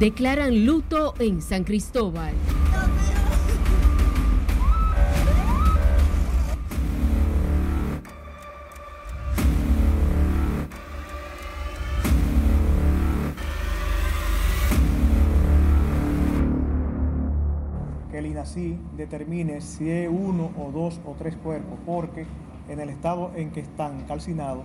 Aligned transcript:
Declaran 0.00 0.64
luto 0.64 1.12
en 1.18 1.42
San 1.42 1.62
Cristóbal. 1.62 2.32
que 18.10 18.18
el 18.18 18.24
INACI 18.24 18.78
determine 18.96 19.60
si 19.60 19.90
es 19.90 20.08
uno 20.08 20.50
o 20.56 20.72
dos 20.72 20.98
o 21.04 21.14
tres 21.18 21.36
cuerpos, 21.36 21.78
porque 21.84 22.24
en 22.70 22.80
el 22.80 22.88
estado 22.88 23.32
en 23.36 23.50
que 23.50 23.60
están 23.60 24.06
calcinados 24.06 24.64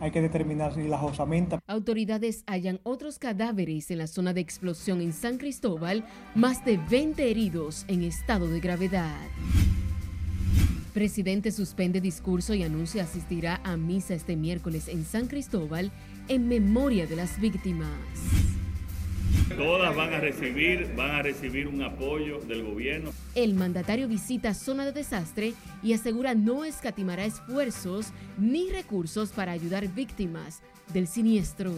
hay 0.00 0.10
que 0.10 0.20
determinar 0.20 0.74
si 0.74 0.88
las 0.88 1.02
osamentas. 1.02 1.60
Autoridades 1.66 2.44
hallan 2.46 2.80
otros 2.82 3.18
cadáveres 3.18 3.90
en 3.90 3.98
la 3.98 4.06
zona 4.06 4.32
de 4.32 4.40
explosión 4.40 5.00
en 5.00 5.12
San 5.12 5.38
Cristóbal, 5.38 6.04
más 6.34 6.64
de 6.64 6.78
20 6.78 7.30
heridos 7.30 7.84
en 7.88 8.02
estado 8.02 8.48
de 8.48 8.60
gravedad. 8.60 9.16
Presidente 10.92 11.52
suspende 11.52 12.00
discurso 12.00 12.54
y 12.54 12.62
anuncia 12.62 13.02
asistirá 13.02 13.60
a 13.64 13.76
misa 13.76 14.14
este 14.14 14.34
miércoles 14.34 14.88
en 14.88 15.04
San 15.04 15.26
Cristóbal 15.26 15.92
en 16.28 16.48
memoria 16.48 17.06
de 17.06 17.16
las 17.16 17.38
víctimas. 17.38 17.90
Todas 19.56 19.94
van 19.94 20.12
a 20.12 20.18
recibir, 20.18 20.92
van 20.96 21.10
a 21.12 21.22
recibir 21.22 21.68
un 21.68 21.82
apoyo 21.82 22.40
del 22.40 22.64
gobierno. 22.64 23.10
El 23.34 23.54
mandatario 23.54 24.08
visita 24.08 24.52
zona 24.54 24.84
de 24.84 24.92
desastre 24.92 25.54
y 25.82 25.92
asegura 25.92 26.34
no 26.34 26.64
escatimará 26.64 27.24
esfuerzos 27.24 28.08
ni 28.38 28.70
recursos 28.70 29.30
para 29.30 29.52
ayudar 29.52 29.88
víctimas 29.88 30.60
del 30.92 31.06
siniestro. 31.06 31.72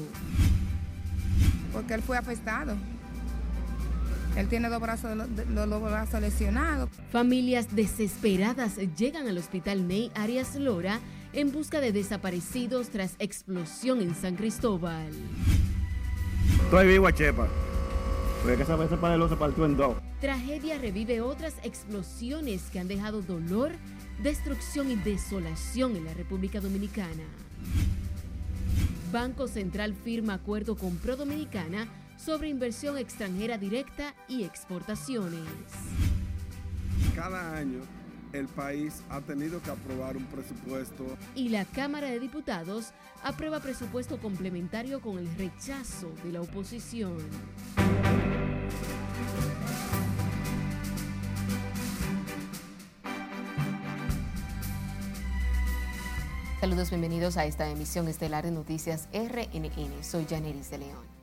Porque 1.73 1.95
él 1.95 2.03
fue 2.03 2.16
afectado. 2.16 2.75
Él 4.37 4.48
tiene 4.48 4.69
dos 4.69 4.80
brazos, 4.80 5.17
los 5.17 5.70
dos 5.70 5.83
brazos 5.83 6.20
lesionados. 6.20 6.89
Familias 7.11 7.75
desesperadas 7.75 8.77
llegan 8.97 9.27
al 9.28 9.37
hospital 9.39 9.87
Ney 9.87 10.11
Arias 10.15 10.56
Lora 10.56 11.00
en 11.33 11.53
busca 11.53 11.81
de 11.81 11.92
desaparecidos 11.92 12.89
tras 12.89 13.15
explosión 13.19 14.00
en 14.00 14.15
San 14.15 14.37
Cristóbal. 14.37 15.12
Estoy 16.64 16.86
vivo 16.86 17.11
Chepa. 17.11 17.48
Porque 18.42 18.62
esa 18.62 18.77
vez 18.77 18.91
panelo 19.00 19.28
se 19.28 19.36
partió 19.36 19.64
en 19.64 19.77
dos. 19.77 19.97
Tragedia 20.20 20.78
revive 20.78 21.20
otras 21.20 21.55
explosiones 21.62 22.62
que 22.70 22.78
han 22.78 22.89
dejado 22.89 23.22
dolor, 23.22 23.72
destrucción 24.22 24.91
y 24.91 24.97
desolación 24.97 25.97
en 25.97 26.05
la 26.05 26.14
República 26.14 26.61
Dominicana. 26.61 27.25
Banco 29.12 29.48
Central 29.48 29.94
firma 29.94 30.34
acuerdo 30.34 30.77
con 30.77 30.97
Pro 30.97 31.16
Dominicana 31.16 31.89
sobre 32.16 32.48
inversión 32.48 32.98
extranjera 32.98 33.56
directa 33.56 34.14
y 34.28 34.44
exportaciones. 34.44 35.41
Cada 37.14 37.56
año 37.56 37.81
el 38.33 38.47
país 38.47 39.03
ha 39.11 39.21
tenido 39.21 39.62
que 39.62 39.71
aprobar 39.71 40.17
un 40.17 40.25
presupuesto. 40.25 41.05
Y 41.34 41.48
la 41.48 41.65
Cámara 41.65 42.09
de 42.09 42.21
Diputados 42.21 42.93
aprueba 43.23 43.61
presupuesto 43.61 44.19
complementario 44.19 45.01
con 45.01 45.19
el 45.19 45.29
rechazo 45.37 46.11
de 46.25 46.33
la 46.33 46.41
oposición. 46.41 47.17
Saludos, 56.61 56.91
bienvenidos 56.91 57.37
a 57.37 57.45
esta 57.45 57.69
emisión 57.69 58.09
estelar 58.09 58.45
de 58.45 58.51
Noticias 58.51 59.09
RNN. 59.12 60.03
Soy 60.03 60.27
Janeris 60.29 60.71
de 60.71 60.79
León. 60.79 61.17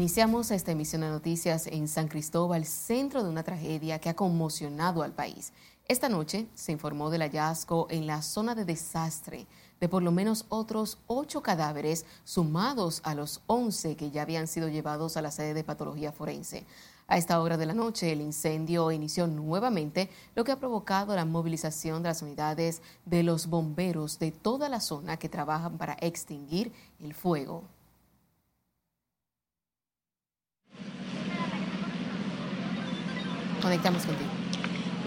Iniciamos 0.00 0.50
esta 0.50 0.72
emisión 0.72 1.02
de 1.02 1.10
noticias 1.10 1.66
en 1.66 1.86
San 1.86 2.08
Cristóbal, 2.08 2.64
centro 2.64 3.22
de 3.22 3.28
una 3.28 3.42
tragedia 3.42 3.98
que 3.98 4.08
ha 4.08 4.16
conmocionado 4.16 5.02
al 5.02 5.12
país. 5.12 5.52
Esta 5.88 6.08
noche 6.08 6.46
se 6.54 6.72
informó 6.72 7.10
del 7.10 7.20
hallazgo 7.20 7.86
en 7.90 8.06
la 8.06 8.22
zona 8.22 8.54
de 8.54 8.64
desastre 8.64 9.46
de 9.78 9.88
por 9.90 10.02
lo 10.02 10.10
menos 10.10 10.46
otros 10.48 10.96
ocho 11.06 11.42
cadáveres 11.42 12.06
sumados 12.24 13.02
a 13.04 13.14
los 13.14 13.42
once 13.46 13.94
que 13.94 14.10
ya 14.10 14.22
habían 14.22 14.46
sido 14.46 14.68
llevados 14.68 15.18
a 15.18 15.22
la 15.22 15.30
sede 15.30 15.52
de 15.52 15.64
patología 15.64 16.12
forense. 16.12 16.64
A 17.06 17.18
esta 17.18 17.38
hora 17.38 17.58
de 17.58 17.66
la 17.66 17.74
noche 17.74 18.10
el 18.10 18.22
incendio 18.22 18.90
inició 18.92 19.26
nuevamente, 19.26 20.08
lo 20.34 20.44
que 20.44 20.52
ha 20.52 20.58
provocado 20.58 21.14
la 21.14 21.26
movilización 21.26 22.02
de 22.02 22.08
las 22.08 22.22
unidades 22.22 22.80
de 23.04 23.22
los 23.22 23.48
bomberos 23.48 24.18
de 24.18 24.32
toda 24.32 24.70
la 24.70 24.80
zona 24.80 25.18
que 25.18 25.28
trabajan 25.28 25.76
para 25.76 25.98
extinguir 26.00 26.72
el 27.00 27.12
fuego. 27.12 27.64
Conectamos 33.60 34.04
contigo. 34.04 34.30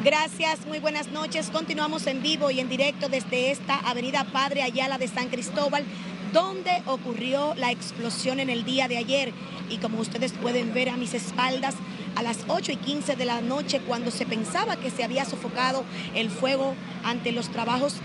Gracias, 0.04 0.66
muy 0.66 0.80
buenas 0.80 1.12
noches. 1.12 1.50
Continuamos 1.50 2.08
en 2.08 2.22
vivo 2.22 2.52
y 2.52 2.60
en 2.60 2.68
directo 2.68 3.10
desde 3.10 3.52
esta 3.52 3.78
avenida 3.80 4.26
Padre 4.26 4.64
Ayala 4.64 4.98
de 4.98 5.08
San 5.08 5.30
Cristóbal, 5.30 5.86
donde 6.34 6.82
ocurrió 6.88 7.54
la 7.56 7.72
explosión 7.72 8.40
en 8.40 8.50
el 8.50 8.66
día 8.66 8.88
de 8.88 8.98
ayer. 8.98 9.34
Y 9.70 9.78
como 9.78 10.00
ustedes 10.00 10.34
pueden 10.34 10.74
ver 10.74 10.90
a 10.90 10.98
mis 10.98 11.14
espaldas, 11.14 11.76
a 12.16 12.24
las 12.24 12.40
8 12.48 12.72
y 12.72 12.76
15 12.78 13.16
de 13.16 13.26
la 13.26 13.42
noche, 13.42 13.80
cuando 13.80 14.12
se 14.12 14.26
pensaba 14.26 14.78
que 14.78 14.92
se 14.92 15.04
había 15.04 15.26
sofocado 15.26 15.84
el 16.16 16.30
fuego 16.30 16.76
ante 17.04 17.32
los 17.32 17.50
trabajos, 17.50 18.02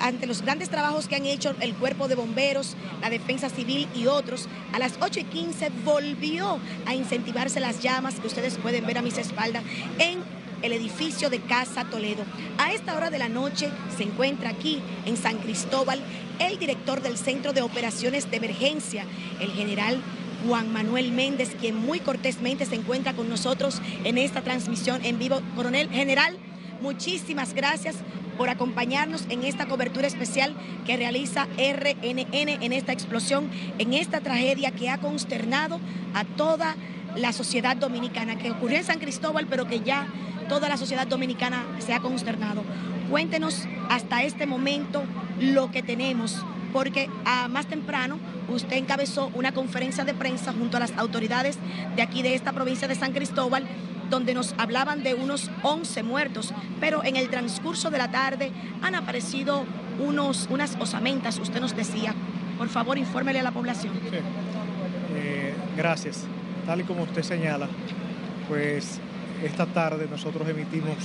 ante 0.00 0.26
los 0.26 0.42
grandes 0.42 0.70
trabajos 0.70 1.08
que 1.08 1.16
han 1.16 1.26
hecho 1.26 1.54
el 1.60 1.74
cuerpo 1.74 2.08
de 2.08 2.14
bomberos, 2.14 2.76
la 3.00 3.10
defensa 3.10 3.48
civil 3.48 3.88
y 3.94 4.06
otros, 4.06 4.48
a 4.72 4.78
las 4.78 4.94
8 5.00 5.20
y 5.20 5.24
15 5.24 5.70
volvió 5.84 6.58
a 6.86 6.94
incentivarse 6.94 7.60
las 7.60 7.80
llamas 7.82 8.20
que 8.20 8.26
ustedes 8.26 8.58
pueden 8.58 8.86
ver 8.86 8.98
a 8.98 9.02
mis 9.02 9.18
espaldas 9.18 9.62
en 9.98 10.18
el 10.62 10.72
edificio 10.72 11.30
de 11.30 11.40
Casa 11.40 11.84
Toledo. 11.84 12.22
A 12.58 12.72
esta 12.72 12.94
hora 12.94 13.10
de 13.10 13.18
la 13.18 13.28
noche 13.28 13.70
se 13.96 14.02
encuentra 14.02 14.50
aquí 14.50 14.80
en 15.06 15.16
San 15.16 15.38
Cristóbal 15.38 16.00
el 16.38 16.58
director 16.58 17.02
del 17.02 17.16
Centro 17.16 17.52
de 17.52 17.62
Operaciones 17.62 18.30
de 18.30 18.36
Emergencia, 18.36 19.04
el 19.40 19.50
general 19.52 20.02
Juan 20.46 20.72
Manuel 20.72 21.12
Méndez, 21.12 21.54
quien 21.58 21.76
muy 21.76 22.00
cortésmente 22.00 22.66
se 22.66 22.74
encuentra 22.74 23.14
con 23.14 23.28
nosotros 23.28 23.80
en 24.04 24.18
esta 24.18 24.42
transmisión 24.42 25.04
en 25.04 25.18
vivo. 25.18 25.40
Coronel 25.56 25.90
General, 25.90 26.36
muchísimas 26.80 27.54
gracias 27.54 27.96
por 28.38 28.48
acompañarnos 28.48 29.26
en 29.28 29.44
esta 29.44 29.66
cobertura 29.66 30.06
especial 30.06 30.54
que 30.86 30.96
realiza 30.96 31.46
RNN 31.56 32.62
en 32.62 32.72
esta 32.72 32.92
explosión, 32.92 33.50
en 33.78 33.92
esta 33.92 34.20
tragedia 34.20 34.70
que 34.70 34.88
ha 34.88 34.98
consternado 34.98 35.78
a 36.14 36.24
toda 36.24 36.74
la 37.16 37.32
sociedad 37.32 37.76
dominicana, 37.76 38.38
que 38.38 38.50
ocurrió 38.50 38.78
en 38.78 38.84
San 38.84 38.98
Cristóbal, 38.98 39.46
pero 39.46 39.66
que 39.66 39.80
ya 39.80 40.06
toda 40.48 40.68
la 40.68 40.76
sociedad 40.76 41.06
dominicana 41.06 41.66
se 41.80 41.92
ha 41.92 42.00
consternado. 42.00 42.62
Cuéntenos 43.10 43.66
hasta 43.88 44.22
este 44.22 44.46
momento 44.46 45.02
lo 45.38 45.70
que 45.70 45.82
tenemos, 45.82 46.44
porque 46.72 47.08
más 47.50 47.66
temprano 47.66 48.18
usted 48.48 48.76
encabezó 48.76 49.30
una 49.34 49.52
conferencia 49.52 50.04
de 50.04 50.14
prensa 50.14 50.52
junto 50.52 50.76
a 50.76 50.80
las 50.80 50.96
autoridades 50.96 51.58
de 51.96 52.02
aquí 52.02 52.22
de 52.22 52.34
esta 52.34 52.52
provincia 52.52 52.88
de 52.88 52.94
San 52.94 53.12
Cristóbal, 53.12 53.66
donde 54.08 54.34
nos 54.34 54.54
hablaban 54.58 55.02
de 55.02 55.14
unos 55.14 55.50
11 55.62 56.02
muertos, 56.02 56.52
pero 56.80 57.04
en 57.04 57.16
el 57.16 57.28
transcurso 57.28 57.90
de 57.90 57.98
la 57.98 58.10
tarde 58.10 58.50
han 58.82 58.94
aparecido 58.94 59.64
unos, 60.00 60.48
unas 60.50 60.76
osamentas, 60.80 61.38
usted 61.38 61.60
nos 61.60 61.76
decía. 61.76 62.14
Por 62.58 62.68
favor, 62.68 62.98
infórmele 62.98 63.40
a 63.40 63.42
la 63.42 63.52
población. 63.52 63.94
Eh, 65.14 65.54
gracias. 65.76 66.24
Tal 66.66 66.80
y 66.80 66.84
como 66.84 67.04
usted 67.04 67.22
señala, 67.22 67.68
pues 68.48 69.00
esta 69.42 69.64
tarde 69.66 70.06
nosotros 70.10 70.46
emitimos 70.48 70.96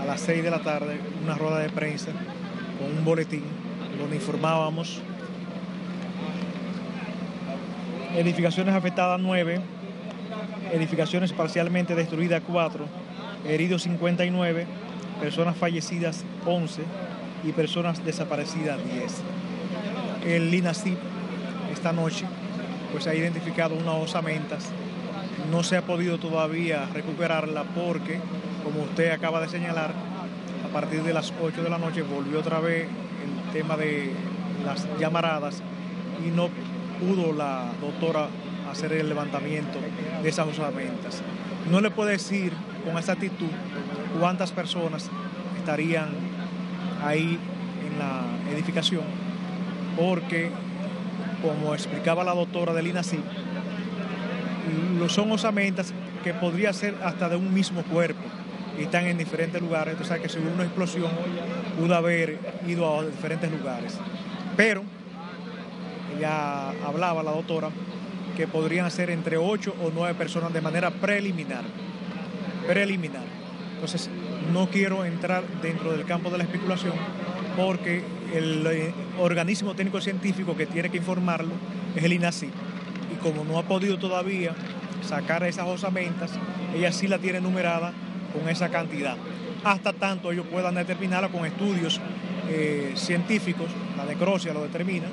a 0.00 0.04
las 0.04 0.20
6 0.20 0.42
de 0.42 0.50
la 0.50 0.60
tarde 0.60 0.98
una 1.24 1.34
rueda 1.34 1.60
de 1.60 1.70
prensa 1.70 2.10
con 2.78 2.98
un 2.98 3.04
boletín 3.04 3.44
donde 3.98 4.16
informábamos. 4.16 5.00
Edificaciones 8.16 8.74
afectadas 8.74 9.20
9, 9.20 9.60
edificaciones 10.72 11.32
parcialmente 11.32 11.94
destruidas 11.94 12.42
4, 12.46 12.86
heridos 13.46 13.82
59, 13.82 14.66
personas 15.20 15.56
fallecidas 15.56 16.24
11 16.46 16.82
y 17.44 17.52
personas 17.52 18.04
desaparecidas 18.04 18.78
10. 18.84 19.12
El 20.26 20.54
INACIP 20.54 20.98
esta 21.72 21.92
noche 21.92 22.24
pues 22.92 23.06
ha 23.08 23.14
identificado 23.14 23.74
unas 23.74 23.96
osamentas 23.96 24.70
no 25.50 25.62
se 25.62 25.76
ha 25.76 25.82
podido 25.82 26.18
todavía 26.18 26.86
recuperarla 26.92 27.64
porque, 27.64 28.18
como 28.62 28.82
usted 28.82 29.10
acaba 29.10 29.40
de 29.40 29.48
señalar, 29.48 29.92
a 30.64 30.72
partir 30.72 31.02
de 31.02 31.12
las 31.12 31.32
8 31.42 31.62
de 31.62 31.70
la 31.70 31.78
noche 31.78 32.02
volvió 32.02 32.40
otra 32.40 32.60
vez 32.60 32.88
tema 33.54 33.76
de 33.76 34.10
las 34.66 34.86
llamaradas 34.98 35.62
y 36.26 36.30
no 36.30 36.48
pudo 36.98 37.32
la 37.32 37.70
doctora 37.80 38.26
hacer 38.70 38.92
el 38.92 39.08
levantamiento 39.08 39.78
de 40.22 40.28
esas 40.28 40.48
osamentas. 40.48 41.22
No 41.70 41.80
le 41.80 41.90
puede 41.90 42.12
decir 42.12 42.52
con 42.84 42.98
exactitud 42.98 43.48
cuántas 44.18 44.50
personas 44.50 45.08
estarían 45.56 46.08
ahí 47.04 47.38
en 47.86 47.98
la 47.98 48.22
edificación, 48.52 49.04
porque, 49.96 50.50
como 51.40 51.74
explicaba 51.74 52.24
la 52.24 52.34
doctora 52.34 52.72
del 52.72 52.88
INACI, 52.88 53.20
son 55.08 55.30
osamentas 55.30 55.94
que 56.24 56.34
podría 56.34 56.72
ser 56.72 56.96
hasta 57.04 57.28
de 57.28 57.36
un 57.36 57.54
mismo 57.54 57.82
cuerpo 57.82 58.22
están 58.82 59.06
en 59.06 59.18
diferentes 59.18 59.60
lugares. 59.60 59.92
Entonces, 59.92 60.20
que 60.20 60.28
si 60.28 60.38
hubo 60.38 60.52
una 60.52 60.64
explosión, 60.64 61.10
pudo 61.78 61.94
haber 61.94 62.38
ido 62.66 63.00
a 63.00 63.04
diferentes 63.06 63.50
lugares. 63.50 63.96
Pero, 64.56 64.82
ella 66.16 66.70
hablaba, 66.84 67.22
la 67.22 67.30
doctora, 67.32 67.70
que 68.36 68.46
podrían 68.46 68.90
ser 68.90 69.10
entre 69.10 69.36
8 69.36 69.76
o 69.82 69.90
9 69.94 70.14
personas 70.14 70.52
de 70.52 70.60
manera 70.60 70.90
preliminar. 70.90 71.64
Preliminar. 72.66 73.24
Entonces, 73.74 74.10
no 74.52 74.68
quiero 74.68 75.04
entrar 75.04 75.44
dentro 75.62 75.92
del 75.92 76.04
campo 76.04 76.30
de 76.30 76.38
la 76.38 76.44
especulación 76.44 76.94
porque 77.56 78.02
el 78.34 78.66
eh, 78.66 78.94
organismo 79.20 79.74
técnico 79.74 80.00
científico 80.00 80.56
que 80.56 80.66
tiene 80.66 80.90
que 80.90 80.98
informarlo 80.98 81.52
es 81.94 82.02
el 82.02 82.12
INACI. 82.12 82.50
Y 83.12 83.16
como 83.22 83.44
no 83.44 83.58
ha 83.58 83.62
podido 83.62 83.98
todavía 83.98 84.54
sacar 85.02 85.44
esas 85.44 85.66
osamentas, 85.68 86.32
ella 86.74 86.90
sí 86.92 87.06
la 87.06 87.18
tiene 87.18 87.40
numerada 87.40 87.92
con 88.34 88.48
esa 88.48 88.68
cantidad. 88.68 89.16
Hasta 89.62 89.92
tanto 89.92 90.32
ellos 90.32 90.46
puedan 90.50 90.74
determinarla 90.74 91.28
con 91.28 91.46
estudios 91.46 92.00
eh, 92.48 92.92
científicos, 92.96 93.68
la 93.96 94.04
necrosia 94.04 94.52
lo 94.52 94.62
determina, 94.62 95.06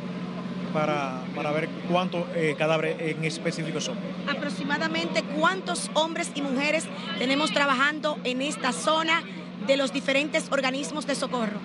para, 0.74 1.22
ver 1.54 1.70
cuántos 1.90 2.26
eh, 2.36 2.56
cadáveres 2.58 2.98
en 3.00 3.24
específico 3.24 3.80
son. 3.80 3.98
Aproximadamente 4.30 5.24
cuántos 5.24 5.90
hombres 5.94 6.32
y 6.36 6.42
mujeres 6.42 6.86
tenemos 7.20 7.52
trabajando 7.52 8.18
en 8.24 8.42
esta 8.42 8.74
zona 8.74 9.24
de 9.68 9.78
los 9.78 9.94
diferentes 9.94 10.48
organismos 10.52 11.06
de 11.08 11.16
socorro. 11.16 11.60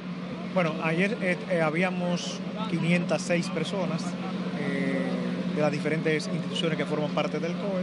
Bueno, 0.55 0.73
ayer 0.83 1.17
eh, 1.21 1.61
habíamos 1.61 2.41
506 2.71 3.51
personas 3.51 4.03
de 5.55 5.63
las 5.63 5.73
diferentes 5.73 6.29
instituciones 6.29 6.77
que 6.77 6.85
forman 6.85 7.11
parte 7.13 7.41
del 7.41 7.53
COE, 7.53 7.83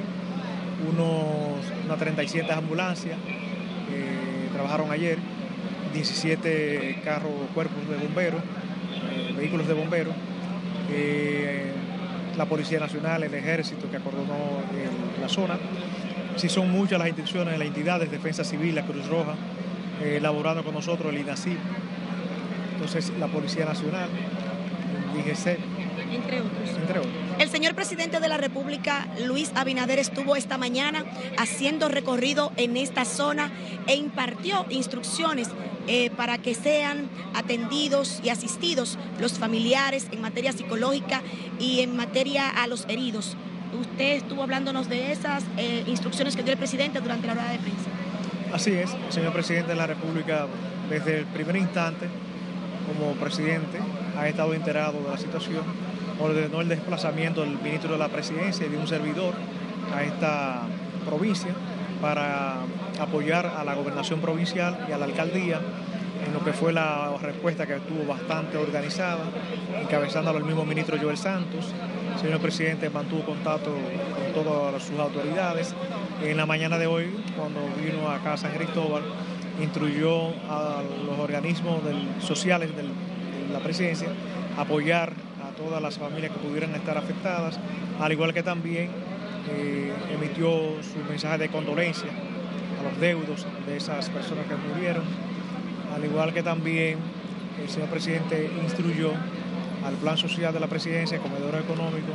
unos, 0.91 1.65
unas 1.85 1.97
37 1.97 2.53
ambulancias, 2.53 3.17
trabajaron 4.63 4.91
ayer, 4.91 5.17
17 5.93 7.01
carros, 7.03 7.31
cuerpos 7.53 7.85
de 7.89 7.97
bomberos, 7.97 8.41
eh, 8.41 9.33
vehículos 9.35 9.67
de 9.67 9.73
bomberos, 9.73 10.15
eh, 10.89 11.73
la 12.37 12.45
Policía 12.45 12.79
Nacional, 12.79 13.23
el 13.23 13.33
Ejército 13.33 13.91
que 13.91 13.97
acordonó 13.97 14.63
la 15.19 15.27
zona. 15.27 15.57
Sí 16.37 16.47
son 16.47 16.71
muchas 16.71 16.97
las 16.97 17.09
instituciones, 17.09 17.59
las 17.59 17.67
entidades, 17.67 18.09
Defensa 18.09 18.45
Civil, 18.45 18.73
la 18.73 18.83
Cruz 18.83 19.05
Roja, 19.07 19.35
eh, 20.01 20.15
elaborando 20.17 20.63
con 20.63 20.73
nosotros 20.73 21.13
el 21.13 21.19
INACIP, 21.19 21.57
entonces 22.75 23.11
la 23.19 23.27
Policía 23.27 23.65
Nacional, 23.65 24.07
el 25.13 25.19
IGC, 25.19 25.59
entre 26.15 26.39
otros. 26.39 26.69
El 27.39 27.49
señor 27.49 27.75
presidente 27.75 28.19
de 28.19 28.27
la 28.27 28.37
República, 28.37 29.07
Luis 29.25 29.51
Abinader, 29.55 29.99
estuvo 29.99 30.35
esta 30.35 30.57
mañana 30.57 31.03
haciendo 31.37 31.89
recorrido 31.89 32.51
en 32.57 32.77
esta 32.77 33.05
zona 33.05 33.51
e 33.87 33.95
impartió 33.95 34.65
instrucciones 34.69 35.49
eh, 35.87 36.09
para 36.11 36.37
que 36.37 36.55
sean 36.55 37.09
atendidos 37.33 38.21
y 38.23 38.29
asistidos 38.29 38.97
los 39.19 39.39
familiares 39.39 40.07
en 40.11 40.21
materia 40.21 40.53
psicológica 40.53 41.21
y 41.59 41.81
en 41.81 41.95
materia 41.95 42.49
a 42.49 42.67
los 42.67 42.85
heridos. 42.87 43.35
Usted 43.79 44.17
estuvo 44.17 44.43
hablándonos 44.43 44.87
de 44.87 45.11
esas 45.11 45.43
eh, 45.57 45.83
instrucciones 45.87 46.35
que 46.35 46.43
dio 46.43 46.53
el 46.53 46.59
presidente 46.59 47.01
durante 47.01 47.27
la 47.27 47.33
rueda 47.33 47.51
de 47.51 47.59
prensa. 47.59 47.89
Así 48.53 48.71
es, 48.71 48.93
el 48.93 49.11
señor 49.11 49.33
presidente 49.33 49.69
de 49.71 49.75
la 49.75 49.87
República, 49.87 50.45
desde 50.89 51.19
el 51.19 51.25
primer 51.25 51.55
instante, 51.55 52.07
como 52.87 53.13
presidente, 53.13 53.79
ha 54.17 54.27
estado 54.27 54.53
enterado 54.53 55.01
de 55.01 55.09
la 55.09 55.17
situación 55.17 55.63
ordenó 56.19 56.61
el 56.61 56.69
desplazamiento 56.69 57.41
del 57.41 57.59
ministro 57.59 57.93
de 57.93 57.97
la 57.97 58.09
presidencia 58.09 58.65
y 58.65 58.69
de 58.69 58.77
un 58.77 58.87
servidor 58.87 59.33
a 59.93 60.03
esta 60.03 60.61
provincia 61.05 61.51
para 62.01 62.57
apoyar 62.99 63.45
a 63.45 63.63
la 63.63 63.75
gobernación 63.75 64.19
provincial 64.19 64.85
y 64.89 64.91
a 64.91 64.97
la 64.97 65.05
alcaldía 65.05 65.59
en 66.25 66.33
lo 66.33 66.43
que 66.43 66.53
fue 66.53 66.71
la 66.71 67.11
respuesta 67.21 67.67
que 67.67 67.75
estuvo 67.75 68.05
bastante 68.05 68.57
organizada, 68.57 69.23
encabezándolo 69.81 70.39
el 70.39 70.45
mismo 70.45 70.65
ministro 70.65 70.97
Joel 71.01 71.17
Santos. 71.17 71.73
El 72.13 72.19
señor 72.19 72.39
presidente 72.39 72.89
mantuvo 72.89 73.23
contacto 73.23 73.71
con 73.71 74.43
todas 74.43 74.83
sus 74.83 74.97
autoridades. 74.99 75.73
En 76.21 76.37
la 76.37 76.45
mañana 76.45 76.77
de 76.77 76.87
hoy, 76.87 77.09
cuando 77.35 77.59
vino 77.81 78.09
a 78.09 78.37
San 78.37 78.51
Cristóbal, 78.53 79.03
instruyó 79.61 80.29
a 80.49 80.81
los 81.05 81.19
organismos 81.19 81.81
sociales 82.21 82.71
de 82.75 82.83
la 83.51 83.59
presidencia 83.59 84.07
apoyar 84.57 85.13
todas 85.57 85.81
las 85.81 85.97
familias 85.97 86.31
que 86.31 86.39
pudieran 86.39 86.73
estar 86.75 86.97
afectadas, 86.97 87.59
al 87.99 88.11
igual 88.11 88.33
que 88.33 88.43
también 88.43 88.89
eh, 89.49 89.93
emitió 90.13 90.49
su 90.81 90.99
mensaje 91.09 91.37
de 91.37 91.49
condolencia 91.49 92.09
a 92.79 92.83
los 92.83 92.99
deudos 92.99 93.45
de 93.65 93.77
esas 93.77 94.09
personas 94.09 94.45
que 94.47 94.55
murieron, 94.55 95.03
al 95.95 96.03
igual 96.03 96.33
que 96.33 96.43
también 96.43 96.97
el 97.61 97.69
señor 97.69 97.89
presidente 97.89 98.49
instruyó 98.63 99.11
al 99.85 99.95
plan 99.95 100.17
social 100.17 100.53
de 100.53 100.59
la 100.59 100.67
presidencia, 100.67 101.19
comedor 101.19 101.55
económico, 101.55 102.13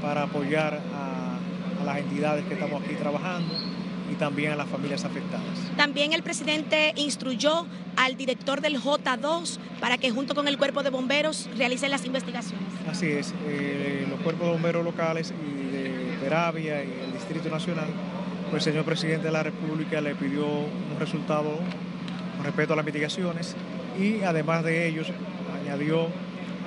para 0.00 0.22
apoyar 0.22 0.80
a, 0.94 1.82
a 1.82 1.84
las 1.84 1.98
entidades 1.98 2.44
que 2.46 2.54
estamos 2.54 2.82
aquí 2.82 2.94
trabajando 2.94 3.69
y 4.10 4.14
también 4.14 4.52
a 4.52 4.56
las 4.56 4.68
familias 4.68 5.04
afectadas. 5.04 5.46
También 5.76 6.12
el 6.12 6.22
presidente 6.22 6.92
instruyó 6.96 7.66
al 7.96 8.16
director 8.16 8.60
del 8.60 8.80
J2 8.80 9.58
para 9.80 9.98
que 9.98 10.10
junto 10.10 10.34
con 10.34 10.48
el 10.48 10.58
cuerpo 10.58 10.82
de 10.82 10.90
bomberos 10.90 11.48
realicen 11.56 11.90
las 11.90 12.04
investigaciones. 12.04 12.66
Así 12.88 13.06
es, 13.06 13.34
eh, 13.46 14.06
los 14.08 14.20
cuerpos 14.20 14.46
de 14.46 14.52
bomberos 14.52 14.84
locales 14.84 15.32
y 15.32 15.70
de 15.70 16.16
Peravia 16.20 16.82
y 16.82 16.92
el 17.04 17.12
Distrito 17.12 17.48
Nacional, 17.48 17.88
pues 18.50 18.66
el 18.66 18.72
señor 18.72 18.84
presidente 18.84 19.26
de 19.26 19.32
la 19.32 19.42
República 19.42 20.00
le 20.00 20.14
pidió 20.14 20.46
un 20.46 20.98
resultado 20.98 21.58
con 22.36 22.44
respecto 22.44 22.72
a 22.72 22.76
las 22.76 22.84
mitigaciones 22.84 23.54
y 23.98 24.22
además 24.22 24.64
de 24.64 24.88
ellos 24.88 25.08
añadió 25.62 26.08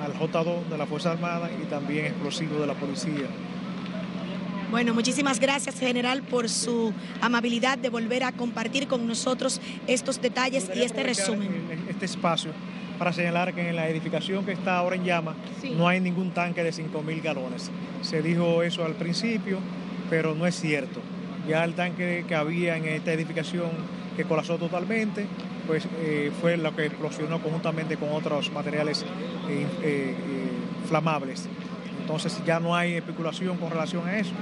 al 0.02 0.14
J2 0.14 0.68
de 0.68 0.78
la 0.78 0.86
Fuerza 0.86 1.12
Armada 1.12 1.50
y 1.50 1.64
también 1.66 2.06
explosivos 2.06 2.60
de 2.60 2.66
la 2.66 2.74
policía 2.74 3.26
bueno, 4.70 4.94
muchísimas 4.94 5.40
gracias, 5.40 5.78
general, 5.78 6.22
por 6.22 6.48
su 6.48 6.92
amabilidad 7.20 7.78
de 7.78 7.88
volver 7.88 8.24
a 8.24 8.32
compartir 8.32 8.88
con 8.88 9.06
nosotros 9.06 9.60
estos 9.86 10.20
detalles 10.20 10.70
y 10.74 10.82
este 10.82 11.02
resumen. 11.02 11.84
Este 11.88 12.06
espacio 12.06 12.52
para 12.98 13.12
señalar 13.12 13.54
que 13.54 13.68
en 13.68 13.76
la 13.76 13.88
edificación 13.88 14.44
que 14.44 14.52
está 14.52 14.78
ahora 14.78 14.96
en 14.96 15.04
llama 15.04 15.34
no 15.76 15.88
hay 15.88 16.00
ningún 16.00 16.30
tanque 16.30 16.62
de 16.62 16.70
5.000 16.70 17.22
galones. 17.22 17.70
Se 18.02 18.22
dijo 18.22 18.62
eso 18.62 18.84
al 18.84 18.94
principio, 18.94 19.58
pero 20.10 20.34
no 20.34 20.46
es 20.46 20.54
cierto. 20.54 21.00
Ya 21.48 21.64
el 21.64 21.74
tanque 21.74 22.24
que 22.26 22.34
había 22.34 22.76
en 22.76 22.86
esta 22.86 23.12
edificación 23.12 23.70
que 24.16 24.24
colapsó 24.24 24.56
totalmente, 24.58 25.26
pues 25.66 25.86
eh, 26.00 26.30
fue 26.40 26.56
lo 26.56 26.74
que 26.74 26.86
explosionó 26.86 27.42
conjuntamente 27.42 27.96
con 27.96 28.10
otros 28.12 28.52
materiales 28.52 29.04
eh, 29.48 29.66
eh, 29.82 30.14
flamables. 30.88 31.48
Entonces 32.04 32.38
ya 32.44 32.60
no 32.60 32.76
hay 32.76 32.92
especulación 32.92 33.56
con 33.56 33.70
relación 33.70 34.06
a 34.06 34.18
eso 34.18 34.32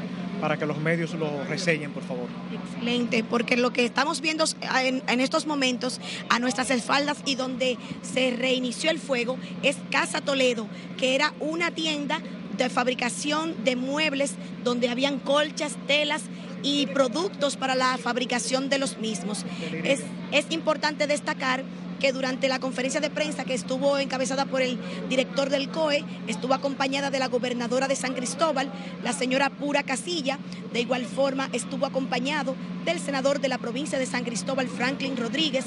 para 0.40 0.56
que 0.56 0.66
los 0.66 0.78
medios 0.78 1.14
lo 1.14 1.44
reseñen, 1.44 1.92
por 1.92 2.02
favor. 2.02 2.26
Excelente, 2.52 3.22
porque 3.22 3.56
lo 3.56 3.72
que 3.72 3.84
estamos 3.84 4.20
viendo 4.20 4.44
en, 4.82 5.20
estos 5.20 5.46
momentos 5.46 6.00
a 6.28 6.40
nuestras 6.40 6.72
espaldas 6.72 7.18
y 7.24 7.36
donde 7.36 7.78
se 8.02 8.32
reinició 8.32 8.90
el 8.90 8.98
fuego 8.98 9.38
es 9.62 9.76
Casa 9.92 10.20
Toledo, 10.20 10.66
que 10.98 11.14
era 11.14 11.32
una 11.38 11.70
tienda 11.70 12.20
de 12.56 12.68
fabricación 12.68 13.54
de 13.62 13.76
muebles 13.76 14.34
donde 14.64 14.88
habían 14.88 15.20
colchas, 15.20 15.76
telas 15.86 16.22
y 16.64 16.86
productos 16.88 17.56
para 17.56 17.76
la 17.76 17.96
fabricación 17.96 18.68
de 18.68 18.80
los 18.80 18.98
mismos. 18.98 19.44
Es, 19.84 20.00
es 20.32 20.46
importante 20.50 21.06
destacar 21.06 21.62
que 22.02 22.12
durante 22.12 22.48
la 22.48 22.58
conferencia 22.58 23.00
de 23.00 23.10
prensa 23.10 23.44
que 23.44 23.54
estuvo 23.54 23.96
encabezada 23.96 24.44
por 24.44 24.60
el 24.60 24.76
director 25.08 25.50
del 25.50 25.68
COE, 25.68 26.04
estuvo 26.26 26.52
acompañada 26.52 27.12
de 27.12 27.20
la 27.20 27.28
gobernadora 27.28 27.86
de 27.86 27.94
San 27.94 28.14
Cristóbal, 28.14 28.72
la 29.04 29.12
señora 29.12 29.50
Pura 29.50 29.84
Casilla, 29.84 30.40
de 30.72 30.80
igual 30.80 31.04
forma 31.04 31.48
estuvo 31.52 31.86
acompañado 31.86 32.56
del 32.84 32.98
senador 32.98 33.40
de 33.40 33.46
la 33.46 33.58
provincia 33.58 34.00
de 34.00 34.06
San 34.06 34.24
Cristóbal, 34.24 34.66
Franklin 34.66 35.16
Rodríguez, 35.16 35.66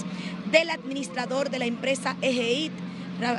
del 0.52 0.72
administrador 0.72 1.50
de 1.50 1.60
la 1.60 1.68
empresa 1.68 2.18
EGEIT, 2.22 2.74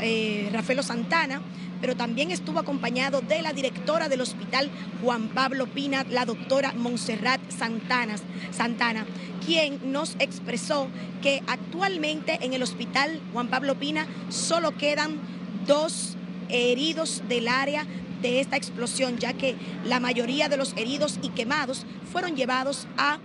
eh, 0.01 0.49
Rafaelo 0.51 0.83
Santana, 0.83 1.43
pero 1.81 1.97
también 1.97 2.31
estuvo 2.31 2.59
acompañado 2.59 3.21
de 3.21 3.43
la 3.43 3.53
directora 3.53 4.09
del 4.09 4.21
hospital 4.21 4.71
Juan 5.03 5.29
Pablo 5.29 5.67
Pina, 5.67 6.05
la 6.09 6.25
doctora 6.25 6.73
Montserrat 6.73 7.41
Santana, 7.51 9.07
quien 9.45 9.93
nos 9.93 10.17
expresó 10.19 10.89
que 11.23 11.43
actualmente 11.47 12.39
en 12.43 12.53
el 12.53 12.63
hospital 12.63 13.21
Juan 13.33 13.49
Pablo 13.49 13.75
Pina 13.77 14.07
solo 14.29 14.77
quedan 14.77 15.17
dos 15.67 16.17
heridos 16.49 17.23
del 17.29 17.49
área 17.49 17.87
de 18.23 18.41
esta 18.41 18.57
explosión, 18.57 19.19
ya 19.19 19.35
que 19.35 19.57
la 19.85 20.01
mayoría 20.01 20.49
de 20.49 20.57
los 20.57 20.73
heridos 20.77 21.19
y 21.23 21.29
quemados 21.31 21.85
fueron 22.13 22.37
llevados 22.37 22.87
a 22.97 23.19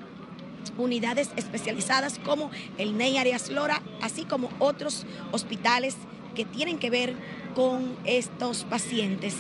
unidades 0.77 1.29
especializadas 1.35 2.19
como 2.19 2.51
el 2.77 2.97
Ney 2.97 3.17
Arias 3.17 3.49
Lora, 3.49 3.81
así 4.01 4.25
como 4.25 4.49
otros 4.59 5.05
hospitales 5.31 5.95
que 6.35 6.45
tienen 6.45 6.79
que 6.79 6.89
ver 6.89 7.15
con 7.55 7.95
estos 8.05 8.63
pacientes. 8.63 9.35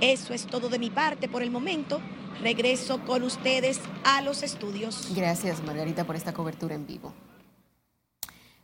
Eso 0.00 0.34
es 0.34 0.46
todo 0.46 0.68
de 0.68 0.78
mi 0.78 0.90
parte 0.90 1.28
por 1.28 1.42
el 1.42 1.50
momento. 1.50 2.00
Regreso 2.40 3.04
con 3.04 3.22
ustedes 3.22 3.80
a 4.04 4.20
los 4.22 4.42
estudios. 4.42 5.12
Gracias, 5.14 5.62
Margarita, 5.62 6.04
por 6.04 6.16
esta 6.16 6.32
cobertura 6.32 6.74
en 6.74 6.86
vivo. 6.86 7.12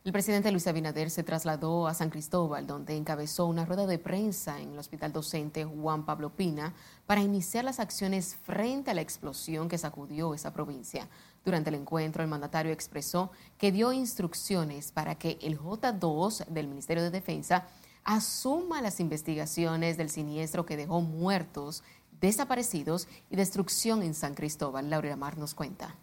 El 0.05 0.13
presidente 0.13 0.51
Luis 0.51 0.65
Abinader 0.65 1.09
se 1.09 1.23
trasladó 1.23 1.85
a 1.85 1.93
San 1.93 2.09
Cristóbal, 2.09 2.65
donde 2.65 2.95
encabezó 2.95 3.45
una 3.45 3.65
rueda 3.65 3.85
de 3.85 3.99
prensa 3.99 4.59
en 4.59 4.71
el 4.71 4.79
hospital 4.79 5.11
docente 5.11 5.65
Juan 5.65 6.05
Pablo 6.05 6.29
Pina 6.29 6.73
para 7.05 7.21
iniciar 7.21 7.65
las 7.65 7.79
acciones 7.79 8.37
frente 8.43 8.91
a 8.91 8.93
la 8.93 9.01
explosión 9.01 9.67
que 9.67 9.77
sacudió 9.77 10.33
esa 10.33 10.53
provincia. 10.53 11.09
Durante 11.49 11.71
el 11.71 11.77
encuentro, 11.77 12.21
el 12.21 12.29
mandatario 12.29 12.71
expresó 12.71 13.31
que 13.57 13.71
dio 13.71 13.91
instrucciones 13.91 14.91
para 14.91 15.15
que 15.15 15.39
el 15.41 15.57
J2 15.57 16.45
del 16.45 16.67
Ministerio 16.67 17.01
de 17.01 17.09
Defensa 17.09 17.65
asuma 18.03 18.83
las 18.83 18.99
investigaciones 18.99 19.97
del 19.97 20.11
siniestro 20.11 20.67
que 20.67 20.77
dejó 20.77 21.01
muertos, 21.01 21.83
desaparecidos 22.21 23.07
y 23.31 23.35
destrucción 23.35 24.03
en 24.03 24.13
San 24.13 24.35
Cristóbal. 24.35 24.91
Laura 24.91 25.15
Mar 25.15 25.39
nos 25.39 25.55
cuenta. 25.55 25.95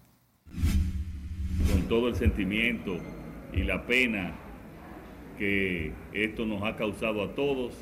Con 1.70 1.82
todo 1.88 2.08
el 2.08 2.16
sentimiento 2.16 2.96
y 3.52 3.62
la 3.62 3.86
pena 3.86 4.34
que 5.38 5.94
esto 6.12 6.44
nos 6.44 6.64
ha 6.64 6.74
causado 6.74 7.22
a 7.22 7.36
todos. 7.36 7.72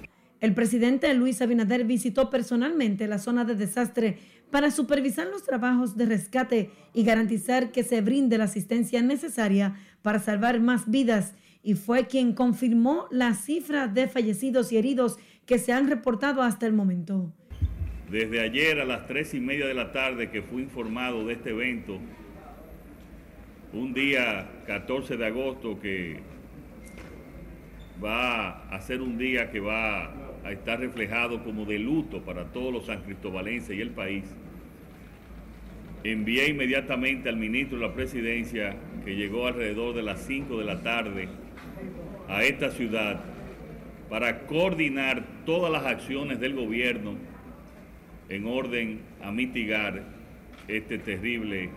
El 0.40 0.52
presidente 0.52 1.14
Luis 1.14 1.40
Abinader 1.40 1.84
visitó 1.84 2.28
personalmente 2.28 3.08
la 3.08 3.18
zona 3.18 3.46
de 3.46 3.54
desastre 3.54 4.18
para 4.54 4.70
supervisar 4.70 5.26
los 5.26 5.42
trabajos 5.42 5.96
de 5.96 6.06
rescate 6.06 6.70
y 6.92 7.02
garantizar 7.02 7.72
que 7.72 7.82
se 7.82 8.00
brinde 8.02 8.38
la 8.38 8.44
asistencia 8.44 9.02
necesaria 9.02 9.74
para 10.00 10.20
salvar 10.20 10.60
más 10.60 10.88
vidas 10.88 11.34
y 11.64 11.74
fue 11.74 12.06
quien 12.06 12.34
confirmó 12.34 13.08
la 13.10 13.34
cifra 13.34 13.88
de 13.88 14.06
fallecidos 14.06 14.70
y 14.70 14.76
heridos 14.76 15.18
que 15.44 15.58
se 15.58 15.72
han 15.72 15.88
reportado 15.88 16.40
hasta 16.40 16.68
el 16.68 16.72
momento. 16.72 17.32
Desde 18.08 18.42
ayer 18.42 18.78
a 18.78 18.84
las 18.84 19.08
tres 19.08 19.34
y 19.34 19.40
media 19.40 19.66
de 19.66 19.74
la 19.74 19.90
tarde 19.90 20.30
que 20.30 20.40
fui 20.42 20.62
informado 20.62 21.26
de 21.26 21.32
este 21.32 21.50
evento, 21.50 21.98
un 23.72 23.92
día 23.92 24.48
14 24.68 25.16
de 25.16 25.26
agosto 25.26 25.80
que 25.80 26.20
va 28.02 28.68
a 28.68 28.80
ser 28.82 29.00
un 29.00 29.18
día 29.18 29.50
que 29.50 29.58
va 29.58 30.12
a 30.44 30.52
estar 30.52 30.78
reflejado 30.78 31.42
como 31.42 31.64
de 31.64 31.80
luto 31.80 32.22
para 32.22 32.52
todos 32.52 32.72
los 32.72 32.86
san 32.86 33.02
cristobalenses 33.02 33.76
y 33.76 33.80
el 33.80 33.90
país, 33.90 34.24
envié 36.04 36.48
inmediatamente 36.48 37.30
al 37.30 37.36
ministro 37.36 37.78
de 37.78 37.88
la 37.88 37.94
presidencia, 37.94 38.76
que 39.04 39.16
llegó 39.16 39.46
alrededor 39.46 39.94
de 39.94 40.02
las 40.02 40.20
5 40.20 40.58
de 40.58 40.64
la 40.64 40.82
tarde 40.82 41.28
a 42.28 42.44
esta 42.44 42.70
ciudad, 42.70 43.20
para 44.10 44.46
coordinar 44.46 45.24
todas 45.46 45.72
las 45.72 45.84
acciones 45.86 46.38
del 46.38 46.54
gobierno 46.54 47.14
en 48.28 48.46
orden 48.46 49.00
a 49.22 49.32
mitigar 49.32 50.02
este 50.68 50.98
terrible 50.98 51.70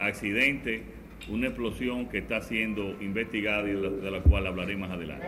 accidente, 0.00 0.82
una 1.28 1.46
explosión 1.46 2.08
que 2.08 2.18
está 2.18 2.40
siendo 2.40 2.96
investigada 3.00 3.68
y 3.68 3.74
de 3.74 4.10
la, 4.10 4.20
cual 4.20 4.48
hablaré 4.48 4.76
más 4.76 4.90
adelante. 4.90 5.26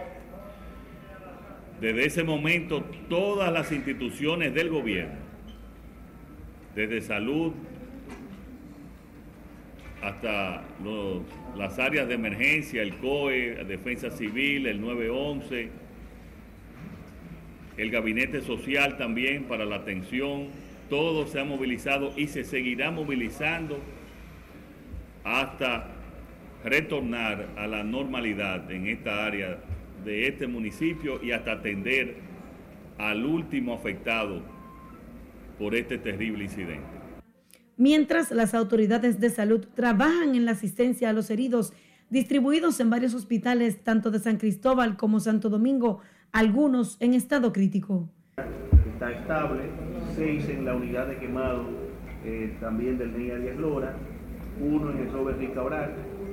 Desde 1.80 2.04
ese 2.04 2.24
momento, 2.24 2.82
todas 3.08 3.52
las 3.52 3.70
instituciones 3.70 4.54
del 4.54 4.70
gobierno, 4.70 5.14
desde 6.74 7.00
salud 7.00 7.52
hasta 10.02 10.62
las 11.56 11.78
áreas 11.78 12.08
de 12.08 12.14
emergencia, 12.14 12.82
el 12.82 12.96
COE, 12.96 13.64
Defensa 13.64 14.10
Civil, 14.10 14.66
el 14.66 14.80
911, 14.80 15.70
el 17.76 17.90
Gabinete 17.90 18.40
Social 18.42 18.96
también 18.96 19.44
para 19.44 19.64
la 19.64 19.76
atención, 19.76 20.48
todo 20.88 21.26
se 21.26 21.40
ha 21.40 21.44
movilizado 21.44 22.12
y 22.16 22.28
se 22.28 22.44
seguirá 22.44 22.90
movilizando 22.90 23.78
hasta 25.24 25.88
retornar 26.64 27.48
a 27.56 27.66
la 27.66 27.82
normalidad 27.82 28.70
en 28.70 28.86
esta 28.86 29.26
área 29.26 29.58
de 30.04 30.28
este 30.28 30.46
municipio 30.46 31.22
y 31.22 31.32
hasta 31.32 31.52
atender 31.52 32.16
al 32.98 33.24
último 33.24 33.74
afectado 33.74 34.40
por 35.58 35.74
este 35.74 35.98
terrible 35.98 36.44
incidente. 36.44 36.95
Mientras 37.78 38.30
las 38.30 38.54
autoridades 38.54 39.20
de 39.20 39.28
salud 39.28 39.66
trabajan 39.74 40.34
en 40.34 40.46
la 40.46 40.52
asistencia 40.52 41.10
a 41.10 41.12
los 41.12 41.28
heridos 41.28 41.74
distribuidos 42.08 42.80
en 42.80 42.88
varios 42.88 43.12
hospitales, 43.12 43.82
tanto 43.84 44.10
de 44.10 44.18
San 44.18 44.38
Cristóbal 44.38 44.96
como 44.96 45.20
Santo 45.20 45.50
Domingo, 45.50 46.00
algunos 46.32 46.96
en 47.00 47.12
estado 47.12 47.52
crítico. 47.52 48.08
Está 48.94 49.12
estable, 49.12 49.64
seis 50.14 50.48
en 50.48 50.64
la 50.64 50.74
unidad 50.74 51.06
de 51.06 51.18
quemado 51.18 51.64
eh, 52.24 52.56
también 52.60 52.96
del 52.96 53.16
NIA 53.16 53.36
Díaz 53.36 53.56
Lora, 53.58 53.94
uno 54.58 54.90
en 54.92 54.98
el 54.98 55.12
Robert 55.12 55.54
Cabral, 55.54 55.92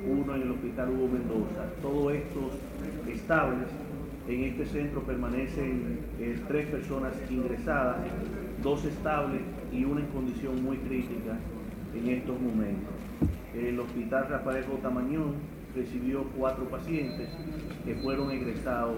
uno 0.10 0.36
en 0.36 0.42
el 0.44 0.52
Hospital 0.52 0.90
Hugo 0.92 1.08
Mendoza. 1.10 1.66
Todos 1.82 2.14
estos 2.14 2.54
estables. 3.14 3.68
En 4.25 4.42
este 4.44 4.65
centro 4.65 5.01
permanecen 5.01 6.00
eh, 6.18 6.39
tres 6.48 6.68
personas 6.68 7.13
ingresadas, 7.30 7.98
dos 8.62 8.86
estables 8.86 9.42
y 9.72 9.84
una 9.84 10.00
en 10.00 10.08
condición 10.08 10.63
muy 10.63 10.77
crítica 10.77 11.38
en 11.94 12.08
estos 12.08 12.39
momentos. 12.39 12.94
El 13.53 13.80
Hospital 13.80 14.27
Rafael 14.30 14.63
J. 14.63 14.89
Recibió 15.75 16.24
cuatro 16.38 16.65
pacientes 16.70 17.30
que 17.84 17.96
fueron 17.96 18.32
egresados 18.32 18.96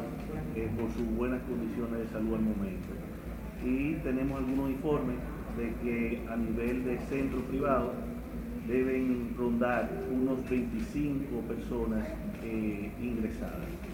eh, 0.55 0.69
por 0.77 0.91
sus 0.91 1.07
buenas 1.15 1.41
condiciones 1.43 1.99
de 1.99 2.07
salud 2.09 2.35
al 2.35 2.41
momento. 2.41 2.89
Y 3.65 3.93
tenemos 4.03 4.37
algunos 4.37 4.69
informes 4.69 5.15
de 5.57 5.73
que 5.81 6.21
a 6.29 6.35
nivel 6.35 6.83
de 6.83 6.99
centro 7.09 7.39
privado 7.43 7.93
deben 8.67 9.33
rondar 9.37 9.89
unos 10.11 10.47
25 10.49 11.39
personas 11.47 12.07
eh, 12.43 12.91
ingresadas. 13.01 13.84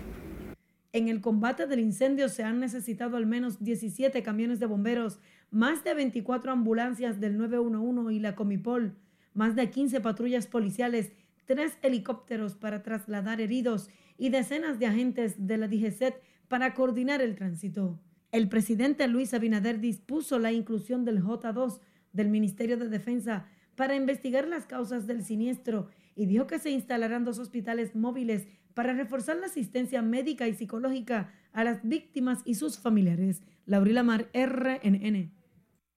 En 0.93 1.07
el 1.07 1.21
combate 1.21 1.67
del 1.67 1.79
incendio 1.79 2.27
se 2.27 2.43
han 2.43 2.59
necesitado 2.59 3.15
al 3.15 3.25
menos 3.25 3.63
17 3.63 4.21
camiones 4.23 4.59
de 4.59 4.65
bomberos, 4.65 5.19
más 5.49 5.85
de 5.85 5.93
24 5.93 6.51
ambulancias 6.51 7.21
del 7.21 7.37
911 7.37 8.13
y 8.13 8.19
la 8.19 8.35
Comipol, 8.35 8.97
más 9.33 9.55
de 9.55 9.69
15 9.69 10.01
patrullas 10.01 10.47
policiales, 10.47 11.13
tres 11.45 11.77
helicópteros 11.81 12.55
para 12.55 12.83
trasladar 12.83 13.39
heridos 13.39 13.89
y 14.17 14.29
decenas 14.29 14.79
de 14.79 14.87
agentes 14.87 15.47
de 15.47 15.57
la 15.57 15.69
DGCET 15.69 16.21
para 16.49 16.73
coordinar 16.73 17.21
el 17.21 17.35
tránsito. 17.35 17.97
El 18.33 18.49
presidente 18.49 19.07
Luis 19.07 19.33
Abinader 19.33 19.79
dispuso 19.79 20.39
la 20.39 20.51
inclusión 20.51 21.05
del 21.05 21.23
J2 21.23 21.79
del 22.11 22.27
Ministerio 22.27 22.77
de 22.77 22.89
Defensa 22.89 23.47
para 23.75 23.95
investigar 23.95 24.47
las 24.47 24.65
causas 24.65 25.07
del 25.07 25.23
siniestro 25.23 25.87
y 26.15 26.25
dijo 26.25 26.47
que 26.47 26.59
se 26.59 26.69
instalarán 26.69 27.23
dos 27.23 27.39
hospitales 27.39 27.95
móviles 27.95 28.47
para 28.73 28.93
reforzar 28.93 29.37
la 29.37 29.47
asistencia 29.47 30.01
médica 30.01 30.47
y 30.47 30.53
psicológica 30.53 31.31
a 31.53 31.63
las 31.63 31.81
víctimas 31.83 32.39
y 32.45 32.55
sus 32.55 32.79
familiares. 32.79 33.41
Laurila 33.65 34.03
Mar, 34.03 34.29
RNN. 34.33 35.31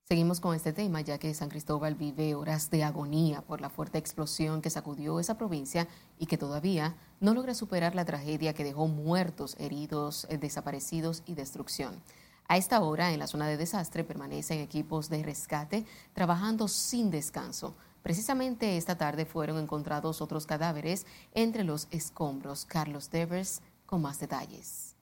Seguimos 0.06 0.38
con 0.38 0.54
este 0.54 0.74
tema, 0.74 1.00
ya 1.00 1.18
que 1.18 1.32
San 1.32 1.48
Cristóbal 1.48 1.94
vive 1.94 2.34
horas 2.34 2.70
de 2.70 2.84
agonía 2.84 3.40
por 3.40 3.62
la 3.62 3.70
fuerte 3.70 3.96
explosión 3.96 4.60
que 4.60 4.68
sacudió 4.68 5.18
esa 5.18 5.38
provincia 5.38 5.88
y 6.18 6.26
que 6.26 6.36
todavía 6.36 6.94
no 7.20 7.32
logra 7.32 7.54
superar 7.54 7.94
la 7.94 8.04
tragedia 8.04 8.52
que 8.52 8.64
dejó 8.64 8.86
muertos, 8.86 9.56
heridos, 9.58 10.26
eh, 10.28 10.36
desaparecidos 10.36 11.22
y 11.24 11.34
destrucción. 11.34 12.02
A 12.48 12.58
esta 12.58 12.80
hora, 12.80 13.14
en 13.14 13.18
la 13.18 13.26
zona 13.26 13.48
de 13.48 13.56
desastre, 13.56 14.04
permanecen 14.04 14.60
equipos 14.60 15.08
de 15.08 15.22
rescate 15.22 15.86
trabajando 16.12 16.68
sin 16.68 17.10
descanso. 17.10 17.74
Precisamente 18.04 18.76
esta 18.76 18.98
tarde 18.98 19.24
fueron 19.24 19.56
encontrados 19.58 20.20
otros 20.20 20.44
cadáveres 20.44 21.06
entre 21.32 21.64
los 21.64 21.88
escombros. 21.90 22.66
Carlos 22.66 23.10
Devers 23.10 23.62
con 23.86 24.02
más 24.02 24.20
detalles. 24.20 24.94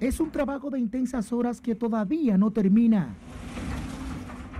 Es 0.00 0.18
un 0.18 0.30
trabajo 0.30 0.70
de 0.70 0.78
intensas 0.78 1.30
horas 1.30 1.60
que 1.60 1.74
todavía 1.74 2.38
no 2.38 2.52
termina. 2.52 3.14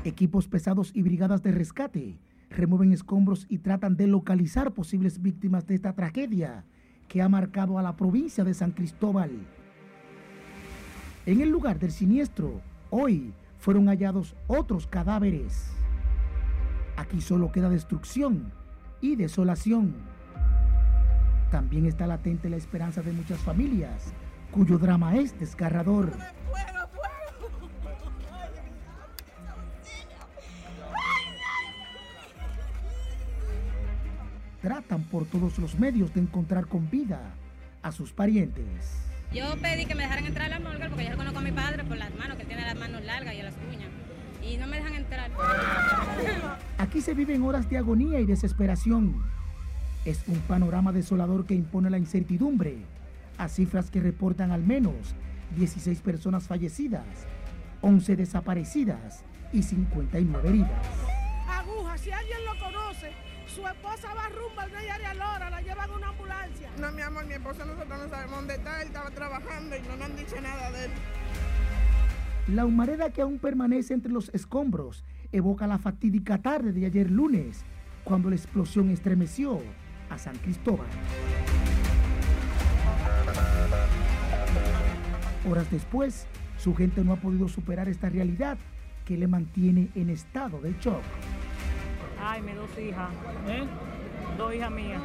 Equipos 0.05 0.49
pesados 0.49 0.91
y 0.93 1.01
brigadas 1.01 1.43
de 1.43 1.53
rescate 1.53 2.19
remueven 2.51 2.93
escombros 2.93 3.47
y 3.49 3.61
tratan 3.61 3.97
de 3.97 4.07
localizar 4.07 4.75
posibles 4.75 5.23
víctimas 5.23 5.67
de 5.67 5.77
esta 5.77 5.95
tragedia 5.95 6.67
que 7.09 7.23
ha 7.23 7.29
marcado 7.31 7.79
a 7.79 7.83
la 7.83 7.97
provincia 7.97 8.45
de 8.45 8.53
San 8.53 8.73
Cristóbal. 8.73 9.31
En 11.25 11.41
el 11.41 11.49
lugar 11.49 11.79
del 11.79 11.91
siniestro, 11.91 12.61
hoy 12.91 13.33
fueron 13.59 13.87
hallados 13.87 14.37
otros 14.47 14.87
cadáveres. 14.87 15.80
Aquí 17.01 17.23
solo 17.23 17.51
queda 17.51 17.71
destrucción 17.71 18.53
y 19.01 19.17
desolación. 19.17 19.95
También 21.51 21.87
está 21.87 22.07
latente 22.07 22.51
la 22.51 22.59
esperanza 22.59 23.01
de 23.01 23.11
muchas 23.11 23.39
familias, 23.39 24.13
cuyo 24.51 24.77
drama 24.77 25.17
es 25.17 25.39
desgarrador. 25.41 26.13
Tratan 34.61 35.03
por 35.05 35.25
todos 35.25 35.59
los 35.59 35.79
medios 35.79 36.13
de 36.13 36.21
encontrar 36.21 36.67
con 36.67 36.91
vida 36.91 37.19
a 37.81 37.93
sus 37.93 38.13
parientes. 38.13 39.09
Yo 39.33 39.57
pedí 39.63 39.87
que 39.87 39.95
me 39.95 40.03
dejaran 40.03 40.27
entrar 40.27 40.53
a 40.53 40.59
la 40.59 40.69
morgue 40.69 40.91
porque 40.91 41.09
yo 41.09 41.17
conozco 41.17 41.39
a 41.39 41.43
mi 41.43 41.53
padre 41.53 41.83
por 41.83 41.97
las 41.97 42.15
manos, 42.15 42.37
que 42.37 42.45
tiene 42.45 42.61
las 42.61 42.77
manos 42.77 43.03
largas 43.03 43.35
y 43.35 43.41
las 43.41 43.55
uñas. 43.73 43.89
Y 44.43 44.57
no 44.57 44.67
me 44.67 44.77
dejan 44.79 44.95
entrar. 44.95 45.31
Aquí 46.79 47.01
se 47.01 47.15
viven 47.15 47.43
horas 47.43 47.69
de 47.69 47.79
agonía 47.79 48.21
y 48.21 48.27
desesperación. 48.27 49.23
Es 50.05 50.25
un 50.27 50.39
panorama 50.41 50.93
desolador 50.93 51.47
que 51.47 51.55
impone 51.55 51.91
la 51.91 51.99
incertidumbre 51.99 52.79
a 53.37 53.49
cifras 53.49 53.91
que 53.91 54.01
reportan 54.01 54.51
al 54.51 54.63
menos 54.63 55.15
16 55.57 56.01
personas 56.01 56.45
fallecidas, 56.47 57.05
11 57.83 58.17
desaparecidas 58.17 59.25
y 59.53 59.63
59 59.63 60.49
heridas. 60.49 60.87
Aguja, 61.49 61.99
si 61.99 62.11
alguien 62.11 62.39
lo 62.45 62.59
conoce, 62.59 63.13
su 63.47 63.67
esposa 63.67 64.15
va 64.15 64.29
rumbo 64.29 64.61
al 64.61 64.71
Rey 64.71 64.87
Lora, 65.17 65.51
la 65.51 65.61
llevan 65.61 65.91
a 65.91 65.95
una 65.95 66.09
ambulancia. 66.09 66.71
No, 66.79 66.93
mi 66.93 67.03
amor, 67.03 67.27
mi 67.27 67.35
esposa 67.35 67.65
nosotros 67.65 67.99
no 67.99 68.09
sabemos 68.09 68.37
dónde 68.37 68.55
está, 68.55 68.83
él 68.83 68.89
estaba 68.89 69.11
trabajando 69.11 69.77
y 69.77 69.81
no 69.83 69.97
nos 69.97 70.07
han 70.07 70.17
dicho 70.17 70.41
nada 70.41 70.71
de 70.71 70.85
él. 70.85 70.91
La 72.53 72.67
humareda 72.67 73.11
que 73.11 73.23
aún 73.23 73.39
permanece 73.39 73.95
entre 73.95 74.11
los 74.11 74.29
escombros 74.31 75.05
evoca 75.31 75.69
la 75.69 75.79
fatídica 75.79 76.39
tarde 76.39 76.73
de 76.73 76.85
ayer 76.85 77.09
lunes, 77.09 77.63
cuando 78.03 78.29
la 78.29 78.35
explosión 78.35 78.91
estremeció 78.91 79.61
a 80.09 80.19
San 80.19 80.37
Cristóbal. 80.39 80.89
Horas 85.49 85.71
después, 85.71 86.27
su 86.59 86.75
gente 86.75 87.05
no 87.05 87.13
ha 87.13 87.17
podido 87.17 87.47
superar 87.47 87.89
esta 87.89 88.09
realidad 88.09 88.59
que 89.05 89.17
le 89.17 89.29
mantiene 89.29 89.89
en 89.95 90.11
estado 90.11 90.61
de 90.61 90.75
shock. 90.81 91.03
Ay, 92.21 92.43
mis 92.43 92.57
dos 92.57 92.71
hijas, 92.81 93.11
¿eh? 93.49 93.63
Dos 94.37 94.55
hijas 94.55 94.73
mías. 94.73 95.01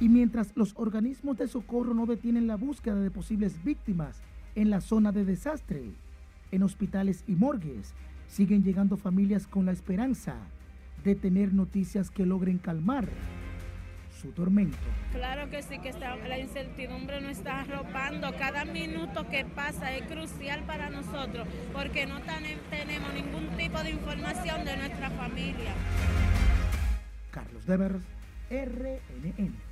Y 0.00 0.08
mientras 0.08 0.52
los 0.56 0.72
organismos 0.74 1.36
de 1.36 1.48
socorro 1.48 1.92
no 1.92 2.06
detienen 2.06 2.46
la 2.46 2.56
búsqueda 2.56 2.96
de 2.96 3.10
posibles 3.10 3.62
víctimas 3.62 4.22
en 4.54 4.70
la 4.70 4.80
zona 4.80 5.12
de 5.12 5.26
desastre, 5.26 5.92
en 6.50 6.62
hospitales 6.62 7.24
y 7.26 7.32
morgues 7.32 7.94
siguen 8.28 8.62
llegando 8.62 8.96
familias 8.96 9.46
con 9.46 9.66
la 9.66 9.72
esperanza 9.72 10.36
de 11.04 11.14
tener 11.14 11.54
noticias 11.54 12.10
que 12.10 12.26
logren 12.26 12.58
calmar 12.58 13.08
su 14.20 14.32
tormento. 14.32 14.76
Claro 15.12 15.48
que 15.48 15.62
sí, 15.62 15.78
que 15.78 15.90
está, 15.90 16.16
la 16.16 16.38
incertidumbre 16.38 17.20
nos 17.20 17.38
está 17.38 17.60
arropando. 17.60 18.34
Cada 18.36 18.64
minuto 18.64 19.28
que 19.28 19.44
pasa 19.44 19.94
es 19.94 20.04
crucial 20.06 20.64
para 20.64 20.90
nosotros 20.90 21.46
porque 21.72 22.06
no 22.06 22.20
tenemos 22.70 23.14
ningún 23.14 23.46
tipo 23.56 23.78
de 23.82 23.90
información 23.90 24.64
de 24.64 24.76
nuestra 24.76 25.10
familia. 25.10 25.72
Carlos 27.30 27.64
Devers, 27.66 28.02
RNN. 28.50 29.67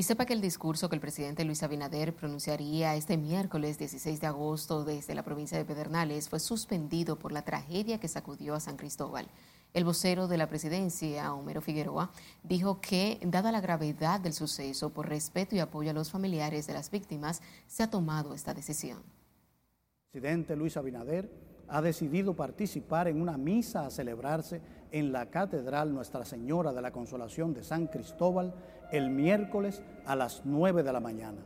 Y 0.00 0.02
sepa 0.02 0.24
que 0.24 0.32
el 0.32 0.40
discurso 0.40 0.88
que 0.88 0.94
el 0.94 1.00
presidente 1.02 1.44
Luis 1.44 1.62
Abinader 1.62 2.14
pronunciaría 2.14 2.94
este 2.94 3.18
miércoles 3.18 3.76
16 3.76 4.18
de 4.18 4.26
agosto 4.28 4.82
desde 4.82 5.14
la 5.14 5.22
provincia 5.22 5.58
de 5.58 5.66
Pedernales 5.66 6.30
fue 6.30 6.40
suspendido 6.40 7.18
por 7.18 7.32
la 7.32 7.42
tragedia 7.42 8.00
que 8.00 8.08
sacudió 8.08 8.54
a 8.54 8.60
San 8.60 8.78
Cristóbal. 8.78 9.28
El 9.74 9.84
vocero 9.84 10.26
de 10.26 10.38
la 10.38 10.48
presidencia, 10.48 11.34
Homero 11.34 11.60
Figueroa, 11.60 12.12
dijo 12.42 12.80
que, 12.80 13.20
dada 13.26 13.52
la 13.52 13.60
gravedad 13.60 14.20
del 14.20 14.32
suceso, 14.32 14.88
por 14.88 15.06
respeto 15.06 15.54
y 15.54 15.58
apoyo 15.58 15.90
a 15.90 15.92
los 15.92 16.10
familiares 16.10 16.66
de 16.66 16.72
las 16.72 16.90
víctimas, 16.90 17.42
se 17.66 17.82
ha 17.82 17.90
tomado 17.90 18.32
esta 18.32 18.54
decisión. 18.54 19.00
El 19.00 20.22
presidente 20.22 20.56
Luis 20.56 20.78
Abinader 20.78 21.30
ha 21.68 21.82
decidido 21.82 22.34
participar 22.34 23.06
en 23.06 23.20
una 23.20 23.36
misa 23.36 23.84
a 23.84 23.90
celebrarse 23.90 24.62
en 24.90 25.12
la 25.12 25.26
Catedral 25.26 25.92
Nuestra 25.92 26.24
Señora 26.24 26.72
de 26.72 26.80
la 26.80 26.90
Consolación 26.90 27.52
de 27.52 27.62
San 27.62 27.86
Cristóbal 27.86 28.54
el 28.92 29.10
miércoles 29.10 29.82
a 30.06 30.16
las 30.16 30.42
9 30.44 30.82
de 30.82 30.92
la 30.92 31.00
mañana, 31.00 31.44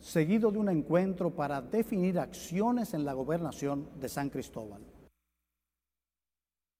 seguido 0.00 0.50
de 0.50 0.58
un 0.58 0.68
encuentro 0.68 1.30
para 1.30 1.60
definir 1.60 2.18
acciones 2.18 2.94
en 2.94 3.04
la 3.04 3.12
gobernación 3.12 3.88
de 4.00 4.08
San 4.08 4.30
Cristóbal. 4.30 4.82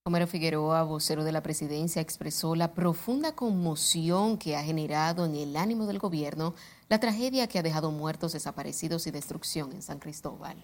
Homero 0.04 0.26
Figueroa, 0.26 0.82
vocero 0.82 1.22
de 1.22 1.30
la 1.30 1.44
presidencia, 1.44 2.02
expresó 2.02 2.56
la 2.56 2.74
profunda 2.74 3.36
conmoción 3.36 4.36
que 4.36 4.56
ha 4.56 4.64
generado 4.64 5.24
en 5.24 5.36
el 5.36 5.56
ánimo 5.56 5.86
del 5.86 6.00
gobierno 6.00 6.54
la 6.88 6.98
tragedia 6.98 7.46
que 7.46 7.60
ha 7.60 7.62
dejado 7.62 7.92
muertos, 7.92 8.32
desaparecidos 8.32 9.06
y 9.06 9.12
destrucción 9.12 9.72
en 9.72 9.80
San 9.80 10.00
Cristóbal. 10.00 10.56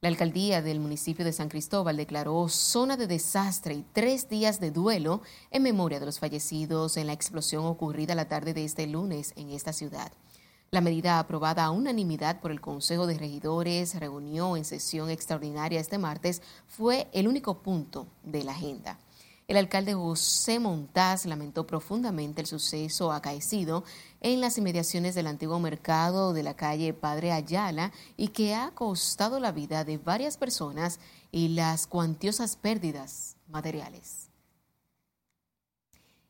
La 0.00 0.08
alcaldía 0.08 0.62
del 0.62 0.78
municipio 0.78 1.24
de 1.24 1.32
San 1.32 1.48
Cristóbal 1.48 1.96
declaró 1.96 2.48
zona 2.48 2.96
de 2.96 3.08
desastre 3.08 3.74
y 3.74 3.84
tres 3.92 4.28
días 4.28 4.60
de 4.60 4.70
duelo 4.70 5.22
en 5.50 5.64
memoria 5.64 5.98
de 5.98 6.06
los 6.06 6.20
fallecidos 6.20 6.96
en 6.96 7.08
la 7.08 7.14
explosión 7.14 7.66
ocurrida 7.66 8.14
la 8.14 8.28
tarde 8.28 8.54
de 8.54 8.64
este 8.64 8.86
lunes 8.86 9.32
en 9.34 9.50
esta 9.50 9.72
ciudad. 9.72 10.12
La 10.70 10.80
medida 10.80 11.18
aprobada 11.18 11.64
a 11.64 11.72
unanimidad 11.72 12.40
por 12.40 12.52
el 12.52 12.60
Consejo 12.60 13.08
de 13.08 13.18
Regidores 13.18 13.98
reunió 13.98 14.56
en 14.56 14.64
sesión 14.64 15.10
extraordinaria 15.10 15.80
este 15.80 15.98
martes 15.98 16.42
fue 16.68 17.08
el 17.12 17.26
único 17.26 17.60
punto 17.60 18.06
de 18.22 18.44
la 18.44 18.52
agenda. 18.52 19.00
El 19.48 19.56
alcalde 19.56 19.94
José 19.94 20.58
Montaz 20.58 21.24
lamentó 21.24 21.66
profundamente 21.66 22.42
el 22.42 22.46
suceso 22.46 23.12
acaecido 23.12 23.82
en 24.20 24.42
las 24.42 24.58
inmediaciones 24.58 25.14
del 25.14 25.26
antiguo 25.26 25.58
mercado 25.58 26.34
de 26.34 26.42
la 26.42 26.54
calle 26.54 26.92
Padre 26.92 27.32
Ayala 27.32 27.90
y 28.18 28.28
que 28.28 28.54
ha 28.54 28.72
costado 28.72 29.40
la 29.40 29.50
vida 29.50 29.84
de 29.84 29.96
varias 29.96 30.36
personas 30.36 31.00
y 31.32 31.48
las 31.48 31.86
cuantiosas 31.86 32.56
pérdidas 32.56 33.36
materiales. 33.46 34.28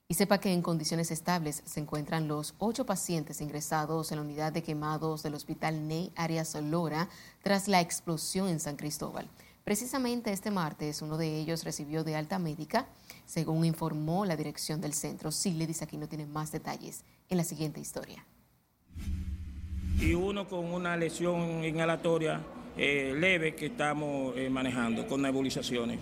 Y 0.06 0.14
sepa 0.14 0.38
que 0.38 0.52
en 0.52 0.62
condiciones 0.62 1.10
estables 1.10 1.62
se 1.66 1.80
encuentran 1.80 2.28
los 2.28 2.54
ocho 2.58 2.86
pacientes 2.86 3.40
ingresados 3.40 4.12
en 4.12 4.18
la 4.18 4.22
unidad 4.22 4.52
de 4.52 4.62
quemados 4.62 5.24
del 5.24 5.34
Hospital 5.34 5.88
Ney 5.88 6.12
Arias 6.14 6.54
Lora 6.54 7.08
tras 7.42 7.66
la 7.66 7.80
explosión 7.80 8.46
en 8.48 8.60
San 8.60 8.76
Cristóbal. 8.76 9.28
Precisamente 9.68 10.32
este 10.32 10.50
martes 10.50 11.02
uno 11.02 11.18
de 11.18 11.38
ellos 11.38 11.62
recibió 11.62 12.02
de 12.02 12.16
alta 12.16 12.38
médica 12.38 12.86
según 13.26 13.66
informó 13.66 14.24
la 14.24 14.34
dirección 14.34 14.80
del 14.80 14.94
centro. 14.94 15.30
Sí, 15.30 15.52
le 15.52 15.66
dice 15.66 15.84
aquí 15.84 15.98
no 15.98 16.08
tiene 16.08 16.24
más 16.24 16.50
detalles 16.50 17.04
en 17.28 17.36
la 17.36 17.44
siguiente 17.44 17.78
historia. 17.78 18.24
Y 20.00 20.14
uno 20.14 20.48
con 20.48 20.72
una 20.72 20.96
lesión 20.96 21.62
inhalatoria 21.62 22.40
eh, 22.78 23.14
leve 23.14 23.54
que 23.54 23.66
estamos 23.66 24.34
eh, 24.38 24.48
manejando 24.48 25.06
con 25.06 25.20
nebulizaciones. 25.20 26.00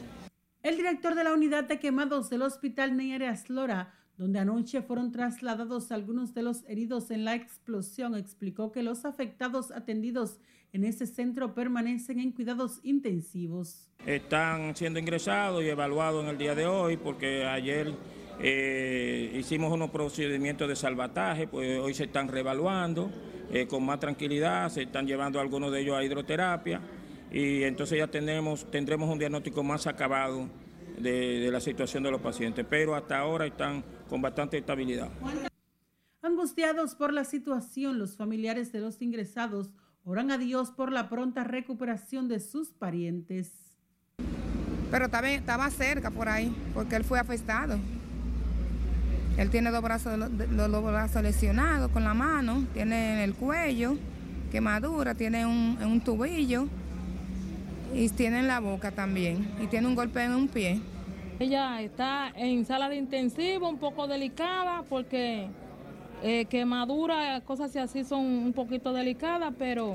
El 0.62 0.76
director 0.76 1.16
de 1.16 1.24
la 1.24 1.32
unidad 1.32 1.64
de 1.64 1.80
quemados 1.80 2.30
del 2.30 2.42
Hospital 2.42 2.96
Neyeres 2.96 3.50
Lora, 3.50 3.92
donde 4.16 4.38
anoche 4.38 4.82
fueron 4.82 5.12
trasladados 5.12 5.92
algunos 5.92 6.32
de 6.34 6.42
los 6.42 6.64
heridos 6.68 7.10
en 7.10 7.24
la 7.24 7.34
explosión, 7.34 8.14
explicó 8.14 8.72
que 8.72 8.82
los 8.82 9.04
afectados 9.04 9.70
atendidos 9.70 10.38
en 10.72 10.84
ese 10.84 11.06
centro 11.06 11.54
permanecen 11.54 12.20
en 12.20 12.32
cuidados 12.32 12.80
intensivos. 12.82 13.88
Están 14.04 14.74
siendo 14.74 14.98
ingresados 14.98 15.62
y 15.62 15.68
evaluados 15.68 16.24
en 16.24 16.30
el 16.30 16.38
día 16.38 16.54
de 16.54 16.66
hoy 16.66 16.96
porque 16.96 17.44
ayer 17.44 17.94
eh, 18.40 19.32
hicimos 19.38 19.72
unos 19.72 19.90
procedimientos 19.90 20.68
de 20.68 20.76
salvataje, 20.76 21.46
pues 21.46 21.78
hoy 21.78 21.94
se 21.94 22.04
están 22.04 22.28
reevaluando 22.28 23.10
eh, 23.50 23.66
con 23.66 23.84
más 23.84 24.00
tranquilidad, 24.00 24.70
se 24.70 24.82
están 24.82 25.06
llevando 25.06 25.40
algunos 25.40 25.72
de 25.72 25.80
ellos 25.80 25.96
a 25.96 26.04
hidroterapia 26.04 26.80
y 27.30 27.62
entonces 27.62 27.98
ya 27.98 28.06
tenemos, 28.06 28.70
tendremos 28.70 29.10
un 29.10 29.18
diagnóstico 29.18 29.62
más 29.62 29.86
acabado 29.86 30.48
de, 30.98 31.40
de 31.40 31.50
la 31.50 31.60
situación 31.60 32.02
de 32.02 32.10
los 32.10 32.20
pacientes, 32.20 32.66
pero 32.68 32.94
hasta 32.94 33.18
ahora 33.18 33.46
están 33.46 33.84
con 34.08 34.22
bastante 34.22 34.58
estabilidad. 34.58 35.10
Angustiados 36.22 36.94
por 36.94 37.12
la 37.12 37.24
situación, 37.24 37.98
los 37.98 38.16
familiares 38.16 38.72
de 38.72 38.80
los 38.80 39.00
ingresados 39.00 39.70
Oran 40.08 40.30
a 40.30 40.38
Dios 40.38 40.70
por 40.70 40.92
la 40.92 41.08
pronta 41.08 41.42
recuperación 41.42 42.28
de 42.28 42.38
sus 42.38 42.68
parientes. 42.68 43.50
Pero 44.88 45.06
estaba, 45.06 45.28
estaba 45.30 45.68
cerca 45.68 46.12
por 46.12 46.28
ahí, 46.28 46.54
porque 46.74 46.94
él 46.94 47.02
fue 47.02 47.18
afectado. 47.18 47.76
Él 49.36 49.50
tiene 49.50 49.72
dos 49.72 49.82
brazos, 49.82 50.16
los, 50.16 50.84
brazos 50.84 51.22
lesionados 51.24 51.90
con 51.90 52.04
la 52.04 52.14
mano, 52.14 52.64
tiene 52.72 53.14
en 53.14 53.18
el 53.18 53.34
cuello 53.34 53.98
quemadura, 54.52 55.16
tiene 55.16 55.44
un, 55.44 55.76
un 55.82 56.00
tubillo 56.00 56.68
y 57.92 58.08
tiene 58.10 58.38
en 58.38 58.46
la 58.46 58.60
boca 58.60 58.92
también 58.92 59.56
y 59.60 59.66
tiene 59.66 59.88
un 59.88 59.96
golpe 59.96 60.22
en 60.22 60.36
un 60.36 60.46
pie. 60.46 60.80
Ella 61.38 61.82
está 61.82 62.32
en 62.34 62.64
sala 62.64 62.88
de 62.88 62.96
intensivo, 62.96 63.68
un 63.68 63.76
poco 63.76 64.06
delicada 64.06 64.84
porque 64.88 65.48
eh, 66.22 66.46
quemaduras, 66.46 67.42
cosas 67.42 67.76
así 67.76 68.04
son 68.04 68.24
un 68.24 68.54
poquito 68.54 68.94
delicadas, 68.94 69.52
pero 69.58 69.92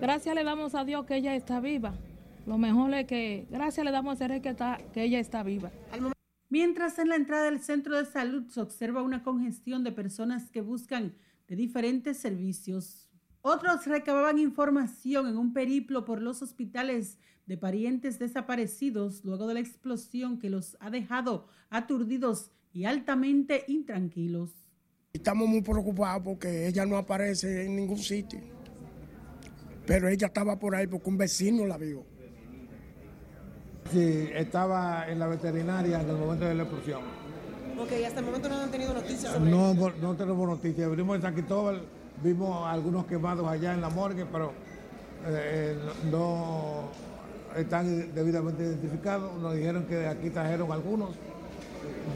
gracias 0.00 0.34
le 0.34 0.42
damos 0.42 0.74
a 0.74 0.84
Dios 0.84 1.04
que 1.04 1.16
ella 1.16 1.34
está 1.34 1.60
viva. 1.60 1.92
Lo 2.46 2.56
mejor 2.56 2.94
es 2.94 3.06
que, 3.06 3.46
gracias 3.50 3.84
le 3.84 3.92
damos 3.92 4.22
a 4.22 4.28
Dios 4.28 4.40
que, 4.40 4.48
está, 4.48 4.78
que 4.94 5.02
ella 5.02 5.20
está 5.20 5.42
viva. 5.42 5.70
Mientras 6.48 6.98
en 6.98 7.10
la 7.10 7.16
entrada 7.16 7.44
del 7.44 7.60
centro 7.60 7.98
de 7.98 8.06
salud 8.06 8.48
se 8.48 8.62
observa 8.62 9.02
una 9.02 9.22
congestión 9.22 9.84
de 9.84 9.92
personas 9.92 10.50
que 10.50 10.62
buscan 10.62 11.14
de 11.46 11.56
diferentes 11.56 12.16
servicios. 12.16 13.06
Otros 13.42 13.84
recababan 13.86 14.38
información 14.38 15.28
en 15.28 15.36
un 15.36 15.52
periplo 15.52 16.06
por 16.06 16.22
los 16.22 16.40
hospitales 16.40 17.18
de 17.50 17.58
parientes 17.58 18.20
desaparecidos 18.20 19.24
luego 19.24 19.48
de 19.48 19.54
la 19.54 19.60
explosión 19.60 20.38
que 20.38 20.48
los 20.48 20.76
ha 20.78 20.88
dejado 20.88 21.48
aturdidos 21.68 22.52
y 22.72 22.84
altamente 22.84 23.64
intranquilos. 23.66 24.50
Estamos 25.12 25.48
muy 25.48 25.60
preocupados 25.60 26.22
porque 26.22 26.68
ella 26.68 26.86
no 26.86 26.96
aparece 26.96 27.66
en 27.66 27.74
ningún 27.74 27.98
sitio. 27.98 28.38
Pero 29.84 30.08
ella 30.08 30.28
estaba 30.28 30.60
por 30.60 30.76
ahí 30.76 30.86
porque 30.86 31.08
un 31.10 31.18
vecino 31.18 31.66
la 31.66 31.76
vio. 31.76 32.04
Sí, 33.92 34.28
estaba 34.32 35.10
en 35.10 35.18
la 35.18 35.26
veterinaria 35.26 36.00
en 36.02 36.08
el 36.08 36.16
momento 36.18 36.44
de 36.44 36.54
la 36.54 36.62
explosión. 36.62 37.00
Ok, 37.80 37.90
hasta 38.06 38.20
el 38.20 38.26
momento 38.26 38.48
no 38.48 38.60
han 38.60 38.70
tenido 38.70 38.94
noticias 38.94 39.32
sobre 39.32 39.50
No, 39.50 39.72
eso. 39.72 39.92
no 40.00 40.14
tenemos 40.14 40.46
noticias. 40.48 40.88
Venimos 40.88 41.16
de 41.16 41.22
San 41.22 41.34
Cristóbal, 41.34 41.82
vimos 42.22 42.64
algunos 42.68 43.06
quemados 43.06 43.48
allá 43.48 43.74
en 43.74 43.80
la 43.80 43.88
morgue, 43.88 44.24
pero 44.30 44.52
eh, 45.26 45.76
no 46.12 46.88
están 47.56 48.14
debidamente 48.14 48.62
identificados. 48.62 49.40
Nos 49.40 49.54
dijeron 49.54 49.86
que 49.86 49.96
de 49.96 50.08
aquí 50.08 50.30
trajeron 50.30 50.70
algunos 50.72 51.10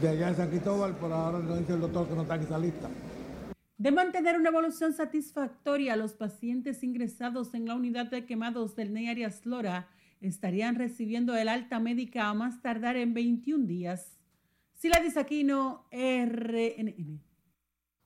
de 0.01 0.09
allá 0.09 0.29
en 0.29 0.35
San 0.35 0.49
Cristóbal, 0.49 0.95
pero 0.99 1.13
ahora 1.13 1.39
nos 1.39 1.59
dice 1.59 1.73
el 1.73 1.81
doctor 1.81 2.07
que 2.07 2.15
no 2.15 2.21
está 2.21 2.35
en 2.35 2.41
esa 2.41 2.57
lista. 2.57 2.89
De 3.77 3.91
mantener 3.91 4.37
una 4.37 4.49
evolución 4.49 4.93
satisfactoria, 4.93 5.95
los 5.95 6.13
pacientes 6.13 6.81
ingresados 6.83 7.53
en 7.53 7.65
la 7.65 7.75
unidad 7.75 8.05
de 8.05 8.25
quemados 8.25 8.75
del 8.75 8.93
NEI 8.93 9.09
Arias 9.09 9.45
Lora 9.45 9.89
estarían 10.21 10.75
recibiendo 10.75 11.35
el 11.35 11.49
alta 11.49 11.79
médica 11.79 12.29
a 12.29 12.33
más 12.33 12.61
tardar 12.61 12.95
en 12.95 13.13
21 13.13 13.65
días. 13.65 14.17
Sila 14.73 15.01
Aquino, 15.17 15.85
RNN. 15.91 17.19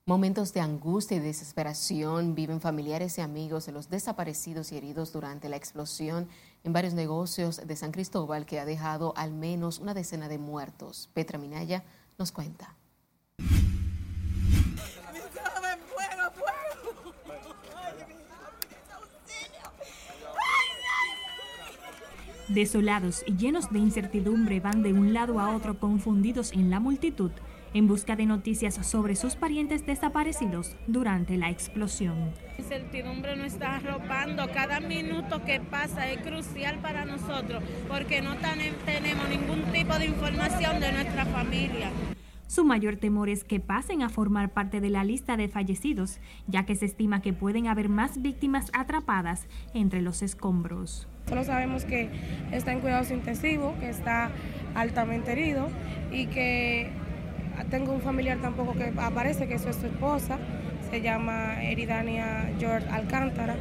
Momentos 0.09 0.53
de 0.53 0.59
angustia 0.59 1.17
y 1.17 1.19
desesperación 1.19 2.33
viven 2.33 2.61
familiares 2.61 3.19
y 3.19 3.21
amigos 3.21 3.67
de 3.67 3.73
los 3.73 3.91
desaparecidos 3.91 4.71
y 4.71 4.77
heridos 4.77 5.13
durante 5.13 5.49
la 5.49 5.55
explosión 5.55 6.27
en 6.63 6.73
varios 6.73 6.95
negocios 6.95 7.61
de 7.67 7.75
San 7.75 7.91
Cristóbal 7.91 8.47
que 8.47 8.59
ha 8.59 8.65
dejado 8.65 9.13
al 9.15 9.33
menos 9.33 9.77
una 9.77 9.93
decena 9.93 10.27
de 10.27 10.39
muertos. 10.39 11.11
Petra 11.13 11.37
Minaya 11.37 11.83
nos 12.17 12.31
cuenta. 12.31 12.75
Desolados 22.47 23.23
y 23.27 23.37
llenos 23.37 23.71
de 23.71 23.77
incertidumbre 23.77 24.59
van 24.59 24.81
de 24.81 24.91
un 24.91 25.13
lado 25.13 25.39
a 25.39 25.55
otro 25.55 25.79
confundidos 25.79 26.51
en 26.53 26.71
la 26.71 26.79
multitud 26.79 27.29
en 27.73 27.87
busca 27.87 28.15
de 28.15 28.25
noticias 28.25 28.75
sobre 28.85 29.15
sus 29.15 29.35
parientes 29.35 29.85
desaparecidos 29.85 30.75
durante 30.87 31.37
la 31.37 31.49
explosión. 31.49 32.31
La 32.57 32.63
incertidumbre 32.63 33.35
nos 33.35 33.53
está 33.53 33.75
arropando. 33.75 34.47
Cada 34.53 34.79
minuto 34.79 35.43
que 35.45 35.59
pasa 35.59 36.09
es 36.09 36.21
crucial 36.21 36.79
para 36.79 37.05
nosotros 37.05 37.63
porque 37.87 38.21
no 38.21 38.35
tenemos 38.37 39.29
ningún 39.29 39.63
tipo 39.71 39.97
de 39.97 40.05
información 40.05 40.79
de 40.79 40.91
nuestra 40.91 41.25
familia. 41.25 41.91
Su 42.49 42.65
mayor 42.65 42.95
temor 42.95 43.29
es 43.29 43.43
que 43.43 43.59
pasen 43.59 44.01
a 44.01 44.09
formar 44.09 44.49
parte 44.53 44.81
de 44.81 44.89
la 44.89 45.03
lista 45.03 45.37
de 45.37 45.49
fallecidos, 45.49 46.19
ya 46.47 46.65
que 46.65 46.75
se 46.75 46.85
estima 46.85 47.21
que 47.21 47.31
pueden 47.31 47.67
haber 47.67 47.89
más 47.89 48.23
víctimas 48.23 48.71
atrapadas 48.73 49.47
entre 49.75 50.01
los 50.01 50.23
escombros. 50.23 51.07
Solo 51.27 51.43
sabemos 51.43 51.85
que 51.85 52.09
está 52.51 52.71
en 52.71 52.79
cuidados 52.79 53.11
intensivos, 53.11 53.77
que 53.77 53.89
está 53.89 54.31
altamente 54.73 55.31
herido 55.31 55.69
y 56.11 56.25
que 56.25 56.89
tengo 57.65 57.93
un 57.93 58.01
familiar 58.01 58.39
tampoco 58.39 58.73
que 58.73 58.93
aparece, 58.97 59.47
que 59.47 59.55
eso 59.55 59.69
es 59.69 59.75
su 59.75 59.87
esposa, 59.87 60.37
se 60.89 61.01
llama 61.01 61.63
Eridania 61.63 62.53
George 62.59 62.87
Alcántara. 62.89 63.55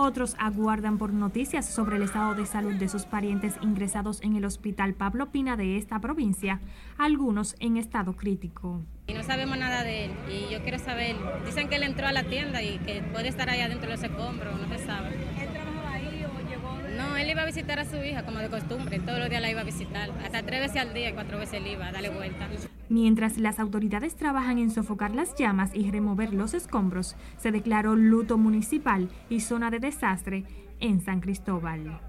Otros 0.00 0.36
aguardan 0.38 0.96
por 0.96 1.12
noticias 1.12 1.66
sobre 1.66 1.96
el 1.96 2.02
estado 2.02 2.36
de 2.36 2.46
salud 2.46 2.74
de 2.74 2.88
sus 2.88 3.04
parientes 3.04 3.54
ingresados 3.62 4.22
en 4.22 4.36
el 4.36 4.44
hospital 4.44 4.94
Pablo 4.94 5.32
Pina 5.32 5.56
de 5.56 5.76
esta 5.76 5.98
provincia, 5.98 6.60
algunos 6.98 7.56
en 7.58 7.76
estado 7.76 8.12
crítico. 8.12 8.80
Y 9.08 9.14
no 9.14 9.24
sabemos 9.24 9.58
nada 9.58 9.82
de 9.82 10.04
él 10.04 10.12
y 10.30 10.52
yo 10.52 10.62
quiero 10.62 10.78
saber, 10.78 11.16
dicen 11.44 11.68
que 11.68 11.74
él 11.74 11.82
entró 11.82 12.06
a 12.06 12.12
la 12.12 12.22
tienda 12.22 12.62
y 12.62 12.78
que 12.78 13.02
puede 13.12 13.26
estar 13.26 13.50
allá 13.50 13.68
dentro 13.68 13.88
de 13.88 13.96
los 13.96 14.04
escombros, 14.04 14.60
no 14.60 14.68
se 14.68 14.84
sabe. 14.86 15.16
¿Él 15.40 15.48
trabajaba 15.52 15.92
ahí 15.94 16.24
o 16.24 16.48
llegó? 16.48 16.87
No, 16.98 17.16
él 17.16 17.30
iba 17.30 17.42
a 17.42 17.46
visitar 17.46 17.78
a 17.78 17.84
su 17.84 17.96
hija 17.96 18.24
como 18.24 18.40
de 18.40 18.48
costumbre, 18.48 18.98
todos 18.98 19.20
los 19.20 19.30
días 19.30 19.40
la 19.40 19.50
iba 19.52 19.60
a 19.60 19.64
visitar, 19.64 20.10
hasta 20.24 20.42
tres 20.42 20.60
veces 20.62 20.82
al 20.82 20.92
día 20.92 21.10
y 21.10 21.12
cuatro 21.12 21.38
veces 21.38 21.60
él 21.60 21.68
iba 21.68 21.86
a 21.86 21.92
darle 21.92 22.10
vuelta. 22.10 22.48
Mientras 22.88 23.38
las 23.38 23.60
autoridades 23.60 24.16
trabajan 24.16 24.58
en 24.58 24.72
sofocar 24.72 25.14
las 25.14 25.36
llamas 25.36 25.70
y 25.74 25.88
remover 25.92 26.34
los 26.34 26.54
escombros, 26.54 27.14
se 27.36 27.52
declaró 27.52 27.94
luto 27.94 28.36
municipal 28.36 29.08
y 29.30 29.40
zona 29.40 29.70
de 29.70 29.78
desastre 29.78 30.44
en 30.80 31.00
San 31.00 31.20
Cristóbal. 31.20 32.00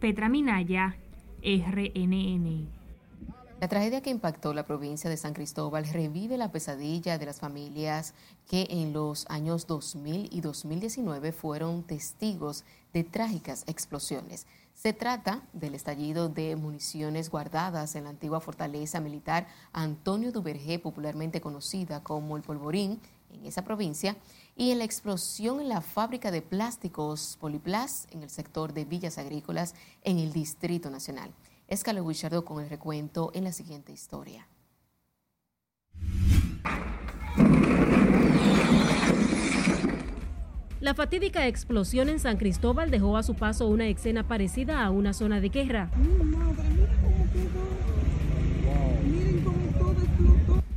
Petra 0.00 0.28
Minaya, 0.28 0.96
RNN. 1.44 2.79
La 3.60 3.68
tragedia 3.68 4.00
que 4.00 4.08
impactó 4.08 4.54
la 4.54 4.64
provincia 4.64 5.10
de 5.10 5.18
San 5.18 5.34
Cristóbal 5.34 5.84
revive 5.84 6.38
la 6.38 6.50
pesadilla 6.50 7.18
de 7.18 7.26
las 7.26 7.40
familias 7.40 8.14
que 8.48 8.66
en 8.70 8.94
los 8.94 9.26
años 9.28 9.66
2000 9.66 10.30
y 10.32 10.40
2019 10.40 11.30
fueron 11.32 11.82
testigos 11.82 12.64
de 12.94 13.04
trágicas 13.04 13.64
explosiones. 13.66 14.46
Se 14.72 14.94
trata 14.94 15.42
del 15.52 15.74
estallido 15.74 16.30
de 16.30 16.56
municiones 16.56 17.28
guardadas 17.28 17.96
en 17.96 18.04
la 18.04 18.10
antigua 18.10 18.40
fortaleza 18.40 18.98
militar 18.98 19.46
Antonio 19.74 20.32
Duvergé, 20.32 20.78
popularmente 20.78 21.42
conocida 21.42 22.02
como 22.02 22.38
el 22.38 22.42
Polvorín, 22.42 22.98
en 23.30 23.44
esa 23.44 23.62
provincia, 23.62 24.16
y 24.56 24.70
en 24.70 24.78
la 24.78 24.84
explosión 24.84 25.60
en 25.60 25.68
la 25.68 25.82
fábrica 25.82 26.30
de 26.30 26.40
plásticos 26.40 27.36
Poliplas 27.38 28.08
en 28.10 28.22
el 28.22 28.30
sector 28.30 28.72
de 28.72 28.86
Villas 28.86 29.18
Agrícolas 29.18 29.74
en 30.02 30.18
el 30.18 30.32
Distrito 30.32 30.88
Nacional. 30.88 31.30
Escalo 31.70 32.04
Guichardo 32.04 32.44
con 32.44 32.60
el 32.60 32.68
recuento 32.68 33.30
en 33.32 33.44
la 33.44 33.52
siguiente 33.52 33.92
historia. 33.92 34.48
La 40.80 40.94
fatídica 40.94 41.46
explosión 41.46 42.08
en 42.08 42.18
San 42.18 42.38
Cristóbal 42.38 42.90
dejó 42.90 43.16
a 43.16 43.22
su 43.22 43.36
paso 43.36 43.68
una 43.68 43.86
escena 43.86 44.26
parecida 44.26 44.84
a 44.84 44.90
una 44.90 45.12
zona 45.12 45.40
de 45.40 45.48
guerra. 45.48 45.90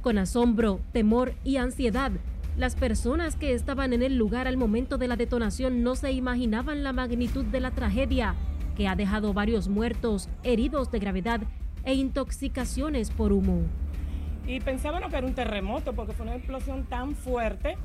Con 0.03 0.19
asombro, 0.19 0.79
temor 0.91 1.33
y 1.43 1.57
ansiedad, 1.57 2.11
las 2.55 2.75
personas 2.75 3.35
que 3.35 3.53
estaban 3.53 3.93
en 3.93 4.03
el 4.03 4.15
lugar 4.15 4.47
al 4.47 4.57
momento 4.57 4.99
de 4.99 5.07
la 5.07 5.15
detonación 5.15 5.81
no 5.81 5.95
se 5.95 6.11
imaginaban 6.11 6.83
la 6.83 6.93
magnitud 6.93 7.45
de 7.45 7.61
la 7.61 7.71
tragedia, 7.71 8.35
que 8.75 8.87
ha 8.87 8.95
dejado 8.95 9.33
varios 9.33 9.67
muertos, 9.67 10.29
heridos 10.43 10.91
de 10.91 10.99
gravedad 10.99 11.41
e 11.83 11.93
intoxicaciones 11.93 13.11
por 13.11 13.31
humo. 13.31 13.61
Y 14.45 14.59
pensábamos 14.59 15.09
que 15.09 15.17
era 15.17 15.27
un 15.27 15.33
terremoto 15.33 15.93
porque 15.93 16.13
fue 16.13 16.25
una 16.25 16.35
explosión 16.35 16.83
tan 16.85 17.15
fuerte 17.15 17.77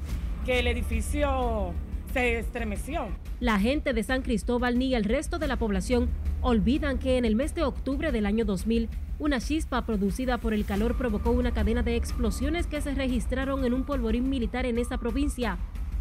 que 0.45 0.59
el 0.59 0.67
edificio 0.67 1.73
se 2.13 2.39
estremeció. 2.39 3.09
La 3.41 3.61
gente 3.61 3.93
de 3.93 4.03
San 4.03 4.23
Cristóbal 4.23 4.79
ni 4.79 4.95
el 4.95 5.05
resto 5.05 5.39
de 5.39 5.47
la 5.47 5.57
población 5.57 6.09
olvidan 6.41 6.99
que 6.99 7.19
en 7.19 7.25
el 7.25 7.37
mes 7.37 7.55
de 7.55 7.63
octubre 7.63 8.13
del 8.13 8.27
año 8.27 8.45
2000, 8.45 8.89
una 9.19 9.41
chispa 9.41 9.85
producida 9.85 10.39
por 10.39 10.55
el 10.55 10.65
calor 10.65 10.97
provocó 10.97 11.31
una 11.31 11.53
cadena 11.53 11.83
de 11.83 11.97
explosiones 11.97 12.67
que 12.67 12.81
se 12.81 12.95
registraron 12.95 13.65
en 13.65 13.75
un 13.75 13.85
polvorín 13.85 14.29
militar 14.29 14.65
en 14.67 14.79
esa 14.79 14.99
provincia, 14.99 15.59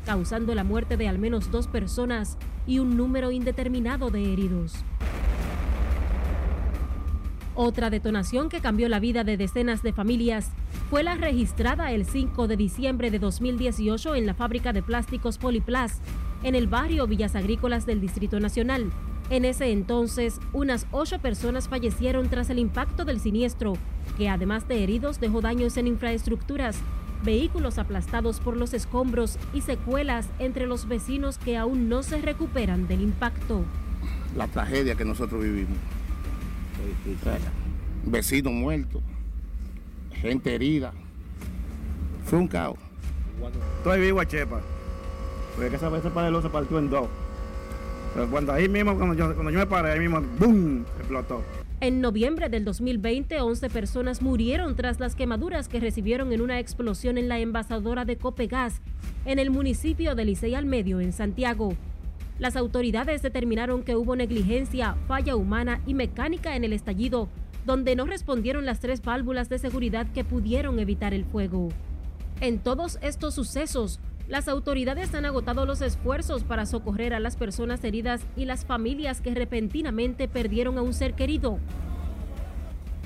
causando 0.08 0.56
la 0.56 0.64
muerte 0.64 0.96
de 0.96 1.10
al 1.10 1.20
menos 1.20 1.52
dos 1.52 1.68
personas 1.68 2.38
y 2.66 2.80
un 2.80 2.96
número 2.96 3.30
indeterminado 3.30 4.10
de 4.10 4.32
heridos. 4.32 4.74
Otra 7.56 7.90
detonación 7.90 8.48
que 8.48 8.62
cambió 8.62 8.88
la 8.88 9.02
vida 9.02 9.26
de 9.26 9.36
decenas 9.36 9.84
de 9.84 9.92
familias 9.92 10.52
fue 10.90 11.04
la 11.04 11.16
registrada 11.16 11.92
el 11.92 12.06
5 12.06 12.48
de 12.48 12.56
diciembre 12.56 13.12
de 13.12 13.20
2018 13.20 14.16
en 14.16 14.26
la 14.26 14.34
fábrica 14.34 14.72
de 14.72 14.82
plásticos 14.82 15.38
Poliplas, 15.38 16.00
en 16.42 16.56
el 16.56 16.68
barrio 16.68 17.06
Villas 17.06 17.36
Agrícolas 17.36 17.86
del 17.86 18.00
Distrito 18.00 18.40
Nacional. 18.40 18.90
En 19.30 19.44
ese 19.44 19.74
entonces, 19.74 20.40
unas 20.54 20.88
ocho 20.92 21.20
personas 21.20 21.68
fallecieron 21.68 22.30
tras 22.30 22.50
el 22.50 22.60
impacto 22.60 23.04
del 23.04 23.20
siniestro, 23.20 23.74
que 24.18 24.30
además 24.30 24.70
de 24.70 24.84
heridos 24.84 25.20
dejó 25.20 25.42
daños 25.42 25.76
en 25.76 25.88
infraestructuras, 25.88 26.78
vehículos 27.24 27.78
aplastados 27.78 28.40
por 28.40 28.58
los 28.58 28.74
escombros 28.74 29.38
y 29.54 29.62
secuelas 29.62 30.28
entre 30.40 30.68
los 30.68 30.88
vecinos 30.88 31.38
que 31.38 31.58
aún 31.58 31.90
no 31.90 32.04
se 32.04 32.22
recuperan 32.22 32.88
del 32.88 33.02
impacto. 33.02 33.64
La 34.36 34.48
tragedia 34.48 34.96
que 34.96 35.06
nosotros 35.06 35.44
vivimos. 35.44 35.78
Vecinos 38.06 38.54
muertos, 38.54 39.02
gente 40.14 40.54
herida. 40.54 40.94
Fue 42.26 42.40
un 42.40 42.48
caos. 42.48 42.78
Estoy 43.78 44.02
vivo 44.02 44.20
a 44.20 44.26
Chepa. 44.28 44.62
Porque 45.56 45.76
esa 45.76 45.90
vez 45.90 46.06
el 46.06 46.12
panelo 46.12 46.42
se 46.42 46.50
partió 46.50 46.78
en 46.78 46.90
dos. 46.90 47.08
Pero 48.14 48.30
cuando 48.30 48.54
ahí 48.54 48.70
mismo, 48.70 48.96
cuando 48.96 49.16
yo, 49.16 49.34
cuando 49.34 49.52
yo 49.52 49.60
me 49.60 49.66
paré, 49.66 49.92
ahí 49.92 50.00
mismo, 50.00 50.22
¡boom! 50.40 50.86
explotó. 51.00 51.44
En 51.80 52.02
noviembre 52.02 52.50
del 52.50 52.66
2020, 52.66 53.40
11 53.40 53.70
personas 53.70 54.24
murieron 54.24 54.76
tras 54.76 55.00
las 55.00 55.14
quemaduras 55.14 55.68
que 55.68 55.80
recibieron 55.80 56.34
en 56.34 56.42
una 56.42 56.60
explosión 56.60 57.20
en 57.20 57.30
la 57.30 57.38
envasadora 57.38 58.04
de 58.04 58.18
Copegas, 58.18 58.82
en 59.26 59.38
el 59.38 59.52
municipio 59.52 60.16
de 60.16 60.26
Licey 60.26 60.56
al 60.56 60.66
Medio, 60.66 61.00
en 61.00 61.14
Santiago. 61.14 61.76
Las 62.40 62.56
autoridades 62.56 63.22
determinaron 63.22 63.84
que 63.84 63.96
hubo 63.96 64.16
negligencia, 64.16 64.96
falla 65.08 65.36
humana 65.36 65.80
y 65.86 65.94
mecánica 65.94 66.56
en 66.56 66.64
el 66.64 66.74
estallido, 66.74 67.30
donde 67.64 67.96
no 67.96 68.08
respondieron 68.08 68.66
las 68.66 68.80
tres 68.80 69.04
válvulas 69.04 69.48
de 69.48 69.60
seguridad 69.60 70.08
que 70.14 70.24
pudieron 70.24 70.80
evitar 70.80 71.14
el 71.14 71.26
fuego. 71.26 71.70
En 72.42 72.58
todos 72.58 72.98
estos 73.04 73.36
sucesos, 73.36 74.00
las 74.28 74.50
autoridades 74.50 75.14
han 75.16 75.26
agotado 75.26 75.66
los 75.66 75.82
esfuerzos 75.82 76.44
para 76.44 76.66
socorrer 76.66 77.14
a 77.14 77.20
las 77.20 77.38
personas 77.38 77.84
heridas 77.84 78.22
y 78.36 78.46
las 78.46 78.66
familias 78.66 79.22
que 79.22 79.34
repentinamente 79.34 80.28
perdieron 80.28 80.78
a 80.78 80.82
un 80.82 80.94
ser 80.94 81.14
querido. 81.14 81.60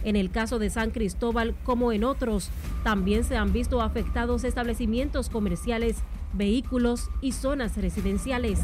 En 0.03 0.15
el 0.15 0.31
caso 0.31 0.57
de 0.57 0.71
San 0.71 0.89
Cristóbal, 0.89 1.55
como 1.63 1.91
en 1.91 2.03
otros, 2.03 2.49
también 2.83 3.23
se 3.23 3.37
han 3.37 3.53
visto 3.53 3.81
afectados 3.81 4.43
establecimientos 4.43 5.29
comerciales, 5.29 5.97
vehículos 6.33 7.09
y 7.21 7.33
zonas 7.33 7.77
residenciales. 7.77 8.61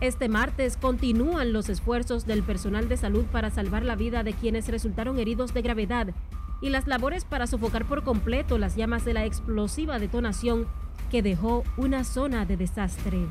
Este 0.00 0.28
martes 0.28 0.76
continúan 0.76 1.52
los 1.52 1.68
esfuerzos 1.68 2.26
del 2.26 2.44
personal 2.44 2.88
de 2.88 2.96
salud 2.96 3.24
para 3.24 3.50
salvar 3.50 3.84
la 3.84 3.96
vida 3.96 4.22
de 4.22 4.34
quienes 4.34 4.68
resultaron 4.68 5.18
heridos 5.18 5.52
de 5.52 5.62
gravedad 5.62 6.14
y 6.62 6.70
las 6.70 6.86
labores 6.86 7.26
para 7.26 7.46
sofocar 7.46 7.84
por 7.84 8.04
completo 8.04 8.56
las 8.56 8.76
llamas 8.76 9.04
de 9.04 9.12
la 9.12 9.26
explosiva 9.26 9.98
detonación 9.98 10.66
que 11.10 11.20
dejó 11.20 11.64
una 11.76 12.04
zona 12.04 12.46
de 12.46 12.56
desastre. 12.56 13.26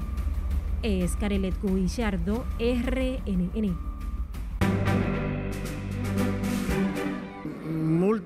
Es 0.84 1.16
Carelet 1.16 1.56
Guillardo, 1.64 2.46
RNN. 2.60 3.91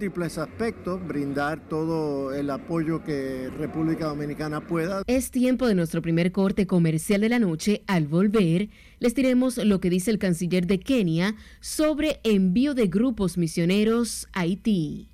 Múltiples 0.05 0.37
aspectos, 0.37 1.07
brindar 1.07 1.67
todo 1.67 2.31
el 2.31 2.51
apoyo 2.51 3.03
que 3.03 3.49
República 3.57 4.05
Dominicana 4.05 4.61
pueda. 4.61 5.01
Es 5.07 5.31
tiempo 5.31 5.65
de 5.65 5.73
nuestro 5.73 6.03
primer 6.03 6.31
corte 6.31 6.67
comercial 6.67 7.21
de 7.21 7.29
la 7.29 7.39
noche. 7.39 7.81
Al 7.87 8.05
volver, 8.05 8.69
les 8.99 9.15
diremos 9.15 9.57
lo 9.57 9.79
que 9.79 9.89
dice 9.89 10.11
el 10.11 10.19
canciller 10.19 10.67
de 10.67 10.79
Kenia 10.79 11.33
sobre 11.59 12.19
envío 12.23 12.75
de 12.75 12.85
grupos 12.85 13.39
misioneros 13.39 14.27
a 14.33 14.41
Haití. 14.41 15.09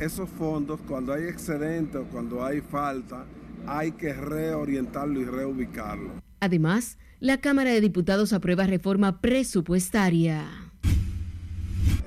Esos 0.00 0.30
fondos, 0.30 0.80
cuando 0.88 1.12
hay 1.12 1.24
excedente 1.24 1.98
o 1.98 2.04
cuando 2.04 2.42
hay 2.42 2.62
falta, 2.62 3.26
hay 3.66 3.92
que 3.92 4.14
reorientarlo 4.14 5.20
y 5.20 5.26
reubicarlo. 5.26 6.12
Además, 6.40 6.96
la 7.18 7.42
Cámara 7.42 7.72
de 7.72 7.82
Diputados 7.82 8.32
aprueba 8.32 8.66
reforma 8.66 9.20
presupuestaria 9.20 10.69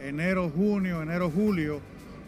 enero, 0.02 0.50
junio, 0.50 1.02
enero, 1.02 1.30
julio, 1.30 1.82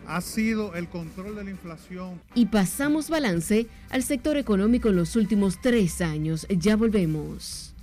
ha 0.08 0.22
sido 0.22 0.76
el 0.76 0.88
control 0.88 1.36
de 1.36 1.44
la 1.44 1.50
inflación. 1.50 2.22
Y 2.34 2.48
pasamos 2.48 3.10
balance 3.10 3.68
al 3.90 4.04
sector 4.04 4.38
económico 4.38 4.90
en 4.90 4.96
los 4.96 5.16
últimos 5.16 5.60
tres 5.62 6.02
años. 6.02 6.48
Ya 6.50 6.76
volvemos. 6.76 7.74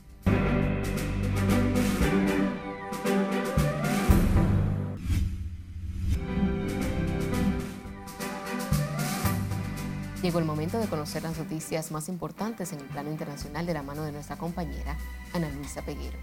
Llegó 10.23 10.39
el 10.39 10.45
momento 10.45 10.79
de 10.79 10.87
conocer 10.87 11.25
las 11.25 11.37
noticias 11.37 11.91
más 11.91 12.09
importantes 12.09 12.73
en 12.73 12.79
el 12.79 12.87
plano 12.87 13.11
internacional 13.11 13.67
de 13.67 13.75
la 13.75 13.83
mano 13.83 14.05
de 14.05 14.13
nuestra 14.13 14.37
compañera 14.37 14.97
Ana 15.33 15.51
Luisa 15.51 15.83
Peguero. 15.83 16.17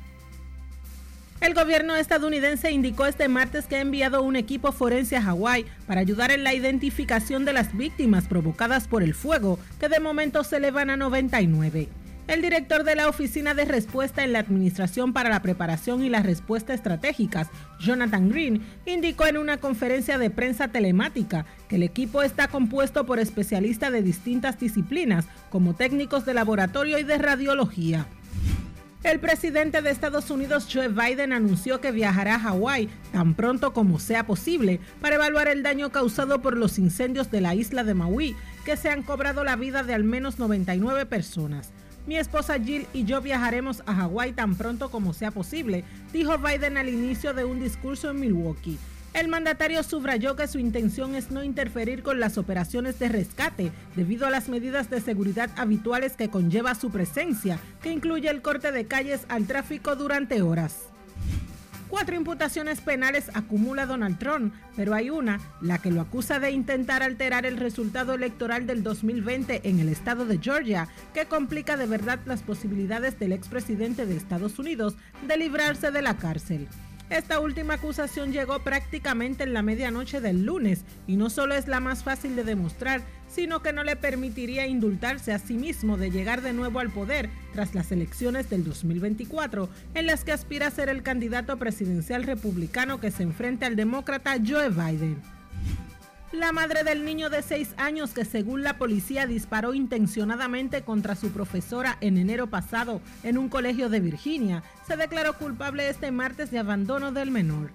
El 1.42 1.54
gobierno 1.54 1.96
estadounidense 1.96 2.70
indicó 2.70 3.06
este 3.06 3.30
martes 3.30 3.66
que 3.66 3.78
ha 3.78 3.82
enviado 3.82 4.22
un 4.24 4.36
equipo 4.36 4.74
forense 4.74 5.16
a 5.16 5.22
Hawái 5.22 5.66
para 5.88 6.02
ayudar 6.02 6.32
en 6.32 6.44
la 6.44 6.54
identificación 6.54 7.46
de 7.46 7.54
las 7.54 7.76
víctimas 7.78 8.28
provocadas 8.28 8.90
por 8.90 9.04
el 9.04 9.14
fuego, 9.14 9.58
que 9.80 9.88
de 9.88 10.02
momento 10.02 10.44
se 10.44 10.58
elevan 10.58 10.90
a 10.90 10.98
99. 10.98 11.88
El 12.28 12.42
director 12.42 12.84
de 12.84 12.96
la 12.96 13.08
Oficina 13.08 13.54
de 13.54 13.64
Respuesta 13.64 14.24
en 14.24 14.34
la 14.34 14.40
Administración 14.40 15.14
para 15.14 15.30
la 15.30 15.42
Preparación 15.42 16.04
y 16.04 16.10
la 16.10 16.22
Respuesta 16.22 16.74
Estratégicas, 16.74 17.48
Jonathan 17.80 18.30
Green, 18.30 18.62
indicó 18.86 19.26
en 19.26 19.38
una 19.38 19.58
conferencia 19.58 20.18
de 20.18 20.30
prensa 20.30 20.68
telemática 20.68 21.46
que 21.70 21.78
el 21.78 21.84
equipo 21.84 22.22
está 22.22 22.50
compuesto 22.50 23.06
por 23.06 23.18
especialistas 23.18 23.94
de 23.94 24.04
distintas 24.04 24.60
disciplinas, 24.60 25.26
como 25.50 25.74
técnicos 25.74 26.26
de 26.26 26.34
laboratorio 26.34 27.00
y 27.00 27.04
de 27.04 27.18
radiología. 27.18 28.08
El 29.02 29.22
presidente 29.22 29.82
de 29.82 29.92
Estados 29.92 30.30
Unidos, 30.30 30.68
Joe 30.70 30.90
Biden, 30.90 31.32
anunció 31.32 31.80
que 31.80 31.94
viajará 31.94 32.36
a 32.36 32.40
Hawái 32.40 32.90
tan 33.14 33.34
pronto 33.34 33.72
como 33.72 33.98
sea 33.98 34.28
posible 34.28 34.82
para 35.00 35.16
evaluar 35.16 35.48
el 35.48 35.64
daño 35.64 35.90
causado 35.90 36.42
por 36.42 36.58
los 36.58 36.78
incendios 36.78 37.32
de 37.32 37.40
la 37.40 37.56
isla 37.56 37.86
de 37.86 37.94
Maui, 37.94 38.36
que 38.66 38.76
se 38.76 38.90
han 38.90 39.04
cobrado 39.04 39.46
la 39.46 39.56
vida 39.56 39.84
de 39.84 39.94
al 39.94 40.04
menos 40.04 40.38
99 40.38 41.06
personas. 41.06 41.72
Mi 42.08 42.18
esposa 42.18 42.60
Jill 42.60 42.88
y 42.92 43.06
yo 43.06 43.22
viajaremos 43.22 43.84
a 43.86 43.96
Hawái 43.96 44.34
tan 44.34 44.56
pronto 44.56 44.92
como 44.92 45.14
sea 45.14 45.32
posible, 45.32 45.86
dijo 46.12 46.38
Biden 46.38 46.76
al 46.76 46.90
inicio 46.90 47.34
de 47.34 47.46
un 47.46 47.62
discurso 47.62 48.10
en 48.10 48.20
Milwaukee. 48.20 48.78
El 49.14 49.28
mandatario 49.28 49.82
subrayó 49.82 50.36
que 50.36 50.48
su 50.48 50.60
intención 50.60 51.16
es 51.16 51.32
no 51.32 51.44
interferir 51.44 52.04
con 52.04 52.20
las 52.20 52.38
operaciones 52.38 53.00
de 53.00 53.10
rescate 53.10 53.72
debido 53.96 54.28
a 54.28 54.30
las 54.30 54.50
medidas 54.50 54.90
de 54.90 55.02
seguridad 55.02 55.50
habituales 55.58 56.14
que 56.16 56.30
conlleva 56.30 56.76
su 56.76 56.92
presencia, 56.92 57.60
que 57.82 57.92
incluye 57.92 58.30
el 58.30 58.44
corte 58.44 58.72
de 58.72 58.86
calles 58.86 59.22
al 59.28 59.48
tráfico 59.48 59.96
durante 59.96 60.44
horas. 60.44 60.90
Cuatro 61.90 62.16
imputaciones 62.16 62.82
penales 62.82 63.32
acumula 63.34 63.88
Donald 63.88 64.20
Trump, 64.20 64.54
pero 64.76 64.94
hay 64.94 65.10
una, 65.10 65.40
la 65.60 65.80
que 65.80 65.90
lo 65.90 66.02
acusa 66.02 66.40
de 66.40 66.52
intentar 66.52 67.02
alterar 67.02 67.48
el 67.48 67.58
resultado 67.58 68.14
electoral 68.14 68.68
del 68.68 68.84
2020 68.84 69.68
en 69.68 69.80
el 69.80 69.90
estado 69.90 70.28
de 70.28 70.38
Georgia, 70.38 70.88
que 71.16 71.26
complica 71.26 71.78
de 71.78 71.88
verdad 71.88 72.20
las 72.28 72.44
posibilidades 72.44 73.18
del 73.18 73.32
expresidente 73.32 74.06
de 74.06 74.16
Estados 74.16 74.60
Unidos 74.60 74.98
de 75.28 75.38
librarse 75.38 75.90
de 75.90 76.04
la 76.04 76.16
cárcel. 76.16 76.68
Esta 77.10 77.40
última 77.40 77.74
acusación 77.74 78.32
llegó 78.32 78.60
prácticamente 78.60 79.44
en 79.44 79.54
la 79.54 79.64
medianoche 79.64 80.22
del 80.22 80.46
lunes 80.46 80.86
y 81.08 81.16
no 81.16 81.32
solo 81.32 81.56
es 81.56 81.68
la 81.68 81.80
más 81.80 82.04
fácil 82.04 82.36
de 82.36 82.44
demostrar, 82.44 83.02
sino 83.28 83.64
que 83.64 83.74
no 83.74 83.84
le 83.84 83.96
permitiría 83.96 84.68
indultarse 84.68 85.34
a 85.34 85.40
sí 85.40 85.56
mismo 85.56 85.98
de 85.98 86.12
llegar 86.12 86.44
de 86.44 86.54
nuevo 86.54 86.80
al 86.80 86.92
poder 86.92 87.32
tras 87.54 87.74
las 87.74 87.92
elecciones 87.92 88.50
del 88.52 88.64
2024, 88.64 89.70
en 89.96 90.06
las 90.06 90.24
que 90.24 90.34
aspira 90.34 90.68
a 90.68 90.72
ser 90.72 90.88
el 90.88 91.02
candidato 91.02 91.58
presidencial 91.58 92.24
republicano 92.24 93.00
que 93.00 93.10
se 93.10 93.24
enfrenta 93.24 93.66
al 93.66 93.76
demócrata 93.76 94.38
Joe 94.46 94.70
Biden. 94.70 95.39
La 96.32 96.52
madre 96.52 96.84
del 96.84 97.06
niño 97.06 97.32
de 97.32 97.42
6 97.42 97.74
años 97.78 98.12
que 98.12 98.24
según 98.24 98.62
la 98.62 98.78
policía 98.78 99.26
disparó 99.26 99.74
intencionadamente 99.74 100.84
contra 100.84 101.16
su 101.16 101.32
profesora 101.32 101.98
en 102.02 102.20
enero 102.20 102.46
pasado 102.48 103.02
en 103.24 103.40
un 103.40 103.50
colegio 103.50 103.90
de 103.90 104.00
Virginia, 104.00 104.62
se 104.88 104.96
declaró 104.96 105.34
culpable 105.34 105.90
este 105.90 106.12
martes 106.12 106.52
de 106.52 106.60
abandono 106.60 107.12
del 107.12 107.32
menor. 107.32 107.72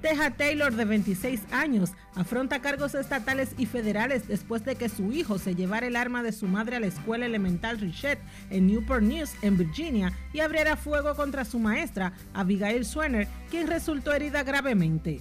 Teja 0.00 0.30
Taylor, 0.30 0.74
de 0.74 0.86
26 0.86 1.42
años, 1.50 1.90
afronta 2.14 2.62
cargos 2.62 2.94
estatales 2.94 3.50
y 3.58 3.66
federales 3.66 4.26
después 4.26 4.64
de 4.64 4.76
que 4.76 4.88
su 4.88 5.12
hijo 5.12 5.38
se 5.38 5.54
llevara 5.54 5.86
el 5.86 5.96
arma 5.96 6.22
de 6.22 6.32
su 6.32 6.46
madre 6.46 6.76
a 6.76 6.80
la 6.80 6.86
escuela 6.86 7.26
elemental 7.26 7.78
Richette 7.78 8.22
en 8.48 8.68
Newport 8.68 9.02
News, 9.02 9.32
en 9.42 9.58
Virginia, 9.58 10.14
y 10.32 10.40
abriera 10.40 10.76
fuego 10.76 11.14
contra 11.14 11.44
su 11.44 11.58
maestra, 11.58 12.14
Abigail 12.32 12.86
Swenner, 12.86 13.28
quien 13.50 13.66
resultó 13.66 14.14
herida 14.14 14.44
gravemente. 14.44 15.20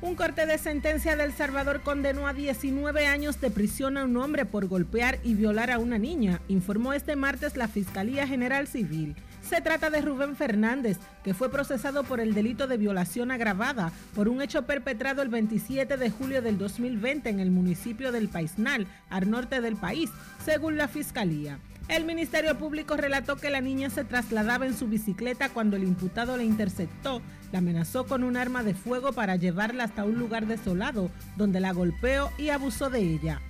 Un 0.00 0.14
corte 0.14 0.46
de 0.46 0.58
sentencia 0.58 1.16
de 1.16 1.24
El 1.24 1.32
Salvador 1.32 1.80
condenó 1.80 2.28
a 2.28 2.32
19 2.32 3.08
años 3.08 3.40
de 3.40 3.50
prisión 3.50 3.96
a 3.96 4.04
un 4.04 4.16
hombre 4.16 4.44
por 4.44 4.68
golpear 4.68 5.18
y 5.24 5.34
violar 5.34 5.72
a 5.72 5.80
una 5.80 5.98
niña, 5.98 6.40
informó 6.46 6.92
este 6.92 7.16
martes 7.16 7.56
la 7.56 7.66
Fiscalía 7.66 8.24
General 8.24 8.68
Civil. 8.68 9.16
Se 9.42 9.60
trata 9.60 9.90
de 9.90 10.00
Rubén 10.00 10.36
Fernández, 10.36 10.98
que 11.24 11.34
fue 11.34 11.50
procesado 11.50 12.04
por 12.04 12.20
el 12.20 12.32
delito 12.32 12.68
de 12.68 12.76
violación 12.76 13.32
agravada 13.32 13.90
por 14.14 14.28
un 14.28 14.40
hecho 14.40 14.66
perpetrado 14.66 15.20
el 15.20 15.30
27 15.30 15.96
de 15.96 16.10
julio 16.10 16.42
del 16.42 16.58
2020 16.58 17.28
en 17.28 17.40
el 17.40 17.50
municipio 17.50 18.12
del 18.12 18.28
Paisnal, 18.28 18.86
al 19.10 19.28
norte 19.28 19.60
del 19.60 19.74
país, 19.74 20.10
según 20.44 20.76
la 20.76 20.86
Fiscalía. 20.86 21.58
El 21.88 22.04
Ministerio 22.04 22.58
Público 22.58 22.98
relató 22.98 23.36
que 23.36 23.48
la 23.48 23.62
niña 23.62 23.88
se 23.88 24.04
trasladaba 24.04 24.66
en 24.66 24.76
su 24.76 24.88
bicicleta 24.88 25.48
cuando 25.48 25.76
el 25.76 25.84
imputado 25.84 26.36
la 26.36 26.42
interceptó, 26.42 27.22
la 27.50 27.60
amenazó 27.60 28.06
con 28.06 28.24
un 28.24 28.36
arma 28.36 28.62
de 28.62 28.74
fuego 28.74 29.14
para 29.14 29.36
llevarla 29.36 29.84
hasta 29.84 30.04
un 30.04 30.18
lugar 30.18 30.46
desolado, 30.46 31.10
donde 31.36 31.60
la 31.60 31.72
golpeó 31.72 32.30
y 32.36 32.50
abusó 32.50 32.90
de 32.90 33.00
ella. 33.00 33.40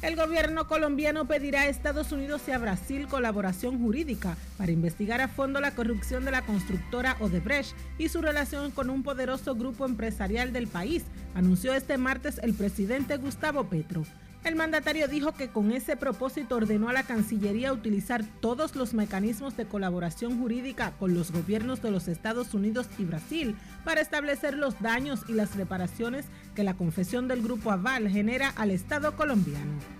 El 0.00 0.14
gobierno 0.14 0.68
colombiano 0.68 1.26
pedirá 1.26 1.62
a 1.62 1.66
Estados 1.66 2.12
Unidos 2.12 2.42
y 2.46 2.52
a 2.52 2.58
Brasil 2.58 3.08
colaboración 3.08 3.80
jurídica 3.80 4.36
para 4.56 4.70
investigar 4.70 5.20
a 5.20 5.28
fondo 5.28 5.60
la 5.60 5.72
corrupción 5.72 6.24
de 6.24 6.30
la 6.30 6.42
constructora 6.42 7.16
Odebrecht 7.18 7.74
y 7.98 8.08
su 8.08 8.22
relación 8.22 8.70
con 8.70 8.90
un 8.90 9.02
poderoso 9.02 9.56
grupo 9.56 9.84
empresarial 9.86 10.52
del 10.52 10.68
país, 10.68 11.02
anunció 11.34 11.74
este 11.74 11.98
martes 11.98 12.38
el 12.44 12.54
presidente 12.54 13.16
Gustavo 13.16 13.64
Petro. 13.64 14.04
El 14.42 14.56
mandatario 14.56 15.06
dijo 15.06 15.32
que 15.32 15.48
con 15.50 15.70
ese 15.70 15.96
propósito 15.96 16.56
ordenó 16.56 16.88
a 16.88 16.94
la 16.94 17.02
Cancillería 17.02 17.74
utilizar 17.74 18.24
todos 18.40 18.74
los 18.74 18.94
mecanismos 18.94 19.54
de 19.54 19.66
colaboración 19.66 20.38
jurídica 20.40 20.92
con 20.98 21.14
los 21.14 21.30
gobiernos 21.30 21.82
de 21.82 21.90
los 21.90 22.08
Estados 22.08 22.54
Unidos 22.54 22.86
y 22.98 23.04
Brasil 23.04 23.54
para 23.84 24.00
establecer 24.00 24.56
los 24.56 24.80
daños 24.80 25.20
y 25.28 25.34
las 25.34 25.56
reparaciones 25.56 26.24
que 26.54 26.64
la 26.64 26.74
confesión 26.74 27.28
del 27.28 27.42
Grupo 27.42 27.70
Aval 27.70 28.08
genera 28.08 28.48
al 28.56 28.70
Estado 28.70 29.14
colombiano. 29.14 29.99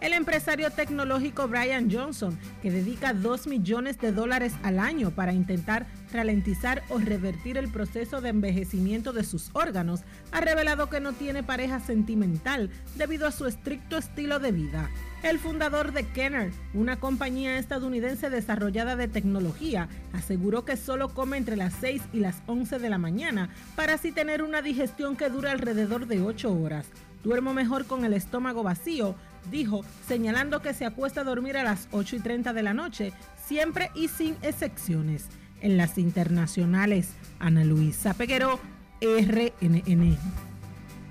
El 0.00 0.12
empresario 0.12 0.70
tecnológico 0.70 1.48
Brian 1.48 1.90
Johnson, 1.90 2.38
que 2.62 2.70
dedica 2.70 3.14
2 3.14 3.46
millones 3.46 3.98
de 3.98 4.12
dólares 4.12 4.52
al 4.62 4.78
año 4.78 5.10
para 5.12 5.32
intentar 5.32 5.86
ralentizar 6.12 6.82
o 6.90 6.98
revertir 6.98 7.56
el 7.56 7.70
proceso 7.70 8.20
de 8.20 8.28
envejecimiento 8.28 9.12
de 9.12 9.24
sus 9.24 9.50
órganos, 9.54 10.02
ha 10.30 10.40
revelado 10.40 10.90
que 10.90 11.00
no 11.00 11.12
tiene 11.12 11.42
pareja 11.42 11.80
sentimental 11.80 12.70
debido 12.96 13.26
a 13.26 13.32
su 13.32 13.46
estricto 13.46 13.96
estilo 13.96 14.40
de 14.40 14.52
vida. 14.52 14.90
El 15.22 15.38
fundador 15.38 15.92
de 15.92 16.06
Kenner, 16.06 16.52
una 16.74 17.00
compañía 17.00 17.56
estadounidense 17.58 18.28
desarrollada 18.28 18.96
de 18.96 19.08
tecnología, 19.08 19.88
aseguró 20.12 20.66
que 20.66 20.76
solo 20.76 21.14
come 21.14 21.38
entre 21.38 21.56
las 21.56 21.72
6 21.80 22.02
y 22.12 22.20
las 22.20 22.42
11 22.46 22.78
de 22.78 22.90
la 22.90 22.98
mañana 22.98 23.48
para 23.74 23.94
así 23.94 24.12
tener 24.12 24.42
una 24.42 24.60
digestión 24.60 25.16
que 25.16 25.30
dura 25.30 25.52
alrededor 25.52 26.06
de 26.06 26.20
8 26.20 26.52
horas. 26.52 26.86
Duermo 27.22 27.54
mejor 27.54 27.86
con 27.86 28.04
el 28.04 28.12
estómago 28.12 28.62
vacío, 28.62 29.14
dijo, 29.50 29.84
señalando 30.06 30.60
que 30.60 30.74
se 30.74 30.84
acuesta 30.84 31.22
a 31.22 31.24
dormir 31.24 31.56
a 31.56 31.64
las 31.64 31.88
8 31.92 32.16
y 32.16 32.20
30 32.20 32.52
de 32.52 32.62
la 32.62 32.74
noche, 32.74 33.12
siempre 33.46 33.90
y 33.94 34.08
sin 34.08 34.36
excepciones. 34.42 35.26
En 35.60 35.76
las 35.76 35.98
internacionales, 35.98 37.10
Ana 37.38 37.64
Luisa 37.64 38.14
Peguero, 38.14 38.60
RNN. 39.00 40.18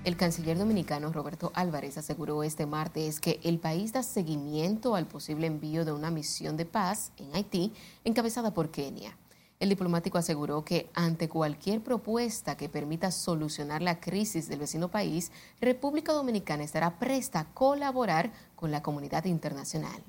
El 0.04 0.16
canciller 0.16 0.58
dominicano 0.58 1.12
Roberto 1.12 1.50
Álvarez 1.54 1.96
aseguró 1.96 2.42
este 2.42 2.66
martes 2.66 3.20
que 3.20 3.40
el 3.42 3.58
país 3.58 3.94
da 3.94 4.02
seguimiento 4.02 4.96
al 4.96 5.06
posible 5.06 5.46
envío 5.46 5.86
de 5.86 5.92
una 5.92 6.10
misión 6.10 6.58
de 6.58 6.66
paz 6.66 7.12
en 7.16 7.34
Haití 7.34 7.72
encabezada 8.04 8.52
por 8.52 8.70
Kenia. 8.70 9.16
El 9.64 9.70
diplomático 9.70 10.18
aseguró 10.18 10.62
que 10.62 10.90
ante 10.92 11.26
cualquier 11.26 11.80
propuesta 11.80 12.54
que 12.54 12.68
permita 12.68 13.10
solucionar 13.10 13.80
la 13.80 13.98
crisis 13.98 14.46
del 14.46 14.58
vecino 14.58 14.88
país, 14.90 15.32
República 15.58 16.12
Dominicana 16.12 16.64
estará 16.64 16.98
presta 16.98 17.40
a 17.40 17.54
colaborar 17.54 18.30
con 18.56 18.70
la 18.70 18.82
comunidad 18.82 19.24
internacional. 19.24 20.02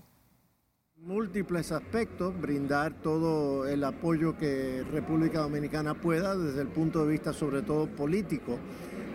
Múltiples 0.97 1.71
aspectos, 1.71 2.37
brindar 2.37 3.01
todo 3.01 3.65
el 3.65 3.85
apoyo 3.85 4.37
que 4.37 4.83
República 4.91 5.39
Dominicana 5.39 5.93
pueda 5.93 6.35
desde 6.35 6.59
el 6.59 6.67
punto 6.67 7.05
de 7.05 7.11
vista 7.13 7.31
sobre 7.31 7.61
todo 7.61 7.87
político 7.87 8.59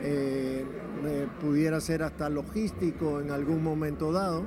eh, 0.03 0.65
eh, 1.05 1.29
pudiera 1.43 1.83
ser 1.83 2.03
hasta 2.03 2.31
logístico 2.31 3.21
en 3.21 3.31
algún 3.31 3.63
momento 3.63 4.11
dado. 4.11 4.47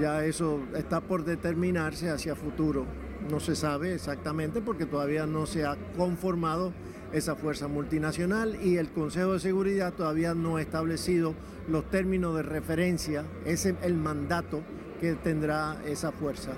Ya 0.00 0.24
eso 0.24 0.58
está 0.74 1.00
por 1.00 1.24
determinarse 1.24 2.10
hacia 2.10 2.34
futuro. 2.34 2.84
No 3.28 3.40
se 3.40 3.56
sabe 3.56 3.94
exactamente 3.94 4.60
porque 4.60 4.86
todavía 4.86 5.26
no 5.26 5.46
se 5.46 5.64
ha 5.66 5.76
conformado 5.96 6.72
esa 7.12 7.34
fuerza 7.34 7.68
multinacional 7.68 8.56
y 8.62 8.76
el 8.76 8.90
Consejo 8.90 9.32
de 9.32 9.40
Seguridad 9.40 9.92
todavía 9.92 10.34
no 10.34 10.56
ha 10.56 10.62
establecido 10.62 11.34
los 11.68 11.88
términos 11.90 12.36
de 12.36 12.42
referencia, 12.42 13.24
ese 13.44 13.76
el 13.82 13.94
mandato 13.94 14.62
que 15.00 15.14
tendrá 15.14 15.76
esa 15.86 16.12
fuerza. 16.12 16.52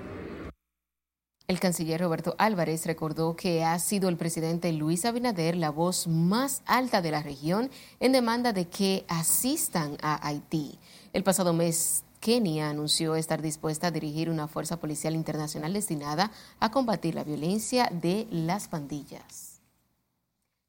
El 1.45 1.59
canciller 1.59 1.99
Roberto 1.99 2.35
Álvarez 2.37 2.85
recordó 2.85 3.35
que 3.35 3.65
ha 3.65 3.77
sido 3.77 4.07
el 4.07 4.15
presidente 4.15 4.71
Luis 4.71 5.03
Abinader 5.03 5.57
la 5.57 5.71
voz 5.71 6.07
más 6.07 6.63
alta 6.65 7.01
de 7.01 7.11
la 7.11 7.21
región 7.21 7.69
en 7.99 8.13
demanda 8.13 8.53
de 8.53 8.69
que 8.69 9.03
asistan 9.09 9.97
a 10.01 10.25
Haití. 10.25 10.79
El 11.11 11.23
pasado 11.23 11.51
mes, 11.51 12.05
Kenia 12.23 12.69
anunció 12.69 13.15
estar 13.15 13.41
dispuesta 13.41 13.87
a 13.87 13.91
dirigir 13.91 14.29
una 14.29 14.47
fuerza 14.47 14.79
policial 14.79 15.13
internacional 15.13 15.73
destinada 15.73 16.31
a 16.61 16.71
combatir 16.71 17.15
la 17.15 17.25
violencia 17.25 17.89
de 17.91 18.27
las 18.31 18.69
pandillas. 18.69 19.59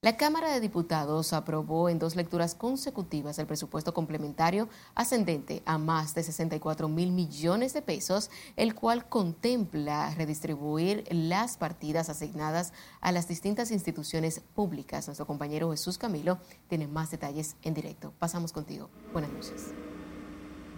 La 0.00 0.16
Cámara 0.16 0.52
de 0.52 0.58
Diputados 0.58 1.32
aprobó 1.32 1.88
en 1.88 2.00
dos 2.00 2.16
lecturas 2.16 2.56
consecutivas 2.56 3.38
el 3.38 3.46
presupuesto 3.46 3.94
complementario 3.94 4.68
ascendente 4.96 5.62
a 5.64 5.78
más 5.78 6.16
de 6.16 6.24
64 6.24 6.88
mil 6.88 7.12
millones 7.12 7.72
de 7.72 7.82
pesos, 7.82 8.30
el 8.56 8.74
cual 8.74 9.08
contempla 9.08 10.12
redistribuir 10.16 11.04
las 11.10 11.56
partidas 11.56 12.08
asignadas 12.08 12.72
a 13.00 13.12
las 13.12 13.28
distintas 13.28 13.70
instituciones 13.70 14.40
públicas. 14.40 15.06
Nuestro 15.06 15.28
compañero 15.28 15.70
Jesús 15.70 15.98
Camilo 15.98 16.40
tiene 16.68 16.88
más 16.88 17.12
detalles 17.12 17.54
en 17.62 17.74
directo. 17.74 18.12
Pasamos 18.18 18.52
contigo. 18.52 18.90
Buenas 19.12 19.30
noches. 19.30 19.72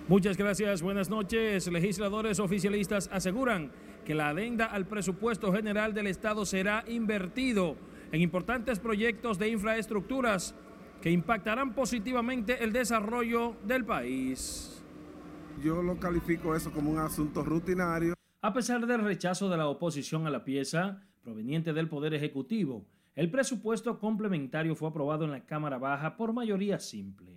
Muchas 0.08 0.36
gracias, 0.36 0.82
buenas 0.82 1.10
noches. 1.10 1.66
Legisladores 1.66 2.38
oficialistas 2.38 3.10
aseguran 3.12 3.72
que 4.04 4.14
la 4.14 4.28
adenda 4.28 4.66
al 4.66 4.86
presupuesto 4.86 5.52
general 5.52 5.94
del 5.94 6.06
Estado 6.06 6.46
será 6.46 6.84
invertido 6.86 7.76
en 8.12 8.20
importantes 8.20 8.78
proyectos 8.78 9.36
de 9.36 9.48
infraestructuras 9.48 10.54
que 11.02 11.10
impactarán 11.10 11.74
positivamente 11.74 12.62
el 12.62 12.72
desarrollo 12.72 13.56
del 13.64 13.84
país. 13.84 14.80
Yo 15.60 15.82
lo 15.82 15.98
califico 15.98 16.54
eso 16.54 16.70
como 16.70 16.92
un 16.92 16.98
asunto 16.98 17.42
rutinario. 17.42 18.14
A 18.42 18.52
pesar 18.52 18.86
del 18.86 19.02
rechazo 19.02 19.48
de 19.48 19.56
la 19.56 19.66
oposición 19.66 20.28
a 20.28 20.30
la 20.30 20.44
pieza 20.44 21.02
proveniente 21.24 21.72
del 21.72 21.88
Poder 21.88 22.14
Ejecutivo, 22.14 22.86
el 23.16 23.28
presupuesto 23.28 23.98
complementario 23.98 24.76
fue 24.76 24.88
aprobado 24.88 25.24
en 25.24 25.32
la 25.32 25.44
Cámara 25.44 25.78
Baja 25.78 26.16
por 26.16 26.32
mayoría 26.32 26.78
simple. 26.78 27.35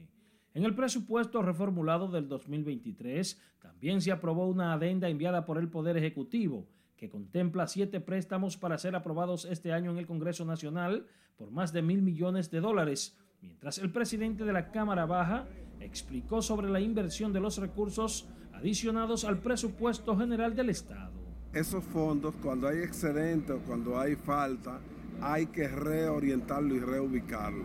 En 0.59 0.65
el 0.65 0.75
presupuesto 0.75 1.41
reformulado 1.41 2.09
del 2.09 2.27
2023 2.27 3.39
también 3.61 4.01
se 4.01 4.11
aprobó 4.11 4.45
una 4.45 4.73
adenda 4.73 5.07
enviada 5.07 5.45
por 5.45 5.57
el 5.57 5.69
Poder 5.69 5.95
Ejecutivo 5.95 6.67
que 6.97 7.09
contempla 7.09 7.65
siete 7.65 8.01
préstamos 8.01 8.57
para 8.57 8.77
ser 8.77 8.93
aprobados 8.93 9.45
este 9.45 9.71
año 9.71 9.91
en 9.91 9.99
el 9.99 10.05
Congreso 10.05 10.43
Nacional 10.43 11.05
por 11.37 11.49
más 11.49 11.71
de 11.71 11.81
mil 11.81 12.01
millones 12.01 12.51
de 12.51 12.59
dólares, 12.59 13.17
mientras 13.41 13.77
el 13.77 13.89
presidente 13.89 14.43
de 14.43 14.51
la 14.51 14.69
Cámara 14.69 15.05
Baja 15.05 15.47
explicó 15.79 16.41
sobre 16.41 16.69
la 16.69 16.81
inversión 16.81 17.31
de 17.31 17.39
los 17.39 17.57
recursos 17.57 18.27
adicionados 18.51 19.23
al 19.23 19.39
presupuesto 19.39 20.17
general 20.17 20.57
del 20.57 20.71
Estado. 20.71 21.13
Esos 21.53 21.85
fondos, 21.85 22.35
cuando 22.43 22.67
hay 22.67 22.79
excedente 22.79 23.53
o 23.53 23.59
cuando 23.59 23.97
hay 23.97 24.17
falta, 24.17 24.81
hay 25.21 25.45
que 25.45 25.69
reorientarlo 25.69 26.75
y 26.75 26.81
reubicarlo. 26.81 27.63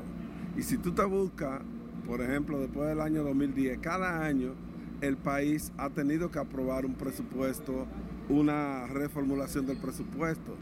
Y 0.56 0.62
si 0.62 0.78
tú 0.78 0.92
te 0.92 1.04
buscas, 1.04 1.60
por 2.06 2.20
ejemplo, 2.20 2.58
después 2.60 2.88
del 2.88 3.00
año 3.00 3.22
2010, 3.22 3.78
cada 3.78 4.24
año 4.24 4.54
el 5.00 5.16
país 5.16 5.72
ha 5.76 5.90
tenido 5.90 6.30
que 6.30 6.38
aprobar 6.38 6.86
un 6.86 6.94
presupuesto 6.94 7.86
una 8.28 8.86
reformulación 8.86 9.66
del 9.66 9.76
presupuesto, 9.76 10.56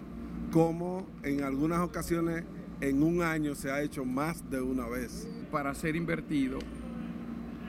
como 0.50 1.07
en 1.22 1.42
algunas 1.42 1.81
ocasiones 1.81 2.44
en 2.81 3.02
un 3.02 3.22
año 3.22 3.55
se 3.55 3.70
ha 3.70 3.83
hecho 3.83 4.05
más 4.05 4.48
de 4.50 4.61
una 4.61 4.87
vez. 4.88 5.28
Para 5.50 5.74
ser 5.74 5.96
invertido 5.96 6.59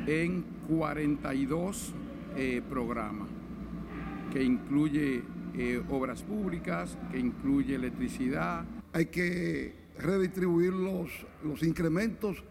en 0.07 0.43
42 0.67 1.93
eh, 2.35 2.61
programas, 2.67 3.29
que 4.31 4.43
incluye 4.43 5.23
eh, 5.53 5.83
obras 5.89 6.23
públicas, 6.23 6.97
que 7.11 7.19
incluye 7.19 7.75
electricidad. 7.75 8.65
Hay 8.93 9.07
que 9.07 9.75
redistribuir 9.99 10.73
los, 10.73 11.09
los 11.43 11.61
incrementos 11.61 12.43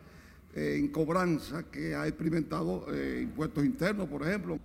eh, 0.55 0.77
en 0.79 0.89
cobranza 0.89 1.71
que 1.71 1.95
ha 1.95 2.07
experimentado 2.07 2.87
impuestos 3.21 3.65
internos, 3.65 4.09
por 4.09 4.23
ejemplo. 4.23 4.59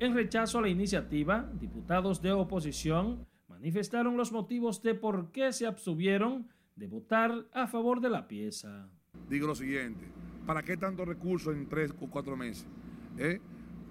En 0.00 0.14
rechazo 0.14 0.58
a 0.58 0.62
la 0.62 0.68
iniciativa, 0.68 1.50
diputados 1.60 2.22
de 2.22 2.32
oposición 2.32 3.26
manifestaron 3.48 4.16
los 4.16 4.30
motivos 4.30 4.82
de 4.82 4.94
por 4.94 5.32
qué 5.32 5.52
se 5.52 5.66
abstuvieron 5.66 6.46
de 6.76 6.86
votar 6.86 7.46
a 7.52 7.66
favor 7.66 8.00
de 8.00 8.08
la 8.08 8.28
pieza. 8.28 8.88
Digo 9.28 9.48
lo 9.48 9.54
siguiente, 9.56 10.04
¿para 10.46 10.62
qué 10.62 10.76
tantos 10.76 11.08
recursos 11.08 11.54
en 11.54 11.68
tres 11.68 11.92
o 12.00 12.08
cuatro 12.08 12.36
meses? 12.36 12.66
¿Eh? 13.18 13.40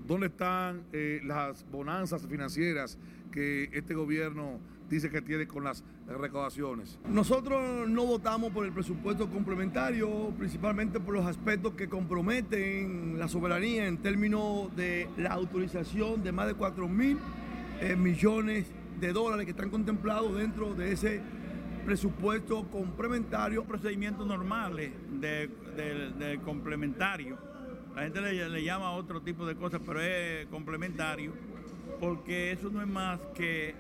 ¿Dónde 0.08 0.28
están 0.28 0.84
eh, 0.94 1.20
las 1.26 1.70
bonanzas 1.70 2.26
financieras 2.26 2.98
que 3.30 3.70
este 3.74 3.94
gobierno 3.94 4.60
dice 4.90 5.10
que 5.10 5.22
tiene 5.22 5.48
con 5.48 5.64
las 5.64 5.84
recaudaciones. 6.08 7.00
Nosotros 7.10 7.88
no 7.88 8.06
votamos 8.06 8.52
por 8.52 8.66
el 8.66 8.72
presupuesto 8.72 9.30
complementario, 9.30 10.34
principalmente 10.38 11.00
por 11.00 11.14
los 11.14 11.26
aspectos 11.26 11.74
que 11.74 11.90
comprometen 11.90 13.20
la 13.20 13.28
soberanía 13.28 13.88
en 13.88 13.98
términos 13.98 14.76
de 14.76 15.10
la 15.18 15.32
autorización 15.32 16.24
de 16.24 16.32
más 16.32 16.48
de 16.48 16.54
4 16.54 16.88
mil 16.88 17.18
eh, 17.82 17.96
millones 17.96 18.68
de 19.00 19.14
dólares 19.14 19.46
que 19.46 19.52
están 19.52 19.70
contemplados 19.70 20.36
dentro 20.38 20.74
de 20.74 20.94
ese 20.94 21.22
presupuesto 21.86 22.68
complementario. 22.70 23.64
Procedimientos 23.66 24.26
normales 24.26 24.92
del 25.20 26.42
complementario. 26.44 27.38
La 27.96 28.04
gente 28.04 28.22
le, 28.22 28.50
le 28.50 28.64
llama 28.64 28.92
otro 28.92 29.22
tipo 29.22 29.46
de 29.46 29.56
cosas, 29.56 29.82
pero 29.86 30.02
es 30.02 30.46
complementario, 30.48 31.34
porque 32.00 32.52
eso 32.52 32.70
no 32.70 32.82
es 32.82 32.88
más 32.88 33.20
que 33.34 33.74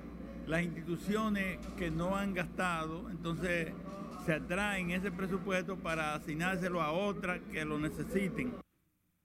las 0.47 0.63
instituciones 0.63 1.59
que 1.77 1.91
no 1.91 2.15
han 2.15 2.33
gastado, 2.33 3.09
entonces 3.09 3.73
se 4.25 4.33
atraen 4.33 4.91
ese 4.91 5.11
presupuesto 5.11 5.77
para 5.77 6.15
asignárselo 6.15 6.81
a 6.81 6.91
otras 6.91 7.41
que 7.51 7.65
lo 7.65 7.77
necesiten. 7.77 8.53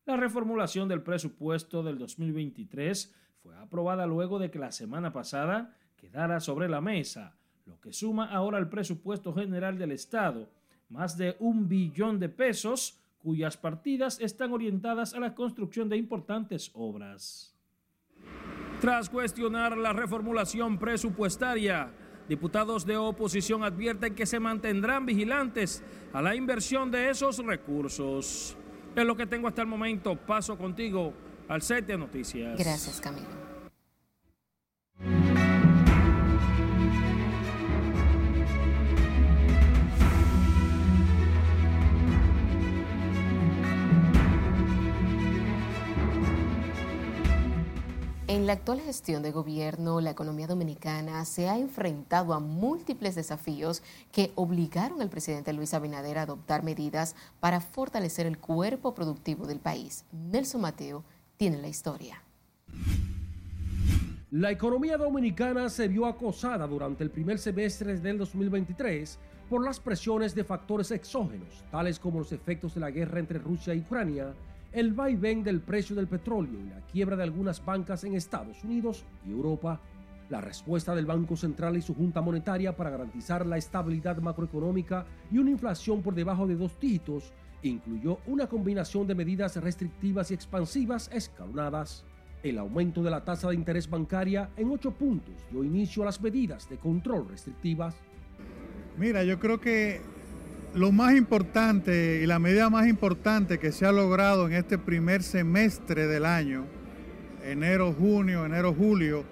La 0.05 0.16
reformulación 0.16 0.89
del 0.89 1.03
presupuesto 1.03 1.83
del 1.83 1.99
2023 1.99 3.14
fue 3.43 3.57
aprobada 3.57 4.07
luego 4.07 4.39
de 4.39 4.51
que 4.51 4.59
la 4.59 4.73
semana 4.73 5.12
pasada 5.12 5.77
quedara 5.97 6.41
sobre 6.41 6.68
la 6.68 6.81
mesa, 6.81 7.37
lo 7.66 7.81
que 7.81 7.93
suma 7.93 8.27
ahora 8.27 8.59
al 8.59 8.68
presupuesto 8.68 9.33
general 9.33 9.79
del 9.79 9.93
Estado 9.93 10.49
más 10.93 11.16
de 11.16 11.37
un 11.41 11.68
billón 11.68 12.20
de 12.20 12.29
pesos 12.29 12.99
cuyas 13.23 13.57
partidas 13.57 14.20
están 14.20 14.53
orientadas 14.53 15.14
a 15.14 15.20
la 15.20 15.35
construcción 15.35 15.89
de 15.89 15.97
importantes 15.97 16.70
obras. 16.75 17.51
Tras 18.83 19.09
cuestionar 19.09 19.78
la 19.78 19.93
reformulación 19.93 20.76
presupuestaria, 20.76 21.93
diputados 22.28 22.85
de 22.85 22.97
oposición 22.97 23.62
advierten 23.62 24.12
que 24.12 24.26
se 24.26 24.41
mantendrán 24.41 25.07
vigilantes 25.07 25.85
a 26.12 26.20
la 26.20 26.35
inversión 26.35 26.91
de 26.91 27.09
esos 27.09 27.39
recursos. 27.39 28.57
Es 28.97 29.05
lo 29.05 29.16
que 29.16 29.26
tengo 29.28 29.47
hasta 29.47 29.62
el 29.62 29.68
momento. 29.68 30.16
Paso 30.16 30.59
contigo 30.59 31.12
al 31.47 31.62
set 31.62 31.87
de 31.87 31.97
noticias. 31.97 32.59
Gracias, 32.59 33.01
Camilo. 33.01 33.41
En 48.33 48.47
la 48.47 48.55
actual 48.55 48.80
gestión 48.80 49.22
de 49.22 49.30
gobierno, 49.30 50.01
la 50.01 50.12
economía 50.12 50.47
dominicana 50.47 51.22
se 51.26 51.51
ha 51.51 51.59
enfrentado 51.59 52.33
a 52.33 52.41
múltiples 52.41 53.14
desafíos 53.14 53.83
que 54.11 54.33
obligaron 54.37 55.03
al 55.03 55.11
presidente 55.11 55.53
Luis 55.53 55.74
Abinader 55.74 56.16
a 56.16 56.22
adoptar 56.22 56.62
medidas 56.62 57.14
para 57.41 57.61
fortalecer 57.61 58.24
el 58.24 58.39
cuerpo 58.39 58.95
productivo 58.95 59.47
del 59.47 59.61
país. 59.61 60.07
Nelson 60.12 60.62
Mateo 60.62 61.05
tiene 61.37 61.59
la 61.59 61.68
historia. 61.68 62.22
La 64.30 64.51
economía 64.51 64.97
dominicana 64.97 65.68
se 65.68 65.89
vio 65.89 66.07
acosada 66.07 66.66
durante 66.66 67.05
el 67.05 67.11
primer 67.11 67.39
semestre 67.39 67.99
del 67.99 68.16
2023 68.16 69.18
por 69.51 69.62
las 69.62 69.78
presiones 69.78 70.35
de 70.35 70.45
factores 70.45 70.91
exógenos, 70.91 71.62
tales 71.70 71.99
como 71.99 72.20
los 72.20 72.33
efectos 72.33 72.72
de 72.72 72.80
la 72.80 72.91
guerra 72.91 73.20
entre 73.20 73.39
Rusia 73.39 73.74
y 73.74 73.80
Ucrania, 73.80 74.33
el 74.73 74.93
vaivén 74.95 75.45
del 75.45 75.61
precio 75.61 75.95
del 75.95 76.09
petróleo 76.09 76.59
y 76.59 76.70
la 76.70 76.81
quiebra 76.87 77.16
de 77.16 77.23
algunas 77.23 77.64
bancas 77.64 78.05
en 78.05 78.14
Estados 78.14 78.64
Unidos 78.64 79.05
y 79.27 79.31
Europa, 79.31 79.81
la 80.31 80.41
respuesta 80.41 80.95
del 80.95 81.05
Banco 81.05 81.37
Central 81.37 81.77
y 81.77 81.83
su 81.83 81.95
Junta 81.95 82.23
Monetaria 82.23 82.75
para 82.75 82.91
garantizar 82.91 83.45
la 83.45 83.59
estabilidad 83.59 84.16
macroeconómica 84.18 85.05
y 85.31 85.39
una 85.39 85.51
inflación 85.51 86.01
por 86.01 86.14
debajo 86.14 86.47
de 86.47 86.57
dos 86.57 86.79
dígitos 86.81 87.33
incluyó 87.62 88.18
una 88.27 88.49
combinación 88.49 89.07
de 89.07 89.14
medidas 89.14 89.57
restrictivas 89.57 90.31
y 90.31 90.35
expansivas 90.35 91.11
escalonadas. 91.12 92.05
El 92.43 92.59
aumento 92.59 93.03
de 93.03 93.11
la 93.11 93.25
tasa 93.25 93.51
de 93.51 93.55
interés 93.55 93.89
bancaria 93.89 94.51
en 94.57 94.70
ocho 94.70 94.91
puntos 94.93 95.35
dio 95.51 95.62
inicio 95.62 96.03
a 96.03 96.07
las 96.07 96.20
medidas 96.20 96.68
de 96.68 96.79
control 96.79 97.29
restrictivas. 97.29 97.95
Mira, 98.99 99.23
yo 99.23 99.39
creo 99.39 99.61
que 99.61 100.01
lo 100.75 100.91
más 100.91 101.14
importante 101.14 102.20
y 102.23 102.27
la 102.27 102.39
medida 102.39 102.70
más 102.70 102.87
importante 102.87 103.59
que 103.59 103.73
se 103.73 103.85
ha 103.85 103.93
logrado 103.93 104.47
en 104.47 104.55
este 104.55 104.79
primer 104.79 105.23
semestre 105.23 106.07
del 106.07 106.25
año, 106.25 106.64
enero, 107.45 107.93
junio, 107.93 108.47
enero, 108.47 108.73
julio, 108.73 109.25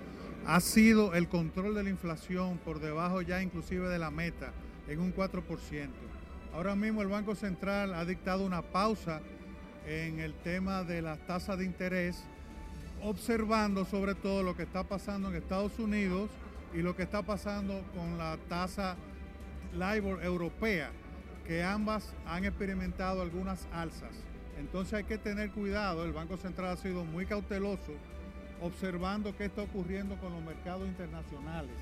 ha 0.47 0.61
sido 0.61 1.15
el 1.15 1.29
control 1.29 1.75
de 1.75 1.85
la 1.85 1.91
inflación 1.91 2.59
por 2.59 2.79
debajo 2.79 3.23
ya 3.23 3.43
inclusive 3.43 3.89
de 3.89 3.99
la 3.99 4.11
meta 4.11 4.53
en 4.87 5.01
un 5.01 5.15
4%. 5.15 5.43
Ahora 6.53 6.75
mismo 6.75 7.01
el 7.01 7.09
Banco 7.09 7.35
Central 7.35 7.95
ha 7.95 8.05
dictado 8.05 8.45
una 8.45 8.61
pausa 8.61 9.23
en 9.87 10.21
el 10.21 10.35
tema 10.35 10.85
de 10.85 11.01
las 11.01 11.19
tasas 11.27 11.59
de 11.59 11.65
interés, 11.65 12.23
observando 13.03 13.87
sobre 13.87 14.15
todo 14.15 14.43
lo 14.43 14.55
que 14.57 14.65
está 14.65 14.85
pasando 14.85 15.31
en 15.31 15.37
Estados 15.37 15.79
Unidos 15.79 16.29
y 16.75 16.83
lo 16.83 16.95
que 16.95 17.03
está 17.03 17.23
pasando 17.23 17.83
con 17.95 18.19
la 18.19 18.37
tasa 18.49 18.97
LIBOR 19.73 20.23
europea 20.23 20.91
que 21.51 21.65
ambas 21.65 22.15
han 22.27 22.45
experimentado 22.45 23.23
algunas 23.23 23.67
alzas. 23.73 24.15
Entonces 24.57 24.95
hay 24.95 25.03
que 25.03 25.19
tener 25.19 25.51
cuidado, 25.51 26.05
el 26.05 26.13
Banco 26.13 26.37
Central 26.37 26.71
ha 26.71 26.77
sido 26.77 27.05
muy 27.05 27.27
cauteloso 27.27 27.91
observando 28.63 29.37
qué 29.37 29.47
está 29.47 29.63
ocurriendo 29.63 30.15
con 30.21 30.33
los 30.33 30.45
mercados 30.45 30.87
internacionales. 30.87 31.73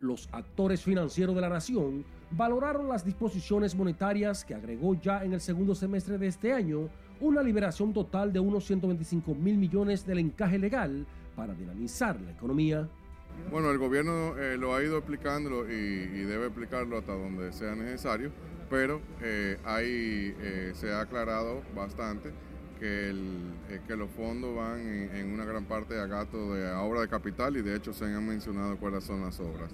Los 0.00 0.28
actores 0.32 0.82
financieros 0.82 1.34
de 1.34 1.40
la 1.40 1.48
nación 1.48 2.04
valoraron 2.30 2.86
las 2.86 3.06
disposiciones 3.06 3.74
monetarias 3.74 4.44
que 4.44 4.54
agregó 4.54 5.00
ya 5.00 5.24
en 5.24 5.32
el 5.32 5.40
segundo 5.40 5.74
semestre 5.74 6.18
de 6.18 6.26
este 6.26 6.52
año 6.52 6.90
una 7.20 7.42
liberación 7.42 7.94
total 7.94 8.34
de 8.34 8.40
unos 8.40 8.66
125 8.66 9.34
mil 9.34 9.56
millones 9.56 10.04
del 10.04 10.18
encaje 10.18 10.58
legal 10.58 11.06
para 11.34 11.54
dinamizar 11.54 12.20
la 12.20 12.32
economía. 12.32 12.86
Bueno, 13.50 13.70
el 13.70 13.78
gobierno 13.78 14.36
eh, 14.38 14.56
lo 14.56 14.74
ha 14.74 14.82
ido 14.82 14.98
explicando 14.98 15.70
y, 15.70 16.24
debe 16.24 16.46
explicarlo 16.46 16.98
hasta 16.98 17.12
donde 17.12 17.52
sea 17.52 17.74
necesario 17.74 18.30
pero 18.70 19.00
eh, 19.22 19.56
ahí 19.64 20.34
eh, 20.40 20.72
se 20.74 20.92
ha 20.92 21.00
aclarado 21.00 21.62
bastante 21.74 22.30
que, 22.80 23.10
eh, 23.10 23.80
que 23.86 23.96
los 23.96 24.10
fondos 24.10 24.56
van 24.56 24.80
en, 24.80 25.32
una 25.32 25.44
gran 25.44 25.64
parte 25.64 25.98
a 25.98 26.06
gasto 26.06 26.54
de 26.54 26.70
obra 26.72 27.02
de 27.02 27.08
capital 27.08 27.56
y 27.56 27.62
de 27.62 27.76
hecho 27.76 27.92
se 27.92 28.04
han 28.04 28.26
mencionado 28.26 28.76
cuáles 28.76 29.04
son 29.04 29.20
las 29.20 29.38
obras. 29.40 29.70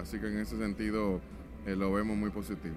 así 0.00 0.18
que 0.18 0.26
en 0.26 0.38
ese 0.38 0.56
sentido 0.58 1.20
lo 1.66 1.92
vemos 1.92 2.16
muy 2.16 2.30
positivo. 2.30 2.74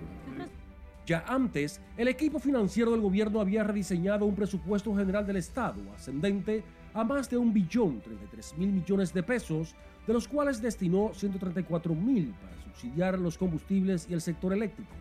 Ya 1.06 1.24
antes, 1.28 1.82
el 1.98 2.08
equipo 2.08 2.38
financiero 2.38 2.92
del 2.92 3.02
gobierno 3.02 3.42
había 3.42 3.64
rediseñado 3.64 4.26
un 4.26 4.36
presupuesto 4.36 4.96
general 4.96 5.26
del 5.26 5.38
Estado 5.38 5.82
ascendente 5.96 6.64
a 6.94 7.04
más 7.04 7.30
de 7.30 7.38
un 7.38 7.54
billón 7.54 8.02
33 8.02 8.58
mil 8.58 8.72
millones 8.72 9.14
de 9.14 9.24
pesos, 9.24 9.76
de 10.06 10.14
los 10.14 10.28
cuales 10.28 10.62
destinó 10.62 11.12
134 11.14 11.94
mil 11.96 12.34
para 12.42 12.62
subsidiar 12.64 13.20
los 13.20 13.38
combustibles 13.38 14.08
y 14.10 14.14
el 14.14 14.22
sector 14.22 14.54
eléctrico. 14.54 14.92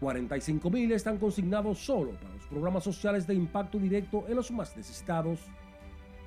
45 0.00 0.68
mil 0.70 0.90
están 0.92 1.18
consignados 1.18 1.78
solo 1.78 2.10
para 2.12 2.34
los 2.34 2.46
programas 2.46 2.82
sociales 2.82 3.26
de 3.26 3.34
impacto 3.34 3.78
directo 3.78 4.24
en 4.28 4.34
los 4.34 4.50
más 4.50 4.76
necesitados. 4.76 5.38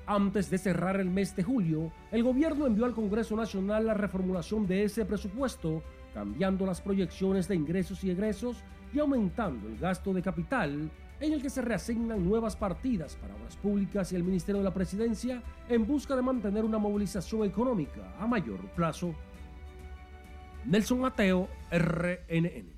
Antes 0.06 0.48
de 0.48 0.56
cerrar 0.56 0.98
el 0.98 1.10
mes 1.10 1.36
de 1.36 1.42
julio, 1.42 1.92
el 2.10 2.22
gobierno 2.22 2.66
envió 2.66 2.86
al 2.86 2.94
Congreso 2.94 3.36
Nacional 3.36 3.86
la 3.86 3.94
reformulación 3.94 4.66
de 4.66 4.84
ese 4.84 5.04
presupuesto, 5.04 5.82
cambiando 6.14 6.64
las 6.64 6.80
proyecciones 6.80 7.48
de 7.48 7.56
ingresos 7.56 8.02
y 8.04 8.10
egresos 8.10 8.62
y 8.94 8.98
aumentando 8.98 9.68
el 9.68 9.76
gasto 9.78 10.14
de 10.14 10.22
capital, 10.22 10.90
en 11.20 11.32
el 11.32 11.42
que 11.42 11.50
se 11.50 11.62
reasignan 11.62 12.24
nuevas 12.24 12.56
partidas 12.56 13.16
para 13.16 13.34
obras 13.34 13.56
públicas 13.56 14.12
y 14.12 14.16
el 14.16 14.24
Ministerio 14.24 14.60
de 14.60 14.64
la 14.64 14.74
Presidencia 14.74 15.42
en 15.68 15.86
busca 15.86 16.14
de 16.14 16.22
mantener 16.22 16.64
una 16.64 16.78
movilización 16.78 17.44
económica 17.44 18.14
a 18.18 18.26
mayor 18.26 18.60
plazo. 18.70 19.14
Nelson 20.64 21.00
Mateo, 21.00 21.48
RNN. 21.70 22.76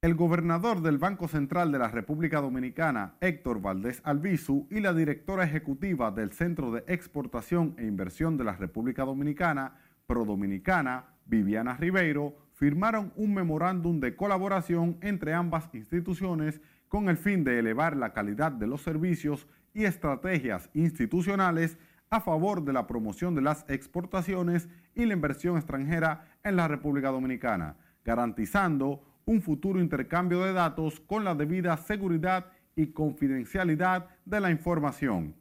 El 0.03 0.15
gobernador 0.15 0.83
del 0.83 0.99
Banco 0.99 1.27
Central 1.27 1.73
de 1.73 1.79
la 1.79 1.89
República 1.89 2.41
Dominicana, 2.41 3.15
Héctor 3.21 3.61
Valdés 3.61 4.01
Albizu, 4.05 4.69
y 4.71 4.81
la 4.81 4.95
directora 4.95 5.45
ejecutiva 5.45 6.13
del 6.13 6.33
Centro 6.33 6.71
de 6.71 6.85
Exportación 6.87 7.75
e 7.79 7.87
Inversión 7.87 8.37
de 8.37 8.45
la 8.45 8.55
República 8.55 9.05
Dominicana, 9.05 9.79
Prodominicana, 10.07 11.07
Viviana 11.25 11.77
Ribeiro, 11.77 12.37
firmaron 12.53 13.13
un 13.17 13.35
memorándum 13.35 13.99
de 13.99 14.15
colaboración 14.15 14.99
entre 15.01 15.35
ambas 15.35 15.75
instituciones 15.75 16.61
con 16.89 17.09
el 17.09 17.17
fin 17.17 17.43
de 17.43 17.59
elevar 17.59 17.97
la 17.97 18.13
calidad 18.13 18.53
de 18.53 18.67
los 18.67 18.83
servicios 18.83 19.47
y 19.77 19.85
estrategias 19.85 20.71
institucionales 20.73 21.77
a 22.09 22.23
favor 22.23 22.65
de 22.65 22.73
la 22.73 22.87
promoción 22.87 23.35
de 23.35 23.43
las 23.43 23.67
exportaciones 23.69 24.71
y 24.95 25.05
la 25.05 25.13
inversión 25.13 25.59
extranjera 25.59 26.25
en 26.43 26.57
la 26.57 26.67
República 26.67 27.11
Dominicana, 27.11 27.77
garantizando 28.03 29.03
un 29.27 29.43
futuro 29.43 29.79
intercambio 29.79 30.43
de 30.43 30.55
datos 30.55 30.99
con 31.01 31.25
la 31.25 31.35
debida 31.35 31.77
seguridad 31.77 32.47
y 32.75 32.87
confidencialidad 32.87 34.07
de 34.25 34.41
la 34.41 34.51
información. 34.51 35.35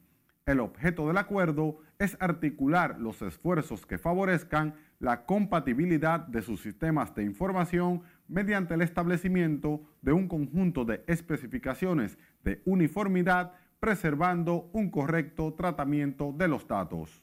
El 0.44 0.60
objeto 0.60 1.08
del 1.08 1.16
acuerdo 1.16 1.78
es 1.98 2.18
articular 2.20 3.00
los 3.00 3.22
esfuerzos 3.22 3.86
que 3.86 3.96
favorezcan 3.96 4.74
la 4.98 5.24
compatibilidad 5.24 6.20
de 6.20 6.42
sus 6.42 6.60
sistemas 6.60 7.14
de 7.14 7.24
información 7.24 8.02
mediante 8.28 8.74
el 8.74 8.82
establecimiento 8.82 9.80
de 10.02 10.12
un 10.12 10.28
conjunto 10.28 10.84
de 10.84 11.02
especificaciones 11.06 12.18
de 12.44 12.60
uniformidad, 12.66 13.52
preservando 13.80 14.70
un 14.72 14.90
correcto 14.90 15.54
tratamiento 15.54 16.32
de 16.36 16.48
los 16.48 16.66
datos. 16.66 17.22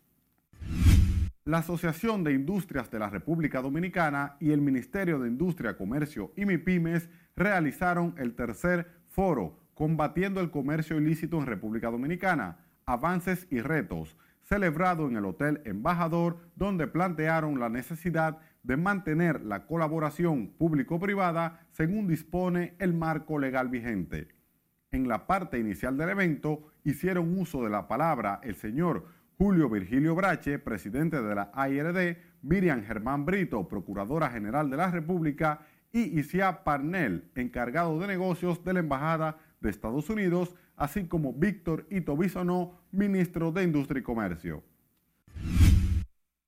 La 1.45 1.57
Asociación 1.57 2.23
de 2.23 2.33
Industrias 2.33 2.89
de 2.89 2.99
la 2.99 3.09
República 3.09 3.61
Dominicana 3.61 4.37
y 4.39 4.51
el 4.51 4.61
Ministerio 4.61 5.19
de 5.19 5.27
Industria, 5.27 5.77
Comercio 5.77 6.31
y 6.37 6.45
MIPIMES 6.45 7.09
realizaron 7.35 8.15
el 8.17 8.33
tercer 8.33 8.87
foro 9.09 9.63
Combatiendo 9.73 10.39
el 10.39 10.51
Comercio 10.51 10.99
Ilícito 10.99 11.39
en 11.39 11.47
República 11.47 11.89
Dominicana, 11.89 12.59
Avances 12.85 13.47
y 13.49 13.59
Retos, 13.59 14.15
celebrado 14.43 15.07
en 15.07 15.17
el 15.17 15.25
Hotel 15.25 15.61
Embajador, 15.65 16.37
donde 16.55 16.85
plantearon 16.85 17.59
la 17.59 17.69
necesidad 17.69 18.37
de 18.61 18.77
mantener 18.77 19.41
la 19.41 19.65
colaboración 19.65 20.47
público-privada 20.47 21.65
según 21.71 22.07
dispone 22.07 22.75
el 22.77 22.93
marco 22.93 23.39
legal 23.39 23.67
vigente. 23.69 24.27
En 24.93 25.07
la 25.07 25.25
parte 25.25 25.57
inicial 25.57 25.97
del 25.97 26.09
evento 26.09 26.67
hicieron 26.83 27.35
uso 27.39 27.63
de 27.63 27.71
la 27.71 27.87
palabra 27.87 28.39
el 28.43 28.53
señor 28.53 29.07
Julio 29.39 29.67
Virgilio 29.67 30.13
Brache, 30.13 30.59
presidente 30.59 31.19
de 31.19 31.33
la 31.33 31.49
AIRD, 31.55 32.15
Miriam 32.43 32.83
Germán 32.83 33.25
Brito, 33.25 33.67
Procuradora 33.67 34.29
General 34.29 34.69
de 34.69 34.77
la 34.77 34.91
República, 34.91 35.61
y 35.91 36.19
Isia 36.19 36.63
Parnell, 36.63 37.23
encargado 37.33 37.99
de 37.99 38.05
negocios 38.05 38.63
de 38.63 38.73
la 38.73 38.81
Embajada 38.81 39.39
de 39.61 39.71
Estados 39.71 40.11
Unidos, 40.11 40.55
así 40.75 41.07
como 41.07 41.33
Víctor 41.33 41.87
Ito 41.89 42.15
ministro 42.91 43.51
de 43.51 43.63
Industria 43.63 43.99
y 43.99 44.03
Comercio. 44.03 44.63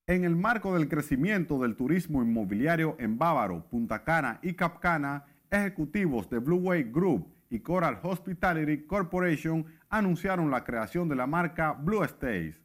En 0.05 0.23
el 0.23 0.35
marco 0.35 0.75
del 0.75 0.87
crecimiento 0.87 1.57
del 1.57 1.75
turismo 1.75 2.21
inmobiliario 2.21 2.95
en 2.99 3.17
Bávaro, 3.17 3.65
Punta 3.71 4.03
Cana 4.03 4.37
y 4.43 4.53
Capcana, 4.53 5.25
ejecutivos 5.49 6.29
de 6.29 6.37
Blue 6.37 6.57
Wave 6.57 6.91
Group 6.91 7.34
y 7.49 7.59
Coral 7.59 7.99
Hospitality 8.01 8.85
Corporation 8.85 9.65
anunciaron 9.89 10.49
la 10.49 10.63
creación 10.63 11.07
de 11.09 11.15
la 11.15 11.27
marca 11.27 11.73
Blue 11.73 12.03
Stays, 12.03 12.59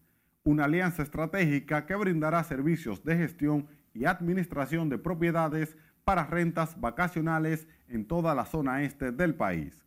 una 0.45 0.65
alianza 0.65 1.03
estratégica 1.03 1.87
que 1.87 1.95
brindará 1.95 2.43
servicios 2.45 3.05
de 3.05 3.17
gestión 3.17 3.69
y 3.93 4.05
administración 4.05 4.89
de 4.89 4.99
propiedades 4.99 5.77
para 6.05 6.25
rentas 6.25 6.81
vacacionales 6.81 7.69
en 7.89 8.07
toda 8.07 8.35
la 8.35 8.45
zona 8.45 8.83
este 8.83 9.13
del 9.13 9.35
país. 9.35 9.85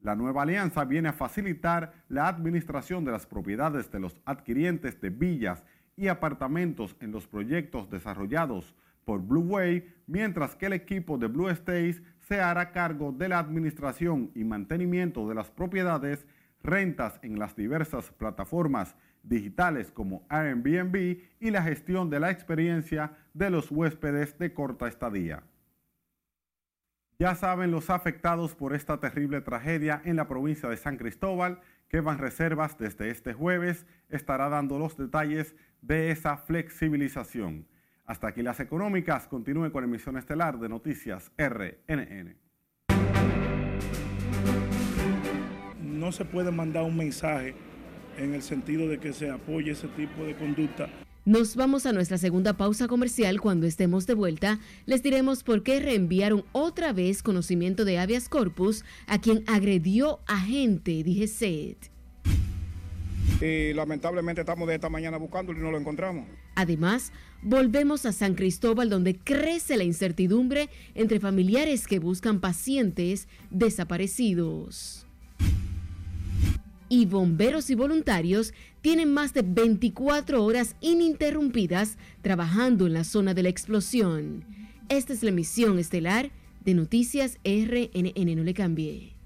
La 0.00 0.16
nueva 0.16 0.42
alianza 0.42 0.84
viene 0.84 1.10
a 1.10 1.12
facilitar 1.12 1.92
la 2.08 2.28
administración 2.28 3.04
de 3.04 3.12
las 3.12 3.26
propiedades 3.26 3.90
de 3.90 4.00
los 4.00 4.16
adquirientes 4.24 5.00
de 5.00 5.10
villas 5.10 5.62
y 5.96 6.08
apartamentos 6.08 6.96
en 7.00 7.12
los 7.12 7.26
proyectos 7.26 7.90
desarrollados 7.90 8.74
por 9.04 9.20
Blue 9.20 9.42
Way, 9.42 9.92
mientras 10.06 10.54
que 10.54 10.66
el 10.66 10.72
equipo 10.72 11.18
de 11.18 11.26
Blue 11.26 11.50
States 11.50 12.02
se 12.30 12.40
hará 12.40 12.70
cargo 12.70 13.10
de 13.10 13.28
la 13.28 13.40
administración 13.40 14.30
y 14.36 14.44
mantenimiento 14.44 15.28
de 15.28 15.34
las 15.34 15.50
propiedades, 15.50 16.28
rentas 16.62 17.18
en 17.22 17.40
las 17.40 17.56
diversas 17.56 18.12
plataformas 18.12 18.94
digitales 19.24 19.90
como 19.90 20.24
Airbnb 20.28 21.18
y 21.40 21.50
la 21.50 21.60
gestión 21.64 22.08
de 22.08 22.20
la 22.20 22.30
experiencia 22.30 23.16
de 23.34 23.50
los 23.50 23.72
huéspedes 23.72 24.38
de 24.38 24.54
corta 24.54 24.86
estadía. 24.86 25.42
Ya 27.18 27.34
saben 27.34 27.72
los 27.72 27.90
afectados 27.90 28.54
por 28.54 28.76
esta 28.76 29.00
terrible 29.00 29.40
tragedia 29.40 30.00
en 30.04 30.14
la 30.14 30.28
provincia 30.28 30.68
de 30.68 30.76
San 30.76 30.98
Cristóbal, 30.98 31.60
que 31.88 32.00
Van 32.00 32.18
Reservas 32.18 32.78
desde 32.78 33.10
este 33.10 33.32
jueves 33.32 33.86
estará 34.08 34.48
dando 34.48 34.78
los 34.78 34.96
detalles 34.96 35.56
de 35.82 36.12
esa 36.12 36.36
flexibilización. 36.36 37.66
Hasta 38.10 38.26
aquí 38.26 38.42
las 38.42 38.58
económicas. 38.58 39.28
Continúe 39.28 39.70
con 39.70 39.84
emisión 39.84 40.16
estelar 40.16 40.58
de 40.58 40.68
Noticias 40.68 41.30
RNN. 41.38 42.34
No 45.80 46.10
se 46.10 46.24
puede 46.24 46.50
mandar 46.50 46.82
un 46.82 46.96
mensaje 46.96 47.54
en 48.18 48.34
el 48.34 48.42
sentido 48.42 48.88
de 48.88 48.98
que 48.98 49.12
se 49.12 49.30
apoye 49.30 49.70
ese 49.70 49.86
tipo 49.88 50.24
de 50.24 50.34
conducta 50.34 50.88
nos 51.26 51.54
vamos 51.54 51.84
a 51.86 51.92
nuestra 51.92 52.18
segunda 52.18 52.54
pausa 52.54 52.88
comercial. 52.88 53.40
Cuando 53.40 53.66
estemos 53.66 54.06
de 54.06 54.14
vuelta, 54.14 54.58
les 54.86 55.02
diremos 55.02 55.44
por 55.44 55.62
qué 55.62 55.78
reenviaron 55.78 56.44
otra 56.50 56.92
vez 56.92 57.22
conocimiento 57.22 57.84
de 57.84 57.98
habeas 57.98 58.28
corpus 58.28 58.84
a 59.06 59.20
quien 59.20 59.44
agredió 59.46 60.20
a 60.26 60.38
gente, 60.38 61.04
dije 61.04 61.28
Seth. 61.28 61.90
Y 63.40 63.72
lamentablemente 63.74 64.40
estamos 64.40 64.66
de 64.66 64.74
esta 64.74 64.88
mañana 64.88 65.18
buscándolo 65.18 65.58
y 65.58 65.62
no 65.62 65.70
lo 65.70 65.78
encontramos. 65.78 66.26
Además, 66.60 67.10
volvemos 67.42 68.04
a 68.04 68.12
San 68.12 68.34
Cristóbal 68.34 68.90
donde 68.90 69.16
crece 69.16 69.78
la 69.78 69.84
incertidumbre 69.84 70.68
entre 70.94 71.20
familiares 71.20 71.86
que 71.86 71.98
buscan 71.98 72.40
pacientes 72.40 73.28
desaparecidos 73.50 75.06
y 76.90 77.06
bomberos 77.06 77.70
y 77.70 77.76
voluntarios 77.76 78.52
tienen 78.82 79.14
más 79.14 79.32
de 79.32 79.42
24 79.42 80.44
horas 80.44 80.76
ininterrumpidas 80.82 81.96
trabajando 82.20 82.86
en 82.86 82.92
la 82.92 83.04
zona 83.04 83.32
de 83.32 83.44
la 83.44 83.48
explosión. 83.48 84.44
Esta 84.90 85.14
es 85.14 85.22
la 85.22 85.30
emisión 85.30 85.78
estelar 85.78 86.30
de 86.64 86.74
Noticias 86.74 87.38
RNN. 87.44 88.36
No 88.36 88.42
le 88.42 88.54
cambie. 88.54 89.19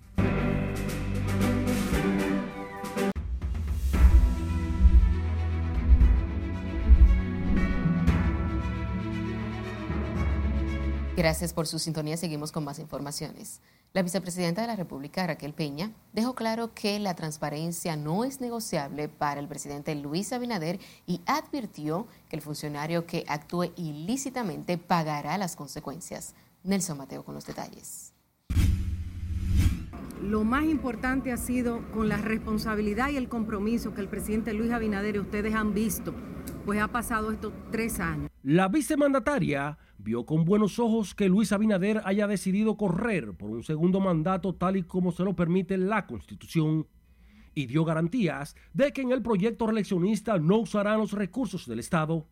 Gracias 11.17 11.53
por 11.53 11.69
su 11.69 11.79
sintonía. 11.79 12.17
Seguimos 12.17 12.51
con 12.51 12.65
más 12.65 12.81
informaciones. 12.81 13.61
La 13.93 14.03
vicepresidenta 14.03 14.63
de 14.63 14.67
la 14.67 14.75
República, 14.75 15.25
Raquel 15.25 15.55
Peña, 15.55 15.93
dejó 16.13 16.35
claro 16.35 16.75
que 16.75 16.99
la 16.99 17.15
transparencia 17.15 17.95
no 17.95 18.25
es 18.25 18.41
negociable 18.41 19.09
para 19.09 19.39
el 19.39 19.47
presidente 19.47 19.95
Luis 19.95 20.33
Abinader 20.33 20.81
y 21.07 21.21
advirtió 21.27 22.09
que 22.29 22.35
el 22.35 22.43
funcionario 22.43 23.07
que 23.07 23.25
actúe 23.29 23.73
ilícitamente 23.77 24.77
pagará 24.77 25.39
las 25.39 25.55
consecuencias. 25.55 26.35
Nelson 26.65 26.99
Mateo 26.99 27.25
con 27.25 27.37
los 27.37 27.47
detalles. 27.47 28.13
Lo 30.21 30.43
más 30.43 30.65
importante 30.65 31.31
ha 31.31 31.37
sido 31.37 31.89
con 31.93 32.09
la 32.09 32.17
responsabilidad 32.17 33.11
y 33.11 33.19
el 33.19 33.29
compromiso 33.29 33.95
que 33.95 34.01
el 34.01 34.09
presidente 34.09 34.53
Luis 34.53 34.73
Abinader 34.73 35.15
y 35.15 35.21
ustedes 35.21 35.55
han 35.55 35.75
visto, 35.75 36.13
pues 36.65 36.83
ha 36.83 36.89
pasado 36.89 37.31
estos 37.31 37.53
tres 37.71 38.01
años. 38.01 38.29
La 38.43 38.67
vicemandataria 38.67 39.79
vio 39.99 40.27
con 40.27 40.45
buenos 40.45 40.79
ojos 40.79 41.15
que 41.15 41.29
Luis 41.29 41.53
Abinader 41.53 42.03
haya 42.05 42.27
decidido 42.27 42.77
correr 42.77 43.35
por 43.35 43.51
un 43.51 43.63
segundo 43.63 44.01
mandato 44.01 44.55
tal 44.55 44.77
y 44.77 44.83
como 44.83 45.13
se 45.13 45.25
lo 45.25 45.35
permite 45.35 45.79
la 45.79 46.07
Constitución 46.07 46.87
y 47.55 47.67
dio 47.67 47.85
garantías 47.85 48.57
de 48.73 48.93
que 48.93 49.03
en 49.03 49.13
el 49.13 49.23
proyecto 49.23 49.67
reeleccionista 49.67 50.39
no 50.39 50.59
usarán 50.59 50.99
los 50.99 51.13
recursos 51.13 51.67
del 51.67 51.79
Estado. 51.79 52.27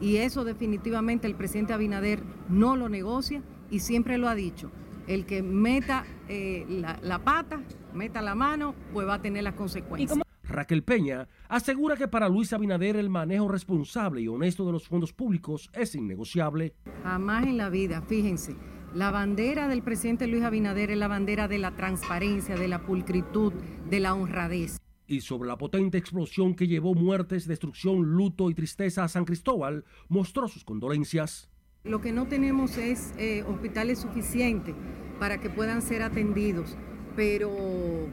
Y 0.00 0.16
eso 0.16 0.44
definitivamente 0.44 1.26
el 1.26 1.34
presidente 1.34 1.72
Abinader 1.72 2.22
no 2.48 2.76
lo 2.76 2.88
negocia 2.88 3.42
y 3.70 3.80
siempre 3.80 4.18
lo 4.18 4.28
ha 4.28 4.34
dicho. 4.34 4.70
El 5.08 5.26
que 5.26 5.42
meta 5.42 6.04
eh, 6.28 6.64
la, 7.02 7.18
pata, 7.24 7.62
meta 7.92 8.22
la 8.22 8.36
mano, 8.36 8.74
pues 8.92 9.08
va 9.08 9.14
a 9.14 9.22
tener 9.22 9.42
las 9.42 9.54
consecuencias. 9.54 10.20
Raquel 10.50 10.82
Peña 10.82 11.28
asegura 11.48 11.96
que 11.96 12.08
para 12.08 12.28
Luis 12.28 12.52
Abinader 12.52 12.96
el 12.96 13.08
manejo 13.08 13.48
responsable 13.48 14.20
y 14.20 14.28
honesto 14.28 14.66
de 14.66 14.72
los 14.72 14.88
fondos 14.88 15.12
públicos 15.12 15.70
es 15.72 15.94
innegociable. 15.94 16.74
Jamás 17.04 17.46
en 17.46 17.56
la 17.56 17.70
vida, 17.70 18.02
fíjense, 18.02 18.56
la 18.94 19.12
bandera 19.12 19.68
del 19.68 19.82
presidente 19.82 20.26
Luis 20.26 20.42
Abinader 20.42 20.90
es 20.90 20.98
la 20.98 21.08
bandera 21.08 21.46
de 21.46 21.58
la 21.58 21.76
transparencia, 21.76 22.56
de 22.56 22.68
la 22.68 22.84
pulcritud, 22.84 23.52
de 23.88 24.00
la 24.00 24.14
honradez. 24.14 24.78
Y 25.06 25.20
sobre 25.20 25.48
la 25.48 25.58
potente 25.58 25.98
explosión 25.98 26.54
que 26.54 26.66
llevó 26.66 26.94
muertes, 26.94 27.46
destrucción, 27.46 28.02
luto 28.02 28.50
y 28.50 28.54
tristeza 28.54 29.04
a 29.04 29.08
San 29.08 29.24
Cristóbal, 29.24 29.84
mostró 30.08 30.48
sus 30.48 30.64
condolencias. 30.64 31.48
Lo 31.84 32.00
que 32.00 32.12
no 32.12 32.26
tenemos 32.26 32.76
es 32.76 33.14
eh, 33.18 33.44
hospitales 33.48 34.00
suficientes 34.00 34.74
para 35.18 35.40
que 35.40 35.50
puedan 35.50 35.82
ser 35.82 36.02
atendidos, 36.02 36.76
pero 37.16 37.50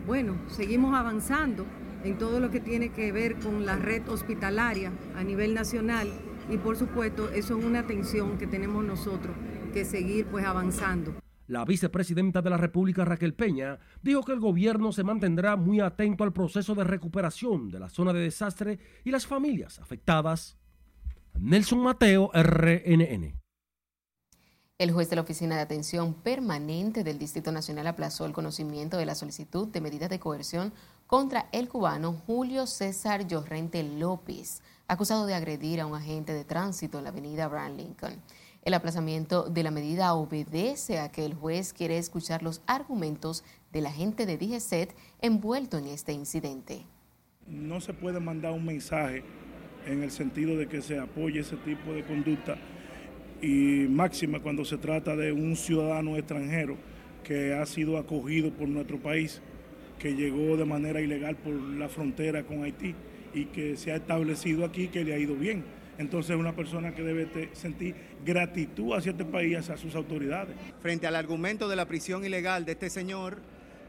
bueno, 0.05 0.37
seguimos 0.47 0.95
avanzando 0.95 1.65
en 2.03 2.17
todo 2.17 2.39
lo 2.39 2.49
que 2.51 2.59
tiene 2.59 2.89
que 2.89 3.11
ver 3.11 3.35
con 3.35 3.65
la 3.65 3.75
red 3.75 4.07
hospitalaria 4.07 4.91
a 5.15 5.23
nivel 5.23 5.53
nacional 5.53 6.11
y 6.49 6.57
por 6.57 6.77
supuesto 6.77 7.29
eso 7.29 7.57
es 7.57 7.65
una 7.65 7.79
atención 7.79 8.37
que 8.37 8.47
tenemos 8.47 8.83
nosotros 8.83 9.35
que 9.73 9.85
seguir 9.85 10.25
pues 10.27 10.45
avanzando. 10.45 11.13
La 11.47 11.63
vicepresidenta 11.63 12.41
de 12.41 12.49
la 12.49 12.57
República, 12.57 13.05
Raquel 13.05 13.33
Peña, 13.33 13.79
dijo 14.01 14.21
que 14.23 14.33
el 14.33 14.39
gobierno 14.39 14.91
se 14.91 15.05
mantendrá 15.05 15.55
muy 15.55 15.79
atento 15.79 16.25
al 16.25 16.33
proceso 16.33 16.75
de 16.75 16.83
recuperación 16.83 17.69
de 17.69 17.79
la 17.79 17.89
zona 17.89 18.11
de 18.11 18.19
desastre 18.19 18.79
y 19.05 19.11
las 19.11 19.25
familias 19.25 19.79
afectadas. 19.79 20.57
Nelson 21.39 21.79
Mateo, 21.79 22.31
RNN. 22.33 23.46
El 24.79 24.91
juez 24.91 25.09
de 25.09 25.15
la 25.15 25.23
Oficina 25.23 25.55
de 25.55 25.63
Atención 25.63 26.13
Permanente 26.13 27.03
del 27.03 27.17
Distrito 27.17 27.51
Nacional 27.51 27.87
aplazó 27.87 28.27
el 28.27 28.31
conocimiento 28.31 28.97
de 28.97 29.07
la 29.07 29.15
solicitud 29.15 29.67
de 29.69 29.81
medidas 29.81 30.11
de 30.11 30.19
coerción 30.19 30.71
contra 31.07 31.49
el 31.51 31.67
cubano 31.67 32.13
Julio 32.13 32.67
César 32.67 33.25
Llorente 33.25 33.81
López, 33.81 34.61
acusado 34.87 35.25
de 35.25 35.33
agredir 35.33 35.81
a 35.81 35.87
un 35.87 35.95
agente 35.95 36.31
de 36.31 36.45
tránsito 36.45 36.99
en 36.99 37.05
la 37.05 37.09
avenida 37.09 37.45
Abraham 37.45 37.75
Lincoln. 37.75 38.21
El 38.61 38.75
aplazamiento 38.75 39.49
de 39.49 39.63
la 39.63 39.71
medida 39.71 40.13
obedece 40.13 40.99
a 40.99 41.11
que 41.11 41.25
el 41.25 41.33
juez 41.33 41.73
quiere 41.73 41.97
escuchar 41.97 42.43
los 42.43 42.61
argumentos 42.67 43.43
del 43.73 43.87
agente 43.87 44.27
de 44.27 44.37
DGCET 44.37 44.95
envuelto 45.21 45.79
en 45.79 45.87
este 45.87 46.13
incidente. 46.13 46.85
No 47.47 47.81
se 47.81 47.95
puede 47.95 48.19
mandar 48.19 48.51
un 48.51 48.65
mensaje 48.65 49.23
en 49.87 50.03
el 50.03 50.11
sentido 50.11 50.55
de 50.55 50.67
que 50.67 50.83
se 50.83 50.99
apoye 50.99 51.39
ese 51.39 51.55
tipo 51.55 51.93
de 51.93 52.05
conducta 52.05 52.59
y 53.41 53.85
máxima 53.89 54.39
cuando 54.39 54.65
se 54.65 54.77
trata 54.77 55.15
de 55.15 55.31
un 55.31 55.55
ciudadano 55.55 56.17
extranjero 56.17 56.77
que 57.23 57.53
ha 57.53 57.65
sido 57.65 57.97
acogido 57.97 58.51
por 58.51 58.67
nuestro 58.67 58.97
país, 58.97 59.41
que 59.99 60.15
llegó 60.15 60.57
de 60.57 60.65
manera 60.65 61.01
ilegal 61.01 61.35
por 61.35 61.53
la 61.53 61.89
frontera 61.89 62.43
con 62.43 62.63
Haití 62.63 62.95
y 63.33 63.45
que 63.45 63.75
se 63.75 63.91
ha 63.91 63.97
establecido 63.97 64.65
aquí 64.65 64.87
que 64.87 65.03
le 65.03 65.13
ha 65.13 65.19
ido 65.19 65.35
bien. 65.35 65.63
Entonces 65.97 66.31
es 66.31 66.37
una 66.37 66.55
persona 66.55 66.93
que 66.93 67.03
debe 67.03 67.49
sentir 67.53 67.95
gratitud 68.23 68.93
hacia 68.93 69.11
este 69.11 69.25
país, 69.25 69.57
hacia 69.57 69.77
sus 69.77 69.95
autoridades. 69.95 70.55
Frente 70.81 71.07
al 71.07 71.15
argumento 71.15 71.67
de 71.67 71.75
la 71.75 71.87
prisión 71.87 72.23
ilegal 72.23 72.65
de 72.65 72.73
este 72.73 72.89
señor, 72.89 73.39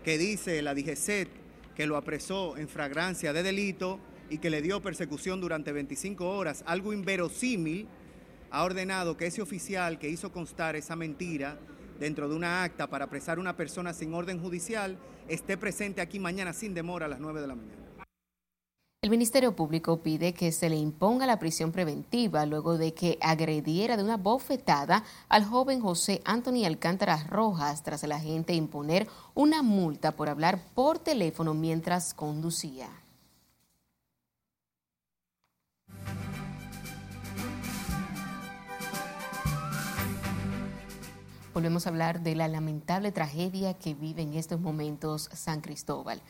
que 0.04 0.16
dice 0.16 0.62
la 0.62 0.74
DGCET 0.74 1.28
que 1.76 1.86
lo 1.86 1.96
apresó 1.96 2.56
en 2.56 2.68
fragrancia 2.68 3.32
de 3.32 3.44
delito 3.44 4.00
y 4.30 4.38
que 4.38 4.50
le 4.50 4.62
dio 4.62 4.82
persecución 4.82 5.40
durante 5.40 5.70
25 5.70 6.28
horas, 6.28 6.64
algo 6.66 6.92
inverosímil, 6.92 7.86
ha 8.50 8.64
ordenado 8.64 9.16
que 9.16 9.26
ese 9.26 9.42
oficial 9.42 9.98
que 9.98 10.08
hizo 10.08 10.32
constar 10.32 10.76
esa 10.76 10.96
mentira 10.96 11.58
dentro 11.98 12.28
de 12.28 12.36
una 12.36 12.62
acta 12.62 12.88
para 12.88 13.06
apresar 13.06 13.38
a 13.38 13.40
una 13.40 13.56
persona 13.56 13.92
sin 13.92 14.14
orden 14.14 14.40
judicial 14.40 14.98
esté 15.28 15.56
presente 15.56 16.00
aquí 16.00 16.18
mañana 16.18 16.52
sin 16.52 16.74
demora 16.74 17.06
a 17.06 17.08
las 17.08 17.20
9 17.20 17.40
de 17.40 17.46
la 17.46 17.54
mañana. 17.54 17.88
El 19.00 19.10
Ministerio 19.10 19.54
Público 19.54 20.02
pide 20.02 20.34
que 20.34 20.50
se 20.50 20.68
le 20.68 20.76
imponga 20.76 21.24
la 21.24 21.38
prisión 21.38 21.70
preventiva 21.70 22.46
luego 22.46 22.78
de 22.78 22.94
que 22.94 23.16
agrediera 23.20 23.96
de 23.96 24.02
una 24.02 24.16
bofetada 24.16 25.04
al 25.28 25.44
joven 25.44 25.80
José 25.80 26.20
Anthony 26.24 26.64
Alcántara 26.66 27.24
Rojas 27.28 27.84
tras 27.84 28.02
el 28.02 28.10
agente 28.10 28.54
imponer 28.54 29.06
una 29.34 29.62
multa 29.62 30.16
por 30.16 30.28
hablar 30.28 30.64
por 30.74 30.98
teléfono 30.98 31.54
mientras 31.54 32.12
conducía. 32.12 32.88
Volvemos 41.58 41.86
a 41.86 41.90
hablar 41.90 42.22
de 42.22 42.36
la 42.36 42.46
lamentable 42.46 43.10
tragedia 43.10 43.74
que 43.74 43.92
vive 43.92 44.22
en 44.22 44.34
estos 44.34 44.60
momentos 44.60 45.28
San 45.34 45.60
Cristóbal. 45.60 46.22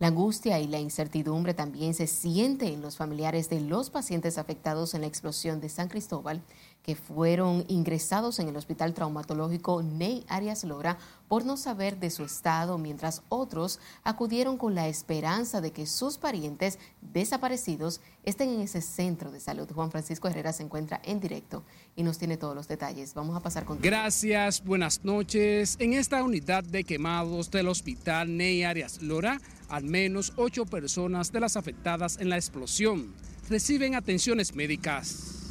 La 0.00 0.08
angustia 0.08 0.58
y 0.58 0.66
la 0.66 0.80
incertidumbre 0.80 1.54
también 1.54 1.94
se 1.94 2.08
siente 2.08 2.66
en 2.72 2.82
los 2.82 2.96
familiares 2.96 3.48
de 3.48 3.60
los 3.60 3.90
pacientes 3.90 4.38
afectados 4.38 4.94
en 4.94 5.02
la 5.02 5.06
explosión 5.06 5.60
de 5.60 5.68
San 5.68 5.86
Cristóbal, 5.86 6.42
que 6.82 6.96
fueron 6.96 7.64
ingresados 7.68 8.38
en 8.38 8.48
el 8.48 8.56
Hospital 8.56 8.92
Traumatológico 8.94 9.82
Ney 9.82 10.24
Arias 10.28 10.64
Lora 10.64 10.98
por 11.28 11.46
no 11.46 11.56
saber 11.56 11.98
de 11.98 12.10
su 12.10 12.24
estado, 12.24 12.76
mientras 12.76 13.22
otros 13.28 13.78
acudieron 14.04 14.58
con 14.58 14.74
la 14.74 14.88
esperanza 14.88 15.60
de 15.60 15.70
que 15.70 15.86
sus 15.86 16.18
parientes 16.18 16.78
desaparecidos 17.00 18.00
estén 18.24 18.50
en 18.50 18.60
ese 18.60 18.82
centro 18.82 19.30
de 19.30 19.40
salud. 19.40 19.70
Juan 19.72 19.90
Francisco 19.90 20.28
Herrera 20.28 20.52
se 20.52 20.62
encuentra 20.62 21.00
en 21.04 21.20
directo 21.20 21.62
y 21.96 22.02
nos 22.02 22.18
tiene 22.18 22.36
todos 22.36 22.54
los 22.54 22.68
detalles. 22.68 23.14
Vamos 23.14 23.36
a 23.36 23.40
pasar 23.40 23.64
con. 23.64 23.80
Gracias, 23.80 24.62
buenas 24.62 25.04
noches. 25.04 25.76
En 25.78 25.94
esta 25.94 26.22
unidad 26.22 26.64
de 26.64 26.84
quemados 26.84 27.50
del 27.50 27.68
Hospital 27.68 28.36
Ney 28.36 28.64
Arias 28.64 29.00
Lora, 29.00 29.40
al 29.68 29.84
menos 29.84 30.32
ocho 30.36 30.66
personas 30.66 31.32
de 31.32 31.40
las 31.40 31.56
afectadas 31.56 32.18
en 32.18 32.28
la 32.28 32.36
explosión 32.36 33.14
reciben 33.48 33.94
atenciones 33.94 34.54
médicas. 34.54 35.41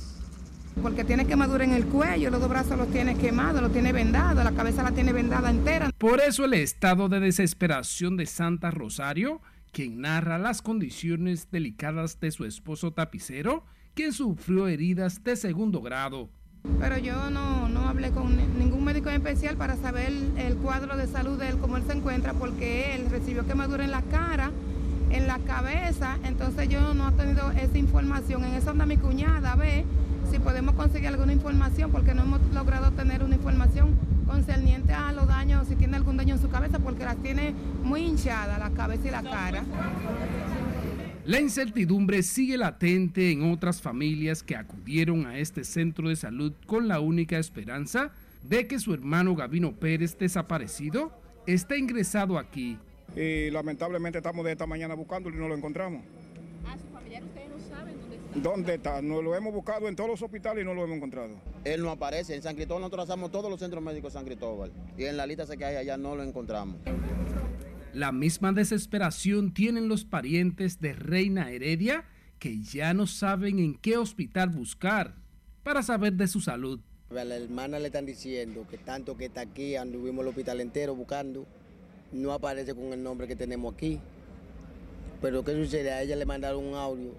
Porque 0.81 1.03
tiene 1.03 1.25
quemadura 1.25 1.63
en 1.63 1.73
el 1.73 1.85
cuello, 1.85 2.29
los 2.29 2.39
dos 2.39 2.49
brazos 2.49 2.77
los 2.77 2.87
tiene 2.89 3.15
quemados, 3.15 3.61
los 3.61 3.71
tiene 3.71 3.91
vendados, 3.91 4.43
la 4.43 4.51
cabeza 4.51 4.83
la 4.83 4.91
tiene 4.91 5.13
vendada 5.13 5.49
entera. 5.49 5.89
Por 5.97 6.19
eso 6.19 6.45
el 6.45 6.53
estado 6.53 7.09
de 7.09 7.19
desesperación 7.19 8.17
de 8.17 8.25
Santa 8.25 8.71
Rosario, 8.71 9.41
quien 9.71 10.01
narra 10.01 10.37
las 10.37 10.61
condiciones 10.61 11.49
delicadas 11.51 12.19
de 12.19 12.31
su 12.31 12.45
esposo 12.45 12.93
tapicero, 12.93 13.65
quien 13.93 14.13
sufrió 14.13 14.67
heridas 14.67 15.23
de 15.23 15.35
segundo 15.35 15.81
grado. 15.81 16.29
Pero 16.79 16.97
yo 16.97 17.29
no, 17.29 17.67
no 17.69 17.87
hablé 17.87 18.11
con 18.11 18.35
ningún 18.57 18.83
médico 18.83 19.09
en 19.09 19.15
especial 19.15 19.57
para 19.57 19.75
saber 19.77 20.11
el 20.37 20.55
cuadro 20.57 20.95
de 20.95 21.07
salud 21.07 21.39
de 21.39 21.49
él, 21.49 21.57
cómo 21.57 21.77
él 21.77 21.83
se 21.85 21.93
encuentra, 21.93 22.33
porque 22.33 22.95
él 22.95 23.09
recibió 23.09 23.45
quemadura 23.47 23.83
en 23.83 23.91
la 23.91 24.03
cara, 24.03 24.51
en 25.11 25.27
la 25.27 25.39
cabeza, 25.39 26.17
entonces 26.23 26.69
yo 26.69 26.93
no 26.93 27.09
he 27.09 27.11
tenido 27.13 27.51
esa 27.51 27.77
información. 27.77 28.43
En 28.43 28.53
eso 28.53 28.71
anda 28.71 28.85
mi 28.85 28.97
cuñada, 28.97 29.53
a 29.53 29.55
ver 29.55 29.83
si 30.31 30.39
podemos 30.39 30.75
conseguir 30.75 31.09
alguna 31.09 31.33
información, 31.33 31.91
porque 31.91 32.13
no 32.13 32.23
hemos 32.23 32.41
logrado 32.53 32.91
tener 32.91 33.23
una 33.23 33.35
información 33.35 33.97
concerniente 34.25 34.93
a 34.93 35.11
los 35.11 35.27
daños, 35.27 35.67
si 35.67 35.75
tiene 35.75 35.97
algún 35.97 36.17
daño 36.17 36.35
en 36.35 36.41
su 36.41 36.49
cabeza, 36.49 36.79
porque 36.79 37.03
la 37.03 37.15
tiene 37.15 37.53
muy 37.83 38.01
hinchada 38.01 38.57
la 38.57 38.69
cabeza 38.69 39.07
y 39.07 39.11
la 39.11 39.23
cara. 39.23 39.63
La 41.25 41.39
incertidumbre 41.39 42.23
sigue 42.23 42.57
latente 42.57 43.31
en 43.31 43.51
otras 43.51 43.81
familias 43.81 44.41
que 44.41 44.55
acudieron 44.55 45.27
a 45.27 45.37
este 45.37 45.63
centro 45.63 46.09
de 46.09 46.15
salud 46.15 46.53
con 46.65 46.87
la 46.87 46.99
única 46.99 47.37
esperanza 47.37 48.11
de 48.47 48.67
que 48.67 48.79
su 48.79 48.93
hermano 48.93 49.35
Gavino 49.35 49.73
Pérez, 49.73 50.17
desaparecido, 50.17 51.11
esté 51.45 51.77
ingresado 51.77 52.39
aquí. 52.39 52.77
Y 53.15 53.49
lamentablemente 53.49 54.19
estamos 54.19 54.45
de 54.45 54.53
esta 54.53 54.65
mañana 54.65 54.93
buscándolo 54.93 55.35
y 55.35 55.39
no 55.39 55.47
lo 55.47 55.55
encontramos. 55.55 56.03
¿A 56.65 56.77
su 56.77 56.87
familiar 56.87 57.23
ustedes 57.23 57.49
no 57.49 57.59
saben 57.75 57.95
dónde 57.99 58.15
está? 58.15 58.39
¿Dónde 58.39 58.73
está? 58.75 59.01
Nos 59.01 59.23
lo 59.23 59.35
hemos 59.35 59.53
buscado 59.53 59.87
en 59.87 59.95
todos 59.95 60.09
los 60.09 60.21
hospitales 60.21 60.63
y 60.63 60.65
no 60.65 60.73
lo 60.73 60.83
hemos 60.83 60.97
encontrado. 60.97 61.35
Él 61.63 61.81
no 61.81 61.91
aparece. 61.91 62.35
En 62.35 62.41
San 62.41 62.55
Cristóbal 62.55 62.81
nosotros 62.81 63.09
hacemos 63.09 63.31
todos 63.31 63.49
los 63.49 63.59
centros 63.59 63.83
médicos 63.83 64.13
de 64.13 64.19
San 64.19 64.25
Cristóbal. 64.25 64.71
Y 64.97 65.05
en 65.05 65.17
la 65.17 65.25
lista 65.25 65.45
que 65.57 65.65
hay 65.65 65.75
allá 65.75 65.97
no 65.97 66.15
lo 66.15 66.23
encontramos. 66.23 66.77
La 67.93 68.13
misma 68.13 68.53
desesperación 68.53 69.53
tienen 69.53 69.89
los 69.89 70.05
parientes 70.05 70.79
de 70.79 70.93
Reina 70.93 71.51
Heredia 71.51 72.05
que 72.39 72.61
ya 72.61 72.93
no 72.93 73.05
saben 73.05 73.59
en 73.59 73.75
qué 73.75 73.97
hospital 73.97 74.49
buscar 74.49 75.15
para 75.63 75.83
saber 75.83 76.13
de 76.13 76.27
su 76.27 76.39
salud. 76.39 76.79
A 77.11 77.23
la 77.25 77.35
hermana 77.35 77.77
le 77.77 77.87
están 77.87 78.05
diciendo 78.05 78.65
que 78.69 78.77
tanto 78.77 79.17
que 79.17 79.25
está 79.25 79.41
aquí, 79.41 79.75
anduvimos 79.75 80.23
el 80.23 80.29
hospital 80.29 80.61
entero 80.61 80.95
buscando, 80.95 81.45
no 82.11 82.33
aparece 82.33 82.73
con 82.75 82.93
el 82.93 83.01
nombre 83.01 83.27
que 83.27 83.35
tenemos 83.35 83.73
aquí. 83.73 83.99
Pero 85.21 85.43
¿qué 85.43 85.53
sucede? 85.53 85.91
A 85.91 86.01
ella 86.01 86.15
le 86.15 86.25
mandaron 86.25 86.65
un 86.65 86.75
audio 86.75 87.11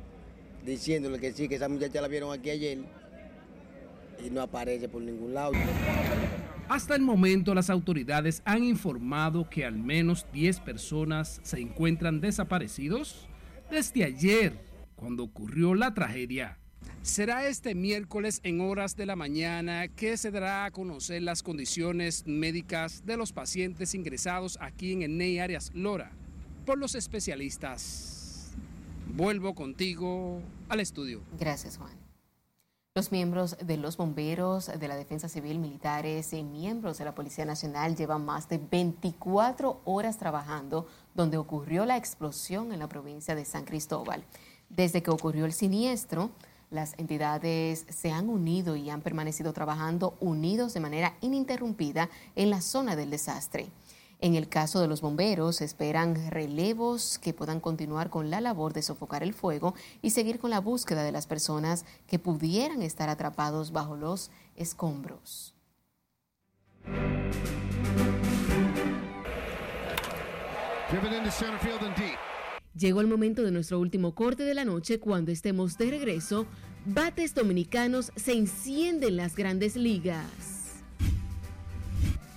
diciéndole 0.65 1.19
que 1.19 1.33
sí, 1.33 1.49
que 1.49 1.57
esa 1.57 1.69
muchacha 1.69 2.01
la 2.01 2.09
vieron 2.09 2.33
aquí 2.33 2.51
ayer 2.51 2.79
y 4.25 4.31
no 4.31 4.43
aparece 4.43 4.89
por 4.89 5.03
ningún 5.03 5.35
lado. 5.35 5.53
Hasta 6.69 6.95
el 6.95 7.03
momento 7.03 7.55
las 7.55 7.71
autoridades 7.71 8.41
han 8.45 8.65
informado 8.65 9.49
que 9.49 9.65
al 9.65 9.77
menos 9.77 10.27
10 10.33 10.61
personas 10.61 11.41
se 11.43 11.61
encuentran 11.61 12.21
desaparecidos 12.21 13.29
desde 13.71 14.05
ayer, 14.05 14.59
cuando 14.97 15.25
ocurrió 15.25 15.75
la 15.75 15.93
tragedia. 15.93 16.59
Será 17.03 17.49
este 17.49 17.75
miércoles 17.75 18.39
en 18.45 18.61
horas 18.61 18.95
de 18.95 19.07
la 19.07 19.17
mañana 19.17 19.89
que 19.89 20.17
se 20.17 20.31
dará 20.31 20.65
a 20.65 20.71
conocer 20.71 21.21
las 21.21 21.43
condiciones 21.43 22.23
médicas 22.27 23.05
de 23.05 23.17
los 23.17 23.33
pacientes 23.33 23.97
ingresados 23.97 24.57
aquí 24.61 24.93
en 24.93 25.03
el 25.03 25.19
NEI 25.19 25.41
Arias 25.41 25.73
Lora 25.75 26.13
por 26.65 26.79
los 26.79 26.95
especialistas. 26.95 28.53
Vuelvo 29.17 29.53
contigo 29.57 30.41
al 30.69 30.79
estudio. 30.79 31.23
Gracias, 31.41 31.77
Juan. 31.77 31.91
Los 32.95 33.11
miembros 33.11 33.57
de 33.61 33.79
los 33.79 33.97
bomberos, 33.97 34.71
de 34.79 34.87
la 34.87 34.95
Defensa 34.95 35.29
Civil, 35.29 35.59
militares 35.59 36.33
y 36.33 36.45
miembros 36.45 36.99
de 36.99 37.05
la 37.05 37.17
Policía 37.17 37.45
Nacional 37.45 37.97
llevan 37.97 38.25
más 38.25 38.49
de 38.49 38.59
24 38.59 39.81
horas 39.87 40.19
trabajando 40.19 40.87
donde 41.17 41.37
ocurrió 41.37 41.85
la 41.85 41.97
explosión 41.97 42.73
en 42.73 42.79
la 42.79 42.89
provincia 42.89 43.35
de 43.35 43.45
San 43.45 43.65
Cristóbal. 43.65 44.23
Desde 44.69 45.03
que 45.03 45.11
ocurrió 45.11 45.47
el 45.47 45.53
siniestro, 45.53 46.31
las 46.73 46.95
entidades 46.99 47.87
se 47.89 48.11
han 48.11 48.29
unido 48.29 48.75
y 48.77 48.91
han 48.91 49.03
permanecido 49.03 49.53
trabajando 49.53 50.17
unidos 50.21 50.75
de 50.75 50.81
manera 50.81 51.15
ininterrumpida 51.21 52.09
en 52.35 52.51
la 52.51 52.61
zona 52.61 52.97
del 52.97 53.11
desastre. 53.11 53.69
En 54.21 54.37
el 54.37 54.49
caso 54.49 54.81
de 54.81 54.87
los 54.89 55.01
bomberos, 55.01 55.61
esperan 55.61 56.31
relevos 56.31 57.19
que 57.19 57.35
puedan 57.35 57.61
continuar 57.61 58.09
con 58.09 58.31
la 58.31 58.41
labor 58.41 58.73
de 58.73 58.83
sofocar 58.83 59.23
el 59.23 59.35
fuego 59.35 59.75
y 60.01 60.11
seguir 60.11 60.39
con 60.39 60.51
la 60.51 60.61
búsqueda 60.61 61.03
de 61.03 61.13
las 61.13 61.27
personas 61.27 61.85
que 62.07 62.19
pudieran 62.19 62.83
estar 62.83 63.09
atrapados 63.09 63.73
bajo 63.73 63.97
los 63.97 64.31
escombros. 64.57 65.55
Llegó 72.75 73.03
el 73.03 73.07
momento 73.07 73.43
de 73.43 73.51
nuestro 73.51 73.79
último 73.79 74.15
corte 74.15 74.45
de 74.45 74.55
la 74.55 74.65
noche 74.65 74.99
cuando 74.99 75.31
estemos 75.31 75.77
de 75.77 75.91
regreso. 75.91 76.47
Bates 76.87 77.35
dominicanos 77.35 78.13
se 78.17 78.33
encienden 78.33 79.17
las 79.17 79.37
grandes 79.37 79.77
ligas. 79.77 80.83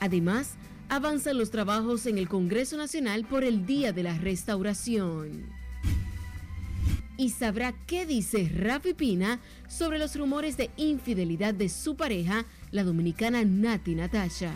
Además, 0.01 0.55
avanzan 0.89 1.37
los 1.37 1.51
trabajos 1.51 2.05
en 2.05 2.17
el 2.17 2.27
Congreso 2.27 2.75
Nacional 2.75 3.25
por 3.25 3.43
el 3.45 3.65
Día 3.65 3.93
de 3.93 4.03
la 4.03 4.17
Restauración. 4.17 5.49
Y 7.17 7.29
sabrá 7.29 7.73
qué 7.87 8.05
dice 8.05 8.51
Rafi 8.53 8.93
Pina 8.93 9.39
sobre 9.69 9.99
los 9.99 10.17
rumores 10.17 10.57
de 10.57 10.69
infidelidad 10.75 11.53
de 11.53 11.69
su 11.69 11.95
pareja, 11.95 12.45
la 12.71 12.83
dominicana 12.83 13.45
Nati 13.45 13.95
Natasha. 13.95 14.53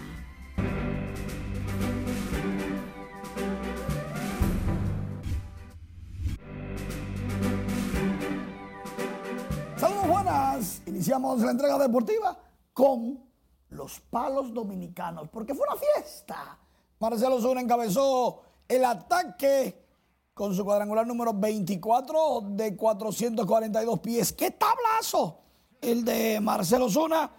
Iniciamos 10.87 11.39
la 11.39 11.51
entrega 11.51 11.77
deportiva 11.77 12.37
con 12.73 13.23
los 13.69 13.99
palos 14.01 14.53
dominicanos, 14.53 15.29
porque 15.29 15.55
fue 15.55 15.65
una 15.69 15.79
fiesta. 15.79 16.57
Marcelo 16.99 17.39
Zuna 17.39 17.61
encabezó 17.61 18.41
el 18.67 18.83
ataque 18.83 19.85
con 20.33 20.53
su 20.53 20.65
cuadrangular 20.65 21.07
número 21.07 21.33
24 21.33 22.43
de 22.49 22.75
442 22.75 23.99
pies. 23.99 24.33
¡Qué 24.33 24.51
tablazo! 24.51 25.39
El 25.81 26.03
de 26.03 26.39
Marcelo 26.41 26.89
Zuna, 26.89 27.31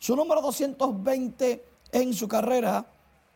su 0.00 0.16
número 0.16 0.40
220 0.42 1.64
en 1.92 2.12
su 2.12 2.26
carrera. 2.26 2.84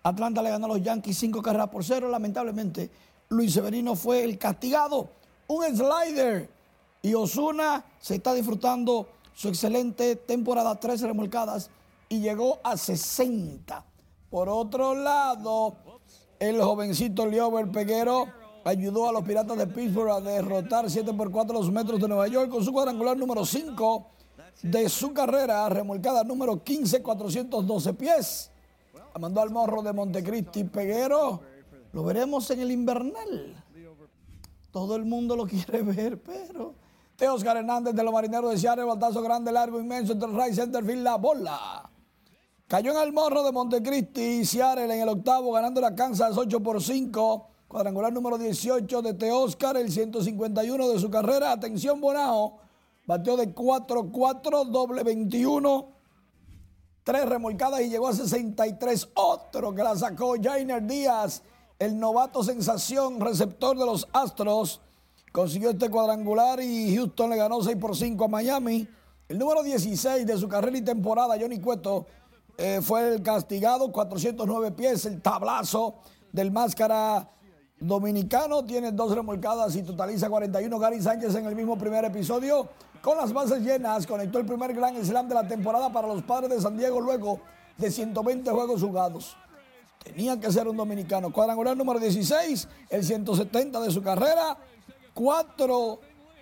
Atlanta 0.02 0.42
le 0.42 0.50
ganó 0.50 0.66
a 0.66 0.68
los 0.70 0.82
Yankees 0.82 1.16
5 1.18 1.40
carreras 1.42 1.68
por 1.68 1.84
cero. 1.84 2.08
Lamentablemente, 2.08 2.90
Luis 3.28 3.52
Severino 3.52 3.94
fue 3.94 4.24
el 4.24 4.36
castigado. 4.36 5.10
Un 5.46 5.64
slider. 5.64 6.61
Y 7.02 7.14
Osuna 7.14 7.84
se 7.98 8.14
está 8.14 8.32
disfrutando 8.32 9.08
su 9.34 9.48
excelente 9.48 10.16
temporada, 10.16 10.78
13 10.78 11.08
remolcadas 11.08 11.68
y 12.08 12.20
llegó 12.20 12.60
a 12.62 12.76
60. 12.76 13.84
Por 14.30 14.48
otro 14.48 14.94
lado, 14.94 15.74
el 16.38 16.62
jovencito 16.62 17.26
Liober 17.26 17.70
Peguero 17.70 18.26
ayudó 18.64 19.08
a 19.08 19.12
los 19.12 19.24
Piratas 19.24 19.58
de 19.58 19.66
Pittsburgh 19.66 20.10
a 20.10 20.20
derrotar 20.20 20.88
7 20.88 21.12
por 21.14 21.30
4 21.30 21.52
los 21.52 21.70
metros 21.72 22.00
de 22.00 22.08
Nueva 22.08 22.28
York 22.28 22.50
con 22.50 22.64
su 22.64 22.72
cuadrangular 22.72 23.16
número 23.16 23.44
5 23.44 24.06
de 24.62 24.88
su 24.88 25.12
carrera, 25.12 25.68
remolcada 25.68 26.22
número 26.22 26.62
15, 26.62 27.02
412 27.02 27.94
pies. 27.94 28.50
Mandó 29.18 29.40
al 29.40 29.50
morro 29.50 29.82
de 29.82 29.92
Montecristi 29.92 30.64
Peguero. 30.64 31.40
Lo 31.92 32.04
veremos 32.04 32.50
en 32.50 32.60
el 32.60 32.70
invernal. 32.70 33.62
Todo 34.70 34.96
el 34.96 35.04
mundo 35.04 35.36
lo 35.36 35.46
quiere 35.48 35.82
ver, 35.82 36.22
pero. 36.22 36.81
Oscar 37.20 37.56
Hernández 37.56 37.94
de 37.94 38.02
los 38.02 38.12
Marineros 38.12 38.50
de 38.50 38.58
Seattle, 38.58 38.84
batazo 38.84 39.22
grande, 39.22 39.52
largo, 39.52 39.80
inmenso, 39.80 40.12
entre 40.12 40.28
el 40.28 40.36
right 40.36 40.54
center 40.54 40.84
field, 40.84 41.02
la 41.02 41.16
bola. 41.16 41.90
Cayó 42.66 42.92
en 42.92 42.98
el 42.98 43.12
morro 43.12 43.42
de 43.42 43.52
Montecristi 43.52 44.44
Seattle 44.44 44.84
en 44.84 45.02
el 45.02 45.08
octavo, 45.08 45.52
ganando 45.52 45.80
la 45.80 45.94
Kansas 45.94 46.36
8 46.36 46.60
por 46.60 46.82
5. 46.82 47.48
Cuadrangular 47.68 48.12
número 48.12 48.38
18 48.38 49.02
de 49.02 49.32
Oscar, 49.32 49.76
el 49.76 49.90
151 49.90 50.88
de 50.88 50.98
su 50.98 51.10
carrera. 51.10 51.52
Atención, 51.52 52.00
Bonao. 52.00 52.58
Batió 53.06 53.36
de 53.36 53.54
4-4, 53.54 54.66
doble 54.66 55.02
21. 55.02 55.88
Tres 57.04 57.28
remolcadas 57.28 57.80
y 57.80 57.88
llegó 57.88 58.08
a 58.08 58.12
63. 58.12 59.08
Otro 59.14 59.74
que 59.74 59.82
la 59.82 59.96
sacó, 59.96 60.34
Jainer 60.40 60.86
Díaz, 60.86 61.42
el 61.78 61.98
novato 61.98 62.42
sensación, 62.42 63.20
receptor 63.20 63.76
de 63.76 63.86
los 63.86 64.08
Astros. 64.12 64.80
Consiguió 65.32 65.70
este 65.70 65.88
cuadrangular 65.88 66.60
y 66.60 66.94
Houston 66.94 67.30
le 67.30 67.36
ganó 67.36 67.62
6 67.62 67.78
por 67.78 67.96
5 67.96 68.22
a 68.22 68.28
Miami. 68.28 68.86
El 69.30 69.38
número 69.38 69.62
16 69.62 70.26
de 70.26 70.36
su 70.36 70.46
carrera 70.46 70.76
y 70.76 70.82
temporada, 70.82 71.36
Johnny 71.40 71.58
Cueto, 71.58 72.06
eh, 72.58 72.80
fue 72.82 73.14
el 73.14 73.22
castigado, 73.22 73.90
409 73.90 74.72
pies, 74.72 75.06
el 75.06 75.22
tablazo 75.22 75.94
del 76.32 76.50
máscara 76.50 77.30
dominicano. 77.80 78.62
Tiene 78.66 78.92
dos 78.92 79.14
remolcadas 79.14 79.74
y 79.74 79.82
totaliza 79.82 80.28
41. 80.28 80.78
Gary 80.78 81.00
Sánchez 81.00 81.34
en 81.34 81.46
el 81.46 81.56
mismo 81.56 81.78
primer 81.78 82.04
episodio. 82.04 82.68
Con 83.00 83.16
las 83.16 83.32
bases 83.32 83.62
llenas, 83.62 84.06
conectó 84.06 84.38
el 84.38 84.44
primer 84.44 84.74
Grand 84.74 85.02
Slam 85.02 85.28
de 85.28 85.34
la 85.34 85.48
temporada 85.48 85.90
para 85.90 86.08
los 86.08 86.22
padres 86.22 86.50
de 86.50 86.60
San 86.60 86.76
Diego 86.76 87.00
luego 87.00 87.40
de 87.78 87.90
120 87.90 88.50
juegos 88.50 88.82
jugados. 88.82 89.34
Tenía 90.04 90.38
que 90.38 90.52
ser 90.52 90.68
un 90.68 90.76
dominicano. 90.76 91.32
Cuadrangular 91.32 91.74
número 91.74 91.98
16, 91.98 92.68
el 92.90 93.02
170 93.02 93.80
de 93.80 93.90
su 93.90 94.02
carrera. 94.02 94.58
4 95.14 96.00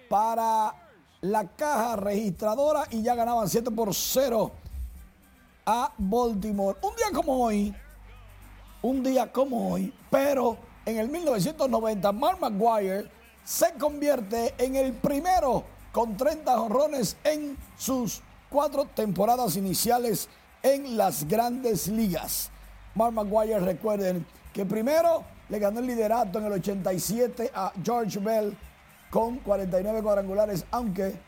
para 0.08 0.74
la 1.20 1.46
caja 1.48 1.96
registradora 1.96 2.84
y 2.90 3.02
ya 3.02 3.14
ganaban 3.14 3.48
7 3.48 3.70
por 3.70 3.94
0 3.94 4.50
a 5.66 5.92
Baltimore. 5.98 6.78
Un 6.82 6.96
día 6.96 7.06
como 7.12 7.44
hoy, 7.44 7.74
un 8.82 9.02
día 9.02 9.30
como 9.30 9.72
hoy, 9.72 9.92
pero 10.10 10.56
en 10.86 10.98
el 10.98 11.08
1990 11.08 12.12
Mark 12.12 12.38
McGuire 12.40 13.10
se 13.44 13.72
convierte 13.74 14.54
en 14.58 14.76
el 14.76 14.92
primero 14.92 15.64
con 15.92 16.16
30 16.16 16.56
jonrones 16.56 17.16
en 17.24 17.56
sus 17.76 18.22
cuatro 18.48 18.84
temporadas 18.84 19.56
iniciales 19.56 20.28
en 20.62 20.96
las 20.96 21.26
grandes 21.26 21.88
ligas. 21.88 22.50
Mark 22.94 23.12
McGuire, 23.12 23.60
recuerden 23.60 24.26
que 24.52 24.64
primero 24.64 25.24
le 25.50 25.58
ganó 25.58 25.80
el 25.80 25.86
liderato 25.86 26.38
en 26.38 26.46
el 26.46 26.52
87 26.52 27.50
a 27.52 27.72
George 27.82 28.18
Bell 28.20 28.56
con 29.10 29.38
49 29.38 30.02
cuadrangulares, 30.02 30.64
aunque 30.70 31.18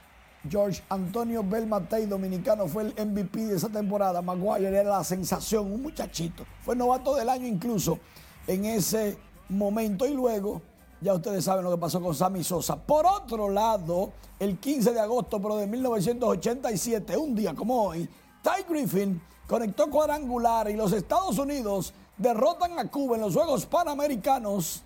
George 0.48 0.82
Antonio 0.88 1.42
Bell 1.44 1.66
Matei, 1.66 2.06
dominicano, 2.06 2.66
fue 2.66 2.84
el 2.84 3.06
MVP 3.06 3.46
de 3.46 3.56
esa 3.56 3.68
temporada. 3.68 4.22
Maguire 4.22 4.68
era 4.68 4.90
la 4.90 5.04
sensación, 5.04 5.72
un 5.72 5.82
muchachito. 5.82 6.44
Fue 6.62 6.74
novato 6.74 7.14
del 7.14 7.28
año 7.28 7.46
incluso 7.46 7.98
en 8.46 8.64
ese 8.64 9.18
momento. 9.48 10.06
Y 10.06 10.14
luego, 10.14 10.62
ya 11.00 11.14
ustedes 11.14 11.44
saben 11.44 11.64
lo 11.64 11.70
que 11.70 11.78
pasó 11.78 12.00
con 12.00 12.14
Sammy 12.14 12.42
Sosa. 12.42 12.76
Por 12.76 13.06
otro 13.06 13.48
lado, 13.48 14.12
el 14.38 14.58
15 14.58 14.92
de 14.92 15.00
agosto 15.00 15.40
pero 15.40 15.56
de 15.56 15.66
1987, 15.66 17.16
un 17.16 17.34
día 17.34 17.54
como 17.54 17.84
hoy, 17.84 18.08
Ty 18.42 18.64
Griffin 18.68 19.20
conectó 19.46 19.90
cuadrangular 19.90 20.68
y 20.70 20.74
los 20.74 20.92
Estados 20.92 21.38
Unidos 21.38 21.92
derrotan 22.22 22.78
a 22.78 22.88
Cuba 22.88 23.16
en 23.16 23.22
los 23.22 23.34
Juegos 23.34 23.66
Panamericanos. 23.66 24.82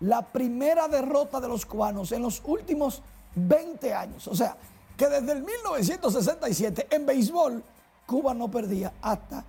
La 0.00 0.22
primera 0.22 0.88
derrota 0.88 1.40
de 1.40 1.48
los 1.48 1.64
cubanos 1.64 2.10
en 2.10 2.22
los 2.22 2.42
últimos 2.44 3.02
20 3.36 3.94
años. 3.94 4.26
O 4.26 4.34
sea, 4.34 4.56
que 4.96 5.06
desde 5.06 5.32
el 5.32 5.42
1967 5.42 6.88
en 6.90 7.06
béisbol, 7.06 7.62
Cuba 8.06 8.34
no 8.34 8.50
perdía 8.50 8.92
hasta 9.00 9.44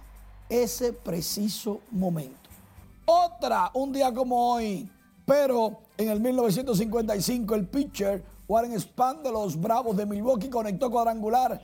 ese 0.49 0.93
preciso 0.93 1.79
momento. 1.91 2.37
Otra, 3.05 3.71
un 3.73 3.91
día 3.91 4.13
como 4.13 4.53
hoy, 4.53 4.89
pero 5.25 5.79
en 5.97 6.09
el 6.09 6.19
1955 6.19 7.55
el 7.55 7.67
pitcher 7.67 8.23
Warren 8.47 8.79
Spahn 8.79 9.23
de 9.23 9.31
los 9.31 9.59
Bravos 9.59 9.97
de 9.97 10.05
Milwaukee 10.05 10.49
conectó 10.49 10.91
cuadrangular 10.91 11.59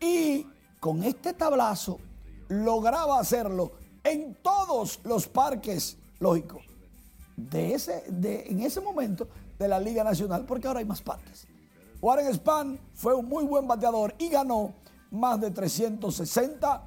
y 0.00 0.46
con 0.78 1.02
este 1.02 1.34
tablazo 1.34 1.98
lograba 2.48 3.20
hacerlo 3.20 3.72
en 4.04 4.34
todos 4.36 5.00
los 5.04 5.28
parques, 5.28 5.96
lógico, 6.18 6.60
de 7.36 7.74
ese, 7.74 8.04
de, 8.08 8.46
en 8.48 8.60
ese 8.60 8.80
momento 8.80 9.28
de 9.58 9.68
la 9.68 9.78
Liga 9.78 10.04
Nacional, 10.04 10.44
porque 10.46 10.66
ahora 10.66 10.80
hay 10.80 10.86
más 10.86 11.02
parques. 11.02 11.46
Warren 12.00 12.32
Spahn 12.34 12.78
fue 12.94 13.14
un 13.14 13.28
muy 13.28 13.44
buen 13.44 13.66
bateador 13.66 14.14
y 14.18 14.28
ganó 14.28 14.72
más 15.10 15.40
de 15.40 15.50
360 15.50 16.82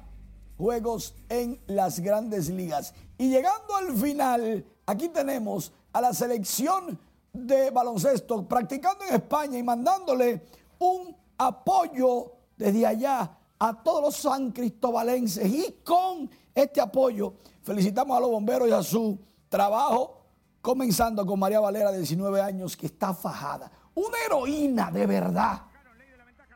juegos 0.56 1.14
en 1.28 1.60
las 1.66 2.00
grandes 2.00 2.48
ligas. 2.48 2.94
Y 3.16 3.30
llegando 3.30 3.76
al 3.76 3.96
final, 3.96 4.64
aquí 4.86 5.08
tenemos 5.08 5.72
a 5.92 6.00
la 6.00 6.12
selección 6.12 6.98
de 7.32 7.70
baloncesto 7.70 8.46
practicando 8.46 9.04
en 9.04 9.14
España 9.14 9.58
y 9.58 9.62
mandándole 9.62 10.42
un 10.78 11.14
apoyo 11.38 12.32
desde 12.56 12.86
allá 12.86 13.38
a 13.58 13.82
todos 13.82 14.02
los 14.02 14.16
san 14.16 14.50
cristobalenses. 14.50 15.46
Y 15.46 15.80
con 15.84 16.28
este 16.54 16.80
apoyo 16.80 17.34
felicitamos 17.62 18.16
a 18.16 18.20
los 18.20 18.30
bomberos 18.30 18.68
y 18.68 18.72
a 18.72 18.82
su 18.82 19.18
trabajo, 19.48 20.20
comenzando 20.60 21.26
con 21.26 21.38
María 21.38 21.60
Valera, 21.60 21.90
de 21.90 21.98
19 21.98 22.40
años, 22.40 22.76
que 22.76 22.86
está 22.86 23.12
fajada. 23.12 23.70
Una 23.94 24.16
heroína 24.26 24.90
de 24.90 25.06
verdad, 25.06 25.62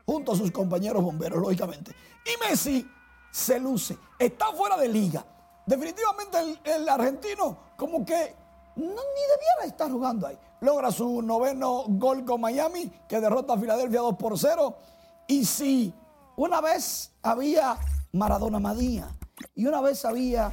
junto 0.05 0.31
a 0.31 0.35
sus 0.35 0.51
compañeros 0.51 1.03
bomberos, 1.03 1.39
lógicamente. 1.41 1.91
Y 2.25 2.49
Messi 2.49 2.87
se 3.31 3.59
luce, 3.59 3.97
está 4.17 4.47
fuera 4.53 4.77
de 4.77 4.87
liga. 4.87 5.25
Definitivamente 5.65 6.37
el, 6.63 6.89
argentino 6.89 7.57
como 7.77 8.03
que 8.03 8.35
no, 8.75 8.85
ni 8.85 8.87
debiera 8.91 9.65
estar 9.65 9.91
jugando 9.91 10.27
ahí. 10.27 10.37
Logra 10.61 10.91
su 10.91 11.21
noveno 11.21 11.83
gol 11.87 12.25
con 12.25 12.41
Miami, 12.41 12.91
que 13.07 13.19
derrota 13.19 13.53
a 13.53 13.57
Filadelfia 13.57 14.01
2 14.01 14.15
por 14.15 14.37
0. 14.37 14.77
Y 15.27 15.45
si 15.45 15.93
una 16.35 16.59
vez 16.59 17.11
había 17.21 17.77
Maradona 18.13 18.59
Manía 18.59 19.15
y 19.55 19.65
una 19.65 19.81
vez 19.81 20.03
había 20.05 20.51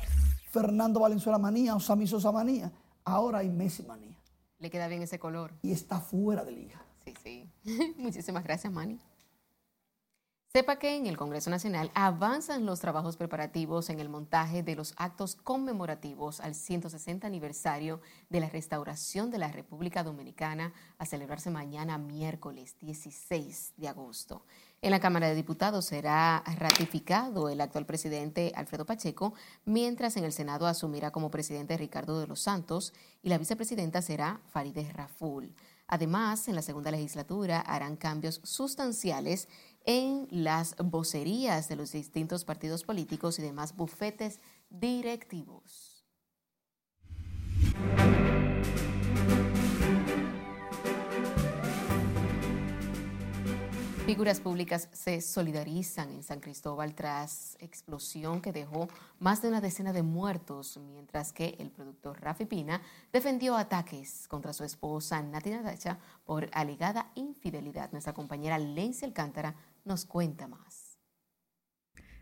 Fernando 0.51 1.01
Valenzuela 1.01 1.39
Manía 1.39 1.75
o 1.75 1.81
Sami 1.81 2.07
Sosa 2.07 2.33
Manía, 2.33 2.73
Ahora 3.07 3.39
hay 3.39 3.49
Messi 3.49 3.85
manía. 3.85 4.19
Le 4.59 4.69
queda 4.69 4.89
bien 4.89 5.01
ese 5.01 5.21
color. 5.21 5.53
Y 5.63 5.71
está 5.71 6.01
fuera 6.01 6.45
de 6.45 6.51
liga. 6.51 6.85
Sí, 7.05 7.15
sí. 7.23 7.95
Muchísimas 7.97 8.43
gracias, 8.43 8.73
Manny. 8.73 8.99
Sepa 10.57 10.79
que 10.79 10.97
en 10.97 11.07
el 11.07 11.19
Congreso 11.19 11.51
Nacional 11.51 11.91
avanzan 11.93 12.65
los 12.65 12.81
trabajos 12.81 13.19
preparativos 13.19 13.91
en 13.91 14.01
el 14.01 14.09
montaje 14.09 14.63
de 14.63 14.75
los 14.75 14.95
actos 14.97 15.37
conmemorativos 15.37 16.41
al 16.41 16.55
160 16.55 17.27
aniversario 17.27 18.01
de 18.31 18.41
la 18.41 18.49
restauración 18.49 19.31
de 19.31 19.37
la 19.37 19.53
República 19.53 20.03
Dominicana 20.03 20.73
a 20.97 21.05
celebrarse 21.05 21.51
mañana 21.51 21.99
miércoles 21.99 22.75
16 22.81 23.75
de 23.77 23.89
agosto. 23.89 24.47
En 24.81 24.93
la 24.93 25.01
Cámara 25.01 25.29
de 25.29 25.35
Diputados 25.35 25.85
será 25.85 26.43
ratificado 26.59 27.51
el 27.51 27.61
actual 27.61 27.85
presidente 27.85 28.53
Alfredo 28.57 28.87
Pacheco, 28.87 29.35
mientras 29.67 30.17
en 30.17 30.25
el 30.25 30.33
Senado 30.33 30.67
asumirá 30.67 31.11
como 31.11 31.31
presidente 31.31 31.77
Ricardo 31.77 32.19
de 32.19 32.29
los 32.29 32.41
Santos 32.41 32.95
y 33.23 33.29
la 33.29 33.37
vicepresidenta 33.37 34.01
será 34.01 34.41
Farideh 34.49 34.91
Raful. 34.91 35.55
Además, 35.89 36.49
en 36.49 36.57
la 36.57 36.63
segunda 36.63 36.91
legislatura 36.91 37.61
harán 37.61 37.97
cambios 37.97 38.41
sustanciales 38.43 39.49
en 39.87 40.27
las 40.31 40.77
vocerías 40.77 41.69
de 41.69 41.77
los 41.77 41.93
distintos 41.93 42.45
partidos 42.45 42.83
políticos 42.83 43.39
y 43.39 43.43
demás 43.43 43.75
bufetes 43.75 44.41
directivos. 44.69 46.05
Figuras 54.07 54.39
públicas 54.39 54.89
se 54.93 55.21
solidarizan 55.21 56.11
en 56.13 56.23
San 56.23 56.39
Cristóbal 56.39 56.95
tras 56.95 57.57
explosión 57.59 58.41
que 58.41 58.53
dejó 58.53 58.87
más 59.19 59.43
de 59.43 59.49
una 59.49 59.61
decena 59.61 59.93
de 59.93 60.05
muertos, 60.05 60.79
mientras 60.79 61.33
que 61.33 61.57
el 61.59 61.73
productor 61.73 62.21
Rafi 62.21 62.45
Pina 62.45 62.81
defendió 63.13 63.57
ataques 63.57 64.29
contra 64.29 64.53
su 64.53 64.63
esposa 64.63 65.21
Nati 65.23 65.51
Nadacha 65.51 65.99
por 66.25 66.49
alegada 66.53 67.11
infidelidad. 67.17 67.91
Nuestra 67.91 68.15
compañera 68.15 68.59
Lencia 68.59 69.09
Alcántara 69.09 69.57
nos 69.87 70.05
cuenta 70.05 70.47
más. 70.49 70.99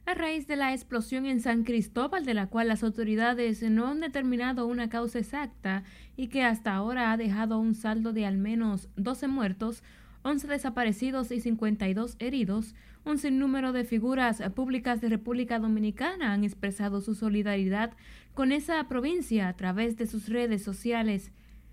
A 0.06 0.12
raíz 0.12 0.46
de 0.46 0.56
la 0.56 0.74
explosión 0.74 1.24
en 1.24 1.40
San 1.40 1.64
Cristóbal, 1.64 2.26
de 2.26 2.34
la 2.34 2.48
cual 2.48 2.68
las 2.68 2.84
autoridades 2.84 3.62
no 3.62 3.88
han 3.88 4.00
determinado 4.00 4.66
una 4.66 4.90
causa 4.90 5.18
exacta 5.18 5.82
y 6.14 6.28
que 6.28 6.42
hasta 6.42 6.74
ahora 6.74 7.10
ha 7.10 7.16
dejado 7.16 7.58
un 7.58 7.74
saldo 7.74 8.12
de 8.12 8.26
al 8.26 8.36
menos 8.36 8.90
12 8.96 9.28
muertos, 9.28 9.82
11 10.22 10.46
desaparecidos 10.46 11.30
y 11.30 11.40
52 11.40 12.16
heridos, 12.18 12.74
un 13.06 13.18
sinnúmero 13.18 13.72
de 13.72 13.84
figuras 13.84 14.42
públicas 14.54 15.00
de 15.00 15.08
República 15.08 15.58
Dominicana 15.58 16.32
han 16.32 16.44
expresado 16.44 17.00
su 17.00 17.14
solidaridad 17.14 17.92
con 18.34 18.52
esa 18.52 18.86
provincia 18.88 19.48
a 19.48 19.56
través 19.56 19.96
de 19.96 20.06
sus 20.06 20.28
redes 20.28 20.62
sociales. 20.62 21.32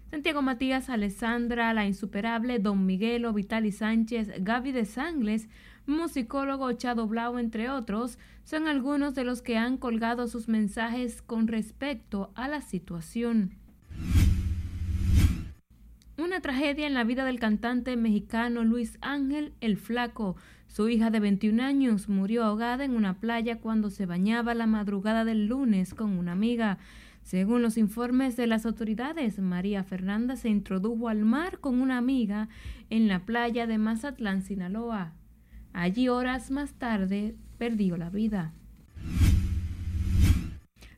Santiago 0.10 0.42
Matías, 0.42 0.90
Alessandra, 0.90 1.74
La 1.74 1.86
Insuperable, 1.86 2.60
Don 2.60 2.86
Miguelo, 2.86 3.32
Vitali 3.32 3.72
Sánchez, 3.72 4.30
Gaby 4.40 4.74
de 4.74 4.86
Sangles, 4.86 5.48
musicólogo 5.86 6.72
Chado 6.74 7.08
Blau, 7.08 7.38
entre 7.38 7.70
otros, 7.70 8.18
son 8.44 8.68
algunos 8.68 9.16
de 9.16 9.24
los 9.24 9.42
que 9.42 9.58
han 9.58 9.78
colgado 9.78 10.28
sus 10.28 10.48
mensajes 10.48 11.22
con 11.22 11.48
respecto 11.48 12.32
a 12.36 12.48
la 12.48 12.62
situación. 12.62 13.56
Una 16.18 16.40
tragedia 16.40 16.86
en 16.86 16.94
la 16.94 17.04
vida 17.04 17.26
del 17.26 17.40
cantante 17.40 17.96
mexicano 17.96 18.64
Luis 18.64 18.98
Ángel 19.02 19.54
El 19.60 19.78
Flaco. 19.78 20.36
Su 20.68 20.88
hija 20.88 21.10
de 21.10 21.20
21 21.20 21.64
años 21.64 22.10
murió 22.10 22.44
ahogada 22.44 22.86
en 22.86 22.96
una 22.96 23.20
playa 23.20 23.60
cuando 23.60 23.90
se 23.90 24.06
bañaba 24.06 24.54
la 24.54 24.68
madrugada 24.68 25.26
del 25.26 25.48
lunes 25.48 25.94
con 25.94 26.12
una 26.18 26.34
amiga. 26.34 26.78
Según 27.24 27.62
los 27.62 27.78
informes 27.78 28.36
de 28.36 28.48
las 28.48 28.66
autoridades, 28.66 29.40
María 29.40 29.84
Fernanda 29.84 30.36
se 30.36 30.50
introdujo 30.50 31.10
al 31.10 31.26
mar 31.26 31.60
con 31.60 31.82
una 31.82 31.98
amiga 31.98 32.50
en 32.90 33.08
la 33.08 33.26
playa 33.26 33.68
de 33.68 33.78
Mazatlán, 33.78 34.42
Sinaloa. 34.42 35.14
Allí 35.74 36.10
horas 36.10 36.52
más 36.52 36.74
tarde 36.74 37.36
perdió 37.58 37.98
la 37.98 38.10
vida. 38.10 38.54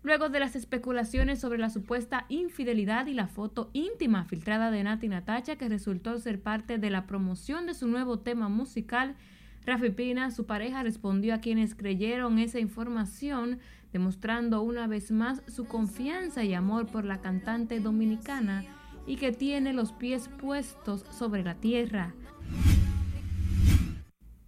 Luego 0.04 0.28
de 0.28 0.42
las 0.42 0.58
especulaciones 0.58 1.40
sobre 1.40 1.58
la 1.58 1.70
supuesta 1.70 2.26
infidelidad 2.28 3.08
y 3.08 3.14
la 3.14 3.28
foto 3.28 3.70
íntima 3.72 4.26
filtrada 4.26 4.70
de 4.70 4.84
Nati 4.84 5.08
Natacha 5.08 5.56
que 5.56 5.70
resultó 5.70 6.20
ser 6.20 6.42
parte 6.42 6.78
de 6.78 6.90
la 6.90 7.08
promoción 7.08 7.66
de 7.66 7.74
su 7.74 7.88
nuevo 7.88 8.20
tema 8.20 8.50
musical, 8.50 9.16
Rafi 9.66 9.92
Pina, 9.92 10.30
su 10.32 10.46
pareja, 10.46 10.84
respondió 10.84 11.34
a 11.34 11.38
quienes 11.38 11.74
creyeron 11.74 12.38
esa 12.38 12.60
información, 12.60 13.60
demostrando 13.94 14.62
una 14.62 14.88
vez 14.88 15.10
más 15.12 15.42
su 15.48 15.66
confianza 15.66 16.44
y 16.44 16.54
amor 16.54 16.88
por 16.88 17.06
la 17.06 17.22
cantante 17.22 17.80
dominicana 17.80 18.66
y 19.08 19.16
que 19.16 19.32
tiene 19.32 19.72
los 19.72 19.94
pies 19.94 20.28
puestos 20.28 21.06
sobre 21.12 21.44
la 21.44 21.56
tierra. 21.56 22.14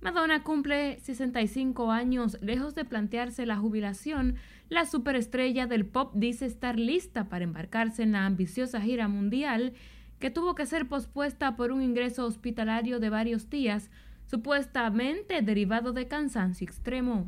Madonna 0.06 0.44
cumple 0.44 1.00
65 1.00 1.92
años. 1.92 2.38
Lejos 2.40 2.76
de 2.76 2.86
plantearse 2.86 3.48
la 3.48 3.58
jubilación, 3.58 4.36
la 4.70 4.86
superestrella 4.86 5.66
del 5.66 5.84
pop 5.84 6.12
dice 6.14 6.46
estar 6.46 6.78
lista 6.78 7.28
para 7.28 7.44
embarcarse 7.44 8.04
en 8.04 8.12
la 8.12 8.28
ambiciosa 8.28 8.82
gira 8.82 9.08
mundial 9.08 9.74
que 10.20 10.30
tuvo 10.30 10.54
que 10.54 10.68
ser 10.68 10.88
pospuesta 10.88 11.56
por 11.56 11.72
un 11.72 11.82
ingreso 11.82 12.24
hospitalario 12.28 13.00
de 13.00 13.10
varios 13.10 13.50
días, 13.50 13.90
supuestamente 14.28 15.42
derivado 15.42 15.92
de 15.92 16.08
cansancio 16.08 16.66
extremo. 16.66 17.28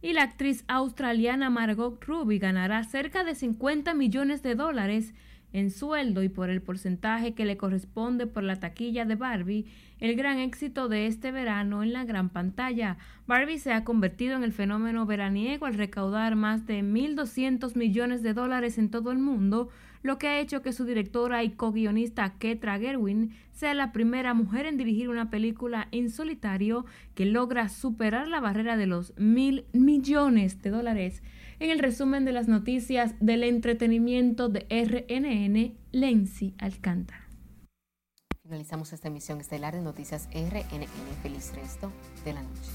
Y 0.00 0.14
la 0.14 0.22
actriz 0.22 0.64
australiana 0.66 1.50
Margot 1.50 2.02
Ruby 2.02 2.38
ganará 2.38 2.82
cerca 2.84 3.22
de 3.22 3.34
50 3.34 3.92
millones 3.92 4.42
de 4.42 4.54
dólares 4.54 5.12
en 5.52 5.70
sueldo 5.70 6.22
y 6.22 6.28
por 6.28 6.50
el 6.50 6.62
porcentaje 6.62 7.34
que 7.34 7.44
le 7.44 7.56
corresponde 7.56 8.26
por 8.26 8.42
la 8.42 8.60
taquilla 8.60 9.04
de 9.04 9.14
Barbie, 9.14 9.66
el 9.98 10.16
gran 10.16 10.38
éxito 10.38 10.88
de 10.88 11.06
este 11.06 11.30
verano 11.30 11.82
en 11.82 11.92
la 11.92 12.04
gran 12.04 12.28
pantalla. 12.28 12.96
Barbie 13.26 13.58
se 13.58 13.72
ha 13.72 13.84
convertido 13.84 14.36
en 14.36 14.44
el 14.44 14.52
fenómeno 14.52 15.06
veraniego 15.06 15.66
al 15.66 15.74
recaudar 15.74 16.36
más 16.36 16.66
de 16.66 16.82
1.200 16.82 17.76
millones 17.76 18.22
de 18.22 18.34
dólares 18.34 18.78
en 18.78 18.90
todo 18.90 19.12
el 19.12 19.18
mundo, 19.18 19.68
lo 20.02 20.18
que 20.18 20.26
ha 20.26 20.40
hecho 20.40 20.62
que 20.62 20.72
su 20.72 20.84
directora 20.84 21.44
y 21.44 21.50
co-guionista 21.50 22.34
Ketra 22.38 22.78
Gerwin 22.78 23.32
sea 23.52 23.74
la 23.74 23.92
primera 23.92 24.34
mujer 24.34 24.66
en 24.66 24.76
dirigir 24.76 25.08
una 25.08 25.30
película 25.30 25.86
en 25.92 26.10
solitario 26.10 26.84
que 27.14 27.24
logra 27.24 27.68
superar 27.68 28.26
la 28.26 28.40
barrera 28.40 28.76
de 28.76 28.86
los 28.86 29.16
mil 29.16 29.64
millones 29.72 30.60
de 30.60 30.70
dólares 30.70 31.22
en 31.62 31.70
el 31.70 31.78
resumen 31.78 32.24
de 32.24 32.32
las 32.32 32.48
noticias 32.48 33.14
del 33.20 33.44
entretenimiento 33.44 34.48
de 34.48 34.66
RNN, 34.68 35.78
Lenzi 35.92 36.54
Alcántara. 36.58 37.28
Finalizamos 38.42 38.92
esta 38.92 39.06
emisión 39.06 39.40
estelar 39.40 39.72
de 39.72 39.80
Noticias 39.80 40.28
RNN. 40.34 40.86
Feliz 41.22 41.54
resto 41.54 41.92
de 42.24 42.32
la 42.32 42.42
noche. 42.42 42.70